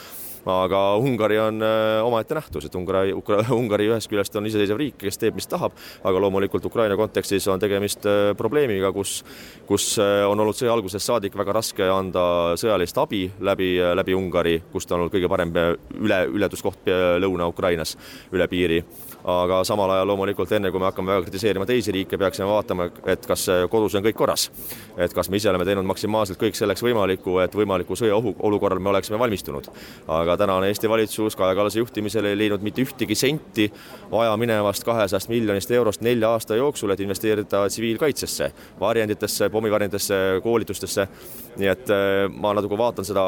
aga 0.47 0.97
Ungari 0.97 1.39
on 1.39 1.63
äh, 1.63 2.05
omaette 2.05 2.35
nähtus, 2.35 2.67
et 2.67 2.75
Ungari, 2.75 3.13
Ungari 3.61 3.89
ühest 3.91 4.11
küljest 4.11 4.37
on 4.37 4.47
iseseisev 4.49 4.81
riik, 4.81 4.99
kes 5.03 5.21
teeb, 5.21 5.37
mis 5.39 5.47
tahab, 5.51 5.77
aga 6.05 6.23
loomulikult 6.23 6.65
Ukraina 6.67 6.97
kontekstis 6.99 7.47
on 7.53 7.63
tegemist 7.63 8.07
äh, 8.07 8.33
probleemiga, 8.39 8.93
kus, 8.95 9.21
kus 9.69 9.93
äh, 10.03 10.25
on 10.29 10.41
olnud 10.43 10.59
sõja 10.59 10.75
algusest 10.75 11.07
saadik 11.07 11.37
väga 11.39 11.57
raske 11.61 11.87
anda 11.93 12.25
sõjalist 12.61 12.99
abi 12.99 13.25
läbi, 13.41 13.75
läbi 13.95 14.19
Ungari, 14.19 14.59
kust 14.73 14.91
on 14.93 15.03
olnud 15.03 15.15
kõige 15.15 15.31
parem 15.31 15.55
üle, 16.03 16.21
ületuskoht 16.35 16.89
Lõuna-Ukrainas 17.23 17.97
üle 18.33 18.49
piiri 18.51 18.83
aga 19.25 19.61
samal 19.67 19.91
ajal 19.95 20.09
loomulikult 20.11 20.53
enne, 20.57 20.71
kui 20.75 20.81
me 20.83 20.89
hakkame 20.89 21.13
väga 21.13 21.27
kritiseerima 21.27 21.67
teisi 21.67 21.95
riike, 21.95 22.19
peaksime 22.19 22.49
vaatama, 22.49 22.89
et 23.11 23.27
kas 23.27 23.47
kodus 23.71 23.95
on 23.99 24.05
kõik 24.05 24.19
korras. 24.19 24.49
et 24.97 25.15
kas 25.15 25.31
me 25.31 25.37
ise 25.37 25.51
oleme 25.51 25.65
teinud 25.65 25.87
maksimaalselt 25.87 26.39
kõik 26.41 26.59
selleks 26.59 26.83
võimalikku, 26.83 27.39
et 27.45 27.55
võimaliku 27.55 27.97
sõjaohu 27.99 28.35
olukorral 28.49 28.81
me 28.81 28.91
oleksime 28.91 29.19
valmistunud. 29.19 29.69
aga 30.09 30.32
tänane 30.37 30.69
Eesti 30.69 30.89
valitsus 30.89 31.37
Kaja 31.37 31.55
Kallase 31.55 31.79
juhtimisel 31.79 32.25
ei 32.25 32.39
leidnud 32.39 32.63
mitte 32.63 32.83
ühtegi 32.83 33.15
senti 33.15 33.69
vajaminevast 34.11 34.85
kahesajast 34.85 35.29
miljonist 35.29 35.71
eurost 35.71 36.01
nelja 36.01 36.31
aasta 36.31 36.57
jooksul, 36.57 36.91
et 36.91 37.01
investeerida 37.01 37.67
tsiviilkaitsesse, 37.69 38.53
varjenditesse, 38.81 39.51
pommivarjenditesse, 39.51 40.15
koolitustesse. 40.43 41.09
nii 41.57 41.69
et 41.69 41.91
eh, 41.91 42.29
ma 42.33 42.55
natuke 42.55 42.79
vaatan 42.79 43.05
seda 43.05 43.25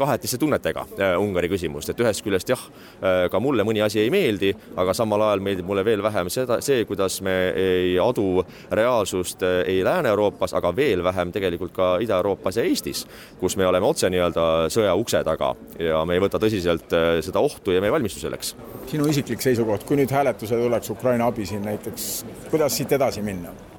kahetiste 0.00 0.38
tunnetega 0.40 0.84
äh, 0.96 1.14
Ungari 1.20 1.50
küsimust, 1.52 1.92
et 1.92 2.00
ühest 2.02 2.24
küljest 2.24 2.50
jah, 2.52 2.62
äh, 3.00 3.22
ka 3.32 3.40
mulle 3.42 3.64
mõni 3.66 3.82
asi 3.84 4.00
ei 4.02 4.10
meeldi, 4.12 4.52
aga 4.80 4.94
samal 4.96 5.26
ajal 5.26 5.44
meeldib 5.44 5.68
mulle 5.68 5.84
veel 5.86 6.02
vähem 6.04 6.30
seda, 6.32 6.60
see, 6.64 6.84
kuidas 6.88 7.20
me 7.26 7.36
ei 7.60 7.94
adu 8.00 8.44
reaalsust 8.80 9.44
äh, 9.46 9.60
ei 9.70 9.84
Lääne-Euroopas, 9.86 10.54
aga 10.58 10.74
veel 10.76 11.04
vähem 11.06 11.32
tegelikult 11.34 11.74
ka 11.76 11.90
Ida-Euroopas 12.04 12.60
ja 12.60 12.66
Eestis, 12.66 13.06
kus 13.40 13.56
me 13.60 13.68
oleme 13.68 13.86
otse 13.86 14.10
nii-öelda 14.12 14.46
sõja 14.72 14.94
ukse 14.98 15.22
taga 15.26 15.54
ja 15.78 16.04
me 16.08 16.16
ei 16.16 16.24
võta 16.24 16.40
tõsiselt 16.42 16.92
seda 17.24 17.42
ohtu 17.44 17.74
ja 17.74 17.80
me 17.82 17.90
ei 17.90 17.96
valmistu 17.96 18.22
selleks. 18.22 18.54
sinu 18.90 19.08
isiklik 19.10 19.42
seisukoht, 19.42 19.84
kui 19.88 20.00
nüüd 20.00 20.10
hääletusele 20.10 20.66
tuleks 20.66 20.90
Ukraina 20.90 21.30
abi 21.30 21.46
siin 21.46 21.62
näiteks, 21.66 22.12
kuidas 22.50 22.76
siit 22.76 22.92
edasi 22.98 23.22
minna? 23.22 23.69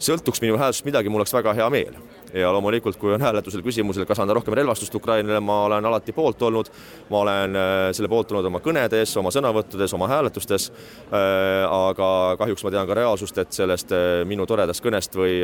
Sõltuks 0.00 0.40
minu 0.42 0.56
hääletusest 0.58 0.88
midagi, 0.88 1.12
mul 1.12 1.22
oleks 1.22 1.34
väga 1.34 1.54
hea 1.56 1.68
meel 1.72 1.96
ja 2.34 2.52
loomulikult, 2.52 2.96
kui 2.96 3.12
on 3.14 3.22
hääletusel 3.22 3.62
küsimusel, 3.62 4.06
kas 4.06 4.20
anda 4.22 4.34
rohkem 4.36 4.54
relvastust 4.54 4.94
Ukrainale, 4.94 5.40
ma 5.44 5.64
olen 5.66 5.86
alati 5.86 6.12
poolt 6.12 6.42
olnud. 6.42 6.70
ma 7.10 7.18
olen 7.18 7.56
äh, 7.56 7.78
selle 7.92 8.08
poolt 8.08 8.32
olnud 8.32 8.46
oma 8.46 8.60
kõnedes, 8.62 9.16
oma 9.18 9.32
sõnavõttudes, 9.34 9.94
oma 9.94 10.08
hääletustes. 10.08 10.70
Äh, 11.10 11.66
aga 11.66 12.36
kahjuks 12.38 12.64
ma 12.64 12.70
tean 12.70 12.86
ka 12.86 12.94
reaalsust, 12.94 13.38
et 13.38 13.52
sellest 13.52 13.92
äh, 13.92 14.22
minu 14.28 14.46
toredast 14.46 14.84
kõnest 14.84 15.16
või 15.16 15.40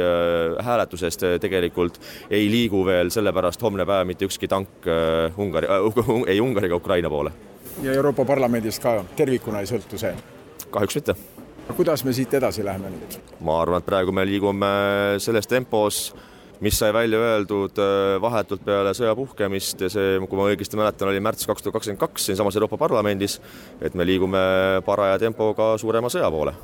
hääletusest 0.63 1.25
tegelikult 1.41 1.99
ei 2.31 2.47
liigu 2.51 2.85
veel 2.87 3.11
sellepärast 3.11 3.63
homne 3.63 3.87
päev 3.87 4.07
mitte 4.07 4.27
ükski 4.29 4.49
tank 4.49 4.87
Ungari 5.37 5.67
äh,, 5.71 6.13
ei 6.27 6.41
Ungari 6.41 6.71
ega 6.71 6.77
Ukraina 6.77 7.11
poole. 7.11 7.33
ja 7.83 7.93
Euroopa 7.93 8.25
Parlamendist 8.25 8.83
ka 8.83 9.03
tervikuna 9.17 9.61
ei 9.61 9.71
sõltu 9.71 9.99
see? 9.99 10.15
kahjuks 10.71 11.01
mitte 11.01 11.17
kuidas 11.75 12.05
me 12.05 12.13
siit 12.15 12.35
edasi 12.35 12.65
läheme 12.65 12.91
nüüd? 12.93 13.19
ma 13.41 13.61
arvan, 13.63 13.83
et 13.83 13.87
praegu 13.87 14.15
me 14.15 14.25
liigume 14.27 14.69
selles 15.23 15.49
tempos, 15.51 16.15
mis 16.65 16.79
sai 16.79 16.93
välja 16.95 17.19
öeldud 17.21 17.81
äh, 17.83 18.17
vahetult 18.23 18.65
peale 18.65 18.95
sõja 18.97 19.15
puhkemist 19.19 19.83
ja 19.85 19.91
see, 19.93 20.19
kui 20.23 20.39
ma 20.39 20.49
õigesti 20.51 20.79
mäletan, 20.79 21.11
oli 21.11 21.23
märts 21.25 21.49
kaks 21.49 21.65
tuhat 21.65 21.79
kakskümmend 21.79 22.01
kaks 22.01 22.31
siinsamas 22.31 22.57
Euroopa 22.57 22.79
Parlamendis, 22.81 23.41
et 23.81 23.95
me 23.95 24.07
liigume 24.09 24.41
paraja 24.87 25.19
tempoga 25.27 25.75
suurema 25.81 26.13
sõja 26.13 26.31
poole. 26.33 26.55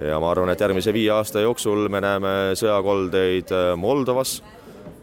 ja 0.00 0.20
ma 0.20 0.30
arvan, 0.32 0.50
et 0.50 0.60
järgmise 0.60 0.92
viie 0.96 1.12
aasta 1.12 1.44
jooksul 1.44 1.88
me 1.92 2.00
näeme 2.00 2.34
sõjakoldeid 2.58 3.52
äh, 3.54 3.74
Moldovas, 3.76 4.40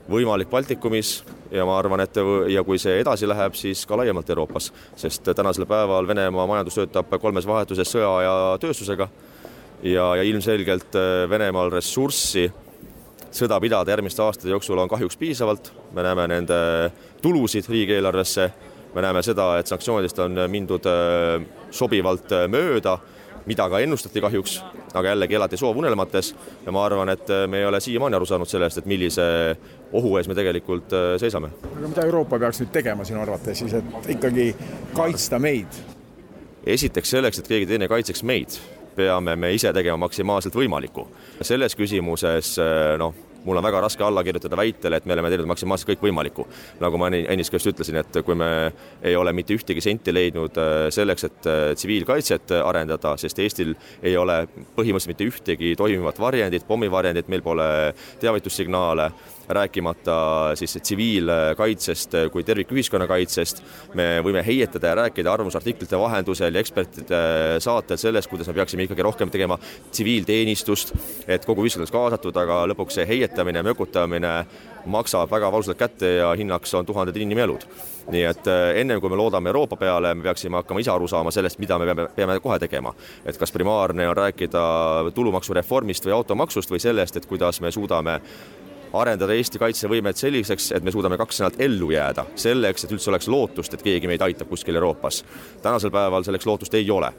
võimalik 0.09 0.49
Baltikumis 0.49 1.23
ja 1.51 1.65
ma 1.67 1.77
arvan, 1.79 2.01
et 2.03 2.19
ja 2.51 2.63
kui 2.67 2.79
see 2.79 2.99
edasi 3.01 3.27
läheb, 3.27 3.55
siis 3.55 3.85
ka 3.87 3.97
laiemalt 3.99 4.29
Euroopas, 4.29 4.71
sest 4.95 5.27
tänasel 5.35 5.67
päeval 5.69 6.07
Venemaa 6.07 6.47
majandus 6.47 6.79
töötab 6.79 7.11
kolmes 7.21 7.47
vahetuses 7.47 7.91
sõja 7.91 8.13
ja 8.25 8.37
tööstusega 8.61 9.09
ja, 9.83 10.15
ja 10.19 10.23
ilmselgelt 10.23 10.95
äh, 10.95 11.25
Venemaal 11.29 11.71
ressurssi 11.73 12.47
sõda 13.37 13.59
pidada 13.61 13.91
järgmiste 13.91 14.23
aastate 14.23 14.51
jooksul 14.51 14.79
on 14.79 14.89
kahjuks 14.89 15.17
piisavalt, 15.19 15.71
me 15.93 16.03
näeme 16.05 16.27
nende 16.31 16.57
tulusid 17.21 17.67
riigieelarvesse, 17.69 18.47
me 18.95 19.03
näeme 19.03 19.21
seda, 19.25 19.51
et 19.59 19.69
sanktsioonidest 19.69 20.19
on 20.25 20.41
mindud 20.51 20.87
äh, 20.89 21.45
sobivalt 21.71 22.31
äh, 22.33 22.47
mööda, 22.51 22.97
mida 23.47 23.69
ka 23.69 23.81
ennustati 23.83 24.21
kahjuks, 24.23 24.59
aga 24.93 25.13
jällegi 25.13 25.37
elati 25.39 25.57
soovunelmates 25.57 26.33
ja 26.65 26.71
ma 26.75 26.85
arvan, 26.85 27.09
et 27.15 27.29
äh, 27.33 27.45
me 27.47 27.61
ei 27.61 27.65
ole 27.65 27.81
siiamaani 27.83 28.19
aru 28.19 28.29
saanud 28.29 28.49
sellest, 28.49 28.81
et 28.81 28.89
millise 28.89 29.27
ohu 29.91 30.17
ees 30.19 30.27
me 30.27 30.35
tegelikult 30.35 30.95
seisame. 31.19 31.51
aga 31.73 31.87
mida 31.87 32.05
Euroopa 32.05 32.39
peaks 32.39 32.61
nüüd 32.63 32.73
tegema 32.75 33.05
sinu 33.07 33.21
arvates 33.23 33.63
siis, 33.63 33.73
et 33.73 34.09
ikkagi 34.17 34.49
kaitsta 34.95 35.39
meid? 35.39 35.79
esiteks 36.67 37.15
selleks, 37.15 37.39
et 37.39 37.47
keegi 37.47 37.69
teine 37.69 37.87
kaitseks 37.87 38.23
meid 38.27 38.59
peame 38.97 39.35
me 39.35 39.53
ise 39.53 39.71
tegema 39.73 39.97
maksimaalselt 40.07 40.55
võimalikku. 40.57 41.05
selles 41.41 41.75
küsimuses 41.77 42.55
noh, 42.97 43.15
mul 43.45 43.57
on 43.57 43.63
väga 43.63 43.81
raske 43.81 44.03
alla 44.03 44.23
kirjutada 44.23 44.57
väitele, 44.59 44.97
et 44.97 45.05
me 45.05 45.15
oleme 45.15 45.31
teinud 45.31 45.49
maksimaalselt 45.51 45.91
kõikvõimalikku. 45.91 46.47
nagu 46.79 46.97
ma 46.97 47.09
ennist 47.09 47.51
ka 47.51 47.59
just 47.59 47.71
ütlesin, 47.73 47.99
et 48.01 48.19
kui 48.25 48.35
me 48.35 48.71
ei 49.03 49.15
ole 49.15 49.33
mitte 49.33 49.55
ühtegi 49.55 49.81
senti 49.81 50.13
leidnud 50.13 50.57
äh, 50.57 50.89
selleks, 50.93 51.23
et 51.23 51.47
äh, 51.47 51.63
tsiviilkaitset 51.75 52.51
arendada, 52.63 53.15
sest 53.17 53.39
Eestil 53.39 53.75
ei 54.03 54.17
ole 54.17 54.45
põhimõtteliselt 54.75 55.13
mitte 55.13 55.27
ühtegi 55.31 55.75
toimivat 55.77 56.19
varjendit, 56.19 56.67
pommivarjendit, 56.67 57.27
meil 57.27 57.41
pole 57.45 57.67
teavitussignaale 58.19 59.11
rääkimata 59.47 60.51
siis 60.55 60.77
tsiviilkaitsest 60.81 62.15
kui 62.31 62.43
tervikühiskonna 62.43 63.07
kaitsest. 63.07 63.63
me 63.93 64.21
võime 64.23 64.45
heietada 64.45 64.87
ja 64.87 64.95
rääkida 64.95 65.33
arvamusartiklite 65.33 65.99
vahendusel 65.99 66.53
ja 66.53 66.59
ekspertide 66.59 67.21
saatel 67.59 67.97
sellest, 67.97 68.29
kuidas 68.29 68.47
me 68.47 68.53
peaksime 68.53 68.83
ikkagi 68.83 69.01
rohkem 69.01 69.29
tegema 69.29 69.57
tsiviilteenistust, 69.91 70.93
et 71.27 71.45
kogu 71.45 71.63
ühiskond 71.63 71.85
oleks 71.85 71.95
kaasatud, 71.95 72.37
aga 72.37 72.65
lõpuks 72.73 72.99
see 72.99 73.07
heietamine, 73.07 73.63
mökutamine 73.63 74.33
maksab 74.87 75.31
väga 75.31 75.51
valusalt 75.51 75.77
kätte 75.77 76.15
ja 76.15 76.33
hinnaks 76.37 76.73
on 76.73 76.85
tuhanded 76.85 77.15
inimelud. 77.15 77.65
nii 78.11 78.23
et 78.23 78.47
äh, 78.47 78.77
ennem 78.79 79.01
kui 79.03 79.09
me 79.09 79.17
loodame 79.19 79.49
Euroopa 79.49 79.75
peale, 79.75 80.13
me 80.15 80.23
peaksime 80.23 80.55
hakkama 80.61 80.79
ise 80.79 80.91
aru 80.91 81.07
saama 81.07 81.31
sellest, 81.31 81.59
mida 81.59 81.77
me 81.79 81.85
peame, 81.85 82.07
peame 82.15 82.39
kohe 82.39 82.59
tegema. 82.59 82.93
et 83.25 83.37
kas 83.37 83.51
primaarne 83.51 84.09
on 84.09 84.17
rääkida 84.17 84.63
tulumaksureformist 85.15 86.05
või 86.05 86.15
automaksust 86.15 86.71
või 86.71 86.79
sellest, 86.79 87.17
et 87.17 87.25
kuidas 87.25 87.61
me 87.61 87.71
suudame 87.71 88.21
arendada 88.93 89.35
Eesti 89.35 89.59
kaitsevõimet 89.59 90.17
selliseks, 90.19 90.71
et 90.77 90.83
me 90.83 90.91
suudame 90.91 91.17
kaks 91.19 91.41
nädalat 91.41 91.61
ellu 91.67 91.89
jääda, 91.91 92.25
selleks, 92.39 92.85
et 92.85 92.93
üldse 92.95 93.11
oleks 93.11 93.27
lootust, 93.31 93.73
et 93.75 93.83
keegi 93.83 94.07
meid 94.07 94.23
aitab 94.23 94.49
kuskil 94.49 94.75
Euroopas. 94.75 95.23
tänasel 95.61 95.91
päeval 95.91 96.23
selleks 96.23 96.45
lootust 96.45 96.73
ei 96.73 96.91
ole. 96.91 97.11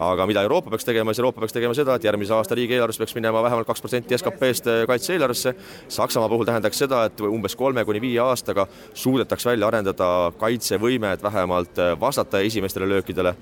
aga 0.00 0.26
mida 0.26 0.42
Euroopa 0.42 0.70
peaks 0.70 0.84
tegema, 0.84 1.12
siis 1.12 1.18
Euroopa 1.18 1.40
peaks 1.40 1.52
tegema 1.52 1.74
seda, 1.74 1.94
et 1.94 2.04
järgmise 2.04 2.34
aasta 2.34 2.54
riigieelarves 2.54 2.98
peaks 2.98 3.14
minema 3.14 3.42
vähemalt 3.42 3.66
kaks 3.66 3.80
protsenti 3.80 4.18
SKP-st 4.18 4.86
kaitse-eelarvesse. 4.86 5.54
Saksamaa 5.88 6.28
puhul 6.28 6.44
tähendaks 6.44 6.78
seda, 6.78 7.04
et 7.04 7.20
umbes 7.20 7.56
kolme 7.56 7.84
kuni 7.84 8.00
viie 8.00 8.20
aastaga 8.20 8.66
suudetaks 8.94 9.46
välja 9.46 9.66
arendada 9.66 10.32
kaitsevõimet 10.38 11.22
vähemalt 11.22 11.78
vastata 12.00 12.40
esimestele 12.40 12.88
löökidele 12.88 13.34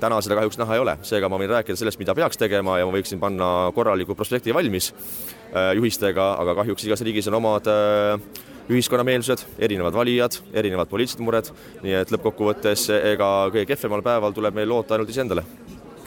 täna 0.00 0.20
seda 0.20 0.34
kahjuks 0.34 0.56
näha 0.58 0.74
ei 0.74 0.80
ole, 0.80 0.96
seega 1.02 1.28
ma 1.28 1.36
võin 1.36 1.50
rääkida 1.50 1.76
sellest, 1.76 1.98
mida 2.00 2.14
peaks 2.16 2.40
tegema 2.40 2.78
ja 2.78 2.86
ma 2.88 2.94
võiksin 2.94 3.20
panna 3.20 3.70
korraliku 3.76 4.14
prospekti 4.16 4.54
valmis 4.54 4.94
äh, 4.94 5.39
juhistega, 5.76 6.32
aga 6.42 6.54
kahjuks 6.60 6.86
igas 6.86 7.02
riigis 7.06 7.28
on 7.30 7.38
omad 7.40 7.66
äh, 7.70 8.46
ühiskonnameelsused, 8.70 9.44
erinevad 9.58 9.96
valijad, 9.96 10.36
erinevad 10.54 10.88
poliitilised 10.90 11.22
mured, 11.24 11.50
nii 11.82 11.96
et 12.00 12.12
lõppkokkuvõttes 12.14 12.86
ega 13.00 13.30
kõige 13.50 13.66
kehvemal 13.72 14.04
päeval 14.06 14.36
tuleb 14.36 14.54
meil 14.54 14.70
loota 14.70 14.94
ainult 14.94 15.10
iseendale. 15.10 15.44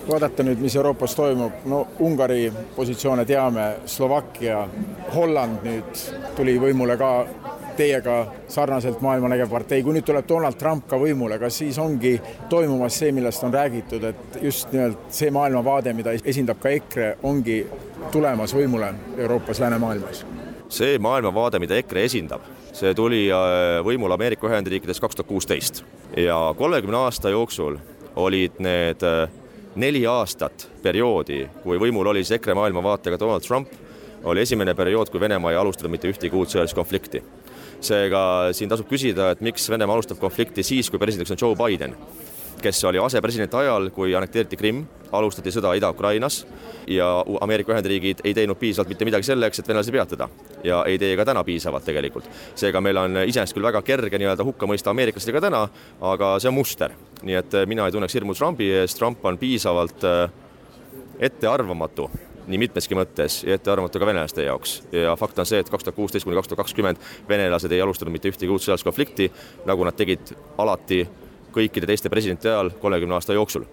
Vaadata 0.04 0.44
nüüd, 0.44 0.60
mis 0.60 0.76
Euroopas 0.76 1.14
toimub, 1.16 1.62
no 1.72 1.86
Ungari 2.04 2.50
positsioone 2.76 3.24
teame, 3.28 3.70
Slovakkia, 3.88 4.66
Holland 5.16 5.64
nüüd 5.64 6.02
tuli 6.36 6.58
võimule 6.60 6.98
ka 7.00 7.12
teiega 7.78 8.18
sarnaselt 8.52 9.02
maailma 9.02 9.32
nägev 9.34 9.52
partei, 9.52 9.84
kui 9.84 9.96
nüüd 9.96 10.06
tuleb 10.08 10.28
Donald 10.30 10.58
Trump 10.60 10.88
ka 10.90 11.00
võimule, 11.02 11.40
kas 11.42 11.58
siis 11.62 11.80
ongi 11.82 12.16
toimumas 12.50 12.98
see, 13.00 13.12
millest 13.16 13.44
on 13.44 13.54
räägitud, 13.54 14.04
et 14.10 14.40
just 14.42 14.72
nimelt 14.74 15.10
see 15.14 15.32
maailmavaade, 15.34 15.94
mida 15.98 16.16
esindab 16.24 16.62
ka 16.64 16.74
EKRE, 16.74 17.10
ongi 17.24 17.62
tulemas 18.12 18.56
võimule 18.56 18.94
Euroopas, 19.18 19.62
läänemaailmas? 19.64 20.26
see 20.74 20.98
maailmavaade, 20.98 21.60
mida 21.62 21.78
EKRE 21.78 22.08
esindab, 22.08 22.46
see 22.74 22.94
tuli 22.98 23.28
äh, 23.30 23.78
võimule 23.86 24.16
Ameerika 24.16 24.48
Ühendriikides 24.50 25.02
kaks 25.04 25.20
tuhat 25.20 25.30
kuusteist 25.30 25.84
ja 26.18 26.38
kolmekümne 26.58 26.98
aasta 26.98 27.30
jooksul 27.30 27.78
olid 28.16 28.58
need 28.64 29.06
äh, 29.06 29.30
neli 29.76 30.02
aastat 30.10 30.68
perioodi, 30.82 31.44
kui 31.64 31.78
võimul 31.82 32.10
oli 32.10 32.24
siis 32.24 32.40
EKRE 32.40 32.58
maailmavaatega 32.58 33.20
Donald 33.20 33.46
Trump, 33.46 33.70
oli 34.24 34.42
esimene 34.42 34.74
periood, 34.74 35.10
kui 35.12 35.22
Venemaa 35.22 35.52
ei 35.52 35.62
alustanud 35.62 35.94
mitte 35.94 36.10
ühtegi 36.10 36.36
uut 36.38 36.50
sõjalist 36.50 36.78
konflikti 36.78 37.22
seega 37.88 38.24
siin 38.56 38.72
tasub 38.72 38.88
küsida, 38.90 39.32
et 39.34 39.42
miks 39.46 39.70
Venemaa 39.72 39.98
alustab 39.98 40.22
konflikti 40.22 40.64
siis, 40.66 40.90
kui 40.90 41.02
presidendiks 41.02 41.34
on 41.36 41.42
Joe 41.42 41.58
Biden, 41.60 41.96
kes 42.64 42.84
oli 42.88 43.00
asepresident 43.02 43.54
ajal, 43.60 43.90
kui 43.96 44.14
annekteeriti 44.16 44.58
Krimm, 44.60 44.86
alustati 45.14 45.52
sõda 45.54 45.74
Ida-Ukrainas 45.78 46.40
ja 46.90 47.08
Ameerika 47.42 47.74
Ühendriigid 47.74 48.24
ei 48.24 48.34
teinud 48.34 48.58
piisavalt 48.60 48.90
mitte 48.94 49.06
midagi 49.08 49.28
selleks, 49.28 49.60
et 49.60 49.70
venelasi 49.70 49.94
peatada. 49.94 50.28
Ja 50.64 50.84
ei 50.90 50.98
tee 51.00 51.16
ka 51.20 51.26
täna 51.28 51.44
piisavalt 51.44 51.86
tegelikult. 51.86 52.30
seega 52.56 52.82
meil 52.82 52.98
on 52.98 53.24
iseenesest 53.26 53.58
küll 53.58 53.68
väga 53.68 53.82
kerge 53.86 54.20
nii-öelda 54.20 54.46
hukka 54.48 54.70
mõista 54.70 54.94
ameeriklastega 54.94 55.42
täna, 55.44 55.68
aga 56.02 56.36
see 56.40 56.52
on 56.52 56.58
muster, 56.58 56.96
nii 57.22 57.40
et 57.40 57.58
mina 57.68 57.88
ei 57.88 57.96
tunneks 57.96 58.16
hirmu 58.20 58.34
Trumpi 58.34 58.72
ees, 58.82 58.96
Trump 58.96 59.26
on 59.26 59.38
piisavalt 59.38 60.08
äh, 60.08 60.30
ettearvamatu 61.20 62.10
nii 62.48 62.60
mitmeski 62.66 62.98
mõttes 62.98 63.42
ja 63.48 63.58
ettearvamatu 63.58 64.02
ka 64.02 64.10
venelaste 64.10 64.46
jaoks. 64.48 64.82
ja 64.92 65.16
fakt 65.20 65.40
on 65.40 65.50
see, 65.50 65.60
et 65.64 65.70
kaks 65.70 65.84
tuhat 65.88 65.96
kuusteist 65.96 66.28
kuni 66.28 66.38
kaks 66.40 66.52
tuhat 66.52 66.64
kakskümmend 66.64 66.98
venelased 67.30 67.72
ei 67.72 67.82
alustanud 67.82 68.14
mitte 68.14 68.32
ühtegi 68.32 68.52
uut 68.52 68.64
sõjalist 68.64 68.88
konflikti, 68.88 69.30
nagu 69.66 69.86
nad 69.88 69.98
tegid 69.98 70.36
alati 70.58 71.04
kõikide 71.54 71.90
teiste 71.90 72.12
presidentide 72.12 72.54
ajal 72.54 72.74
kolmekümne 72.82 73.16
aasta 73.18 73.36
jooksul. 73.38 73.68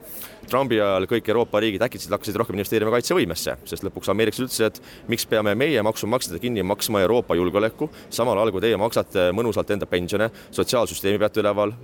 Trumpi 0.50 0.80
ajal 0.80 1.06
kõik 1.06 1.28
Euroopa 1.30 1.60
riigid 1.62 1.82
äkitselt 1.84 2.14
hakkasid 2.16 2.36
rohkem 2.40 2.56
investeerima 2.58 2.90
kaitsevõimesse, 2.94 3.54
sest 3.70 3.84
lõpuks 3.86 4.10
ameeriklased 4.10 4.48
ütlesid, 4.48 4.66
et 4.66 5.10
miks 5.12 5.26
peame 5.30 5.52
meie 5.58 5.82
maksumaksjatega 5.86 6.42
kinni 6.42 6.64
maksma 6.66 7.02
Euroopa 7.04 7.36
julgeoleku, 7.38 7.90
samal 8.10 8.38
ajal 8.40 8.52
kui 8.54 8.64
teie 8.64 8.78
maksate 8.80 9.28
mõnusalt 9.36 9.70
enda 9.74 9.86
pensione, 9.90 10.30
sotsiaalsüsteemi 10.56 11.20
peate 11.22 11.42
üleval, 11.44 11.74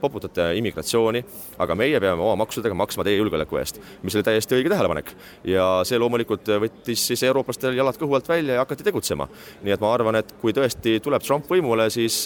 poputate 0.00 0.48
immigratsiooni, 0.58 1.22
aga 1.62 1.76
meie 1.78 2.00
peame 2.02 2.24
oma 2.24 2.40
maksudega 2.42 2.76
maksma 2.78 3.06
teie 3.06 3.20
julgeoleku 3.20 3.60
eest, 3.60 3.78
mis 4.02 4.16
oli 4.18 4.26
täiesti 4.26 4.58
õige 4.58 4.72
tähelepanek. 4.72 5.14
ja 5.44 5.68
see 5.86 6.00
loomulikult 6.00 6.48
võttis 6.64 7.06
siis 7.12 7.22
eurooplastel 7.28 7.76
jalad 7.76 7.98
kõhu 8.00 8.16
alt 8.18 8.28
välja 8.28 8.58
ja 8.58 8.64
hakati 8.66 8.88
tegutsema. 8.88 9.28
nii 9.62 9.76
et 9.76 9.80
ma 9.80 9.94
arvan, 9.94 10.16
et 10.16 10.34
kui 10.40 10.52
tõesti 10.52 10.98
tuleb 11.00 11.22
Trump 11.22 11.46
võimule, 11.50 11.90
siis 11.90 12.24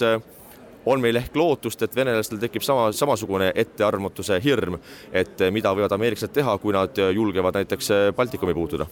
on 0.87 1.01
meil 1.03 1.19
ehk 1.19 1.35
lootust, 1.35 1.81
et 1.83 1.95
venelastel 1.95 2.39
tekib 2.41 2.63
sama, 2.65 2.87
samasugune 2.95 3.51
ettearvamatuse 3.55 4.39
hirm, 4.43 4.77
et 5.11 5.43
mida 5.51 5.73
võivad 5.75 5.93
ameeriklased 5.97 6.33
teha, 6.35 6.57
kui 6.63 6.75
nad 6.75 6.97
julgevad 7.15 7.59
näiteks 7.59 7.91
Baltikumi 8.15 8.55
puutuda. 8.55 8.87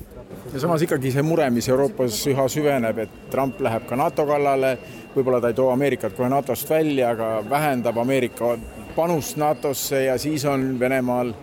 ja 0.54 0.60
samas 0.60 0.82
ikkagi 0.86 1.12
see 1.12 1.24
mure, 1.26 1.50
mis 1.50 1.70
Euroopas 1.70 2.22
üha 2.32 2.48
süveneb, 2.52 3.00
et 3.06 3.18
Trump 3.32 3.62
läheb 3.64 3.88
ka 3.88 3.96
NATO 4.00 4.26
kallale, 4.28 4.78
võib-olla 5.16 5.41
ta 5.41 5.52
ei 5.52 5.58
too 5.58 5.70
Ameerikat 5.72 6.16
kohe 6.18 6.30
NATO-st 6.30 6.70
välja, 6.70 7.12
aga 7.16 7.43
vähendab 7.50 7.98
Ameerika 7.98 8.56
panust 8.96 9.38
NATO-sse 9.38 10.06
ja 10.10 10.18
siis 10.20 10.46
on 10.46 10.74
Venemaal 10.80 11.34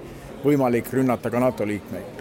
võimalik 0.44 0.92
rünnata 0.92 1.30
ka 1.30 1.40
NATO 1.40 1.66
liikmeid 1.66 2.11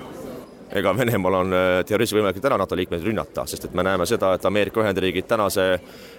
ega 0.76 0.93
Venemaal 0.97 1.38
on 1.41 1.53
teoreetiliselt 1.86 2.19
võimalik 2.19 2.39
täna 2.43 2.57
NATO 2.61 2.78
liikmeid 2.80 3.03
rünnata, 3.03 3.45
sest 3.49 3.67
et 3.67 3.76
me 3.78 3.84
näeme 3.86 4.05
seda, 4.09 4.34
et 4.36 4.45
Ameerika 4.47 4.82
Ühendriigid 4.84 5.28
tänase 5.28 5.65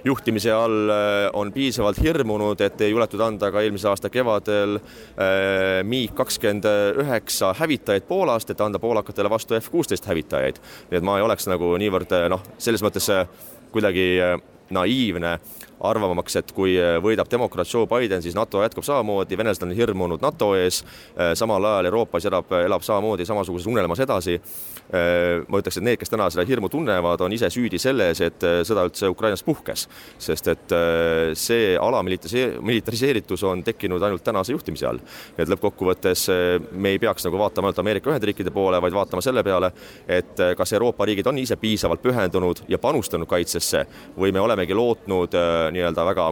juhtimise 0.04 0.52
all 0.52 0.92
on 1.38 1.52
piisavalt 1.54 2.00
hirmunud, 2.02 2.60
et 2.60 2.80
ei 2.84 2.92
juletud 2.92 3.20
anda 3.24 3.50
ka 3.52 3.62
eelmise 3.64 3.88
aasta 3.88 4.10
kevadel 4.12 4.78
MiG 5.88 6.14
kakskümmend 6.18 6.68
üheksa 7.04 7.54
hävitajaid 7.58 8.08
Poolast, 8.08 8.52
et 8.52 8.60
anda 8.60 8.80
poolakatele 8.82 9.30
vastu 9.30 9.56
F 9.60 9.70
kuusteist 9.72 10.06
hävitajaid. 10.10 10.60
nii 10.90 11.00
et 11.00 11.06
ma 11.06 11.18
ei 11.18 11.26
oleks 11.26 11.48
nagu 11.48 11.74
niivõrd 11.80 12.12
noh, 12.32 12.44
selles 12.58 12.84
mõttes 12.84 13.08
kuidagi 13.72 14.08
naiivne 14.72 15.38
arvamaks, 15.82 16.36
et 16.38 16.52
kui 16.54 16.74
äh, 16.78 16.96
võidab 17.02 17.30
demokraat 17.30 17.70
Joe 17.70 17.88
Biden, 17.90 18.22
siis 18.22 18.36
NATO 18.38 18.62
jätkub 18.62 18.86
samamoodi, 18.86 19.36
venelased 19.38 19.64
on 19.66 19.74
hirmunud 19.76 20.22
NATO 20.22 20.52
ees, 20.58 20.82
äh, 21.16 21.32
samal 21.38 21.64
ajal 21.66 21.90
Euroopas 21.90 22.26
elab, 22.30 22.52
elab 22.62 22.84
samamoodi 22.86 23.26
samasuguses 23.26 23.66
unelmas 23.70 24.02
edasi. 24.04 24.38
Äh, 24.92 25.42
ma 25.48 25.62
ütleks, 25.62 25.80
et 25.80 25.86
need, 25.86 25.98
kes 26.00 26.12
täna 26.12 26.28
seda 26.30 26.46
hirmu 26.46 26.70
tunnevad, 26.72 27.24
on 27.24 27.34
ise 27.34 27.50
süüdi 27.52 27.80
selles, 27.82 28.20
et 28.22 28.44
sõda 28.66 28.86
üldse 28.86 29.10
Ukrainas 29.10 29.42
puhkes, 29.46 29.86
sest 30.22 30.48
et 30.52 30.74
see 31.38 31.72
alamilitariseeritus 31.80 33.42
on 33.48 33.62
tekkinud 33.64 34.02
ainult 34.02 34.24
tänase 34.24 34.52
juhtimise 34.54 34.86
all. 34.88 35.00
et 35.38 35.48
lõppkokkuvõttes 35.48 36.26
me 36.72 36.92
ei 36.94 36.98
peaks 37.02 37.24
nagu 37.26 37.38
vaatama 37.40 37.68
ainult 37.68 37.80
Ameerika 37.82 38.10
Ühendriikide 38.10 38.52
poole, 38.54 38.80
vaid 38.82 38.94
vaatama 38.94 39.22
selle 39.24 39.42
peale, 39.42 39.72
et 40.08 40.42
kas 40.56 40.72
Euroopa 40.72 41.06
riigid 41.08 41.26
on 41.26 41.38
ise 41.38 41.56
piisavalt 41.56 42.02
pühendunud 42.02 42.64
ja 42.68 42.78
panustanud 42.78 43.28
kaitsesse 43.30 43.84
või 44.18 44.32
me 44.32 44.42
olemegi 44.44 44.76
lootnud 44.76 45.34
nii-öelda 45.72 46.04
väga, 46.06 46.28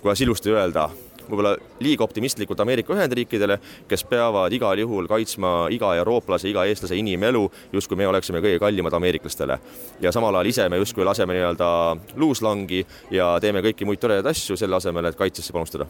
kuidas 0.00 0.20
ilusti 0.24 0.52
öelda, 0.54 0.88
võib-olla 1.26 1.54
liiga 1.80 2.04
optimistlikult 2.04 2.60
Ameerika 2.60 2.94
Ühendriikidele, 2.94 3.58
kes 3.88 4.04
peavad 4.08 4.52
igal 4.52 4.78
juhul 4.78 5.08
kaitsma 5.10 5.68
iga 5.74 5.94
eurooplase, 6.00 6.48
iga 6.50 6.64
eestlase 6.68 6.98
inimelu, 6.98 7.44
justkui 7.72 7.98
me 7.98 8.08
oleksime 8.08 8.42
kõige 8.44 8.60
kallimad 8.62 8.94
ameeriklastele. 8.94 9.58
ja 10.00 10.12
samal 10.12 10.34
ajal 10.34 10.46
ise 10.46 10.68
me 10.68 10.76
justkui 10.76 11.04
laseme 11.04 11.34
nii-öelda 11.34 11.96
luuslangi 12.16 12.86
ja 13.10 13.38
teeme 13.40 13.62
kõiki 13.62 13.84
muid 13.84 14.00
toredaid 14.00 14.26
asju 14.26 14.56
selle 14.56 14.76
asemel, 14.76 15.04
et 15.04 15.16
kaitsesse 15.16 15.52
panustada. 15.52 15.86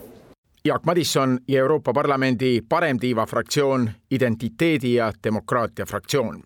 Jaak 0.65 0.85
Madisson 0.85 1.39
ja 1.49 1.61
Euroopa 1.61 1.93
Parlamendi 1.93 2.61
paremtiiva 2.69 3.27
fraktsioon, 3.27 3.91
identiteedi 4.11 4.95
ja 4.95 5.13
demokraatia 5.25 5.87
fraktsioon 5.87 6.43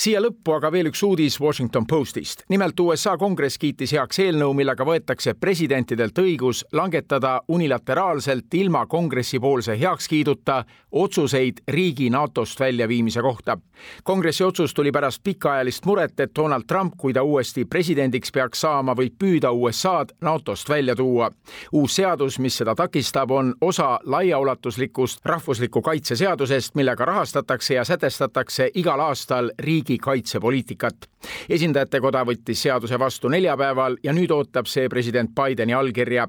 siia 0.00 0.20
lõppu 0.22 0.54
aga 0.56 0.70
veel 0.72 0.88
üks 0.88 1.02
uudis 1.04 1.34
Washington 1.40 1.84
Postist. 1.86 2.46
nimelt 2.48 2.78
USA 2.80 3.18
kongress 3.20 3.58
kiitis 3.60 3.92
heaks 3.92 4.18
eelnõu, 4.24 4.54
millega 4.56 4.84
võetakse 4.86 5.34
presidentidelt 5.36 6.16
õigus 6.18 6.62
langetada 6.72 7.40
unilateraalselt 7.48 8.54
ilma 8.56 8.86
kongressi 8.86 9.40
poolse 9.40 9.76
heakskiiduta 9.76 10.64
otsuseid 10.92 11.60
riigi 11.68 12.08
NATO-st 12.10 12.60
väljaviimise 12.60 13.20
kohta. 13.20 13.58
kongressi 14.04 14.44
otsus 14.44 14.74
tuli 14.74 14.92
pärast 14.92 15.20
pikaajalist 15.22 15.84
muret, 15.86 16.20
et 16.20 16.30
Donald 16.36 16.64
Trump, 16.68 16.94
kui 16.96 17.12
ta 17.12 17.22
uuesti 17.22 17.64
presidendiks 17.64 18.32
peaks 18.32 18.60
saama, 18.60 18.94
võib 18.94 19.18
püüda 19.18 19.52
USA-d 19.52 20.16
NATO-st 20.20 20.68
välja 20.68 20.96
tuua. 20.96 21.30
uus 21.72 21.96
seadus, 21.96 22.38
mis 22.38 22.56
seda 22.56 22.74
takistab, 22.74 23.30
on 23.30 23.54
osa 23.60 24.00
laiaulatuslikust 24.04 25.20
rahvusliku 25.24 25.82
kaitse 25.82 26.16
seadusest, 26.16 26.74
millega 26.74 27.04
rahastatakse 27.04 27.74
ja 27.74 27.84
sätestatakse 27.84 28.70
igal 28.74 29.00
aastal 29.00 29.50
riigi 29.58 29.89
riigi 29.90 29.98
kaitsepoliitikat. 29.98 31.08
esindajate 31.48 32.00
koda 32.00 32.22
võttis 32.24 32.62
seaduse 32.62 32.98
vastu 32.98 33.28
neljapäeval 33.28 33.96
ja 34.02 34.12
nüüd 34.12 34.30
ootab 34.30 34.66
see 34.66 34.88
president 34.88 35.30
Bideni 35.34 35.74
allkirja. 35.74 36.28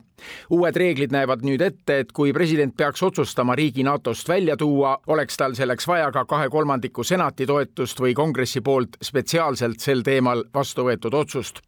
uued 0.49 0.76
reeglid 0.76 1.12
näevad 1.12 1.45
nüüd 1.45 1.62
ette, 1.62 1.99
et 1.99 2.12
kui 2.12 2.34
president 2.34 2.76
peaks 2.76 3.03
otsustama 3.03 3.55
riigi 3.55 3.84
NATO-st 3.84 4.30
välja 4.30 4.57
tuua, 4.57 4.97
oleks 5.07 5.38
tal 5.38 5.53
selleks 5.53 5.88
vaja 5.88 6.12
ka 6.12 6.26
kahe 6.26 6.49
kolmandiku 6.49 7.03
senati 7.03 7.45
toetust 7.45 7.99
või 7.99 8.14
kongressi 8.14 8.62
poolt 8.62 8.97
spetsiaalselt 9.01 9.80
sel 9.80 10.01
teemal 10.01 10.43
vastu 10.53 10.84
võetud 10.84 11.14
otsust 11.14 11.62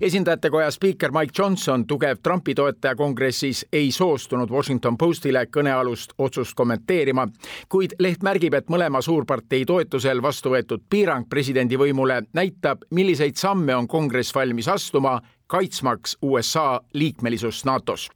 esindajate 0.00 0.50
koja 0.50 0.70
spiiker 0.70 1.12
Mike 1.12 1.32
Johnson, 1.38 1.86
tugev 1.86 2.18
Trumpi 2.22 2.54
toetaja 2.54 2.94
kongressis, 2.94 3.66
ei 3.72 3.92
soostunud 3.92 4.50
Washington 4.50 4.98
Postile 4.98 5.46
kõnealust 5.46 6.14
otsust 6.18 6.54
kommenteerima, 6.54 7.28
kuid 7.68 7.96
leht 7.98 8.22
märgib, 8.22 8.54
et 8.54 8.68
mõlema 8.68 9.02
suurpartei 9.02 9.64
toetusel 9.64 10.22
vastu 10.22 10.54
võetud 10.54 10.84
piirang 10.90 11.28
presidendi 11.28 11.78
võimule 11.78 12.22
näitab, 12.32 12.84
milliseid 12.90 13.36
samme 13.36 13.76
on 13.76 13.88
kongress 13.88 14.34
valmis 14.34 14.68
astuma, 14.68 15.20
kaitsmaks 15.46 16.18
USA 16.22 16.80
liikmelisust 16.92 17.64
NATO-s. 17.64 18.10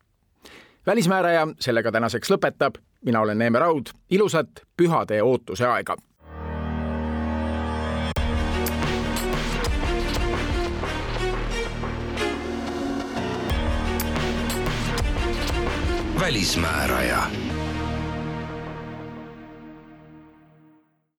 välismääraja 0.86 1.46
sellega 1.60 1.92
tänaseks 1.92 2.30
lõpetab, 2.30 2.78
mina 3.04 3.20
olen 3.20 3.38
Neeme 3.38 3.58
Raud, 3.58 3.90
ilusat 4.10 4.48
pühade 4.76 5.22
ootuse 5.22 5.66
aega 5.66 5.96
välismääraja 16.20 17.22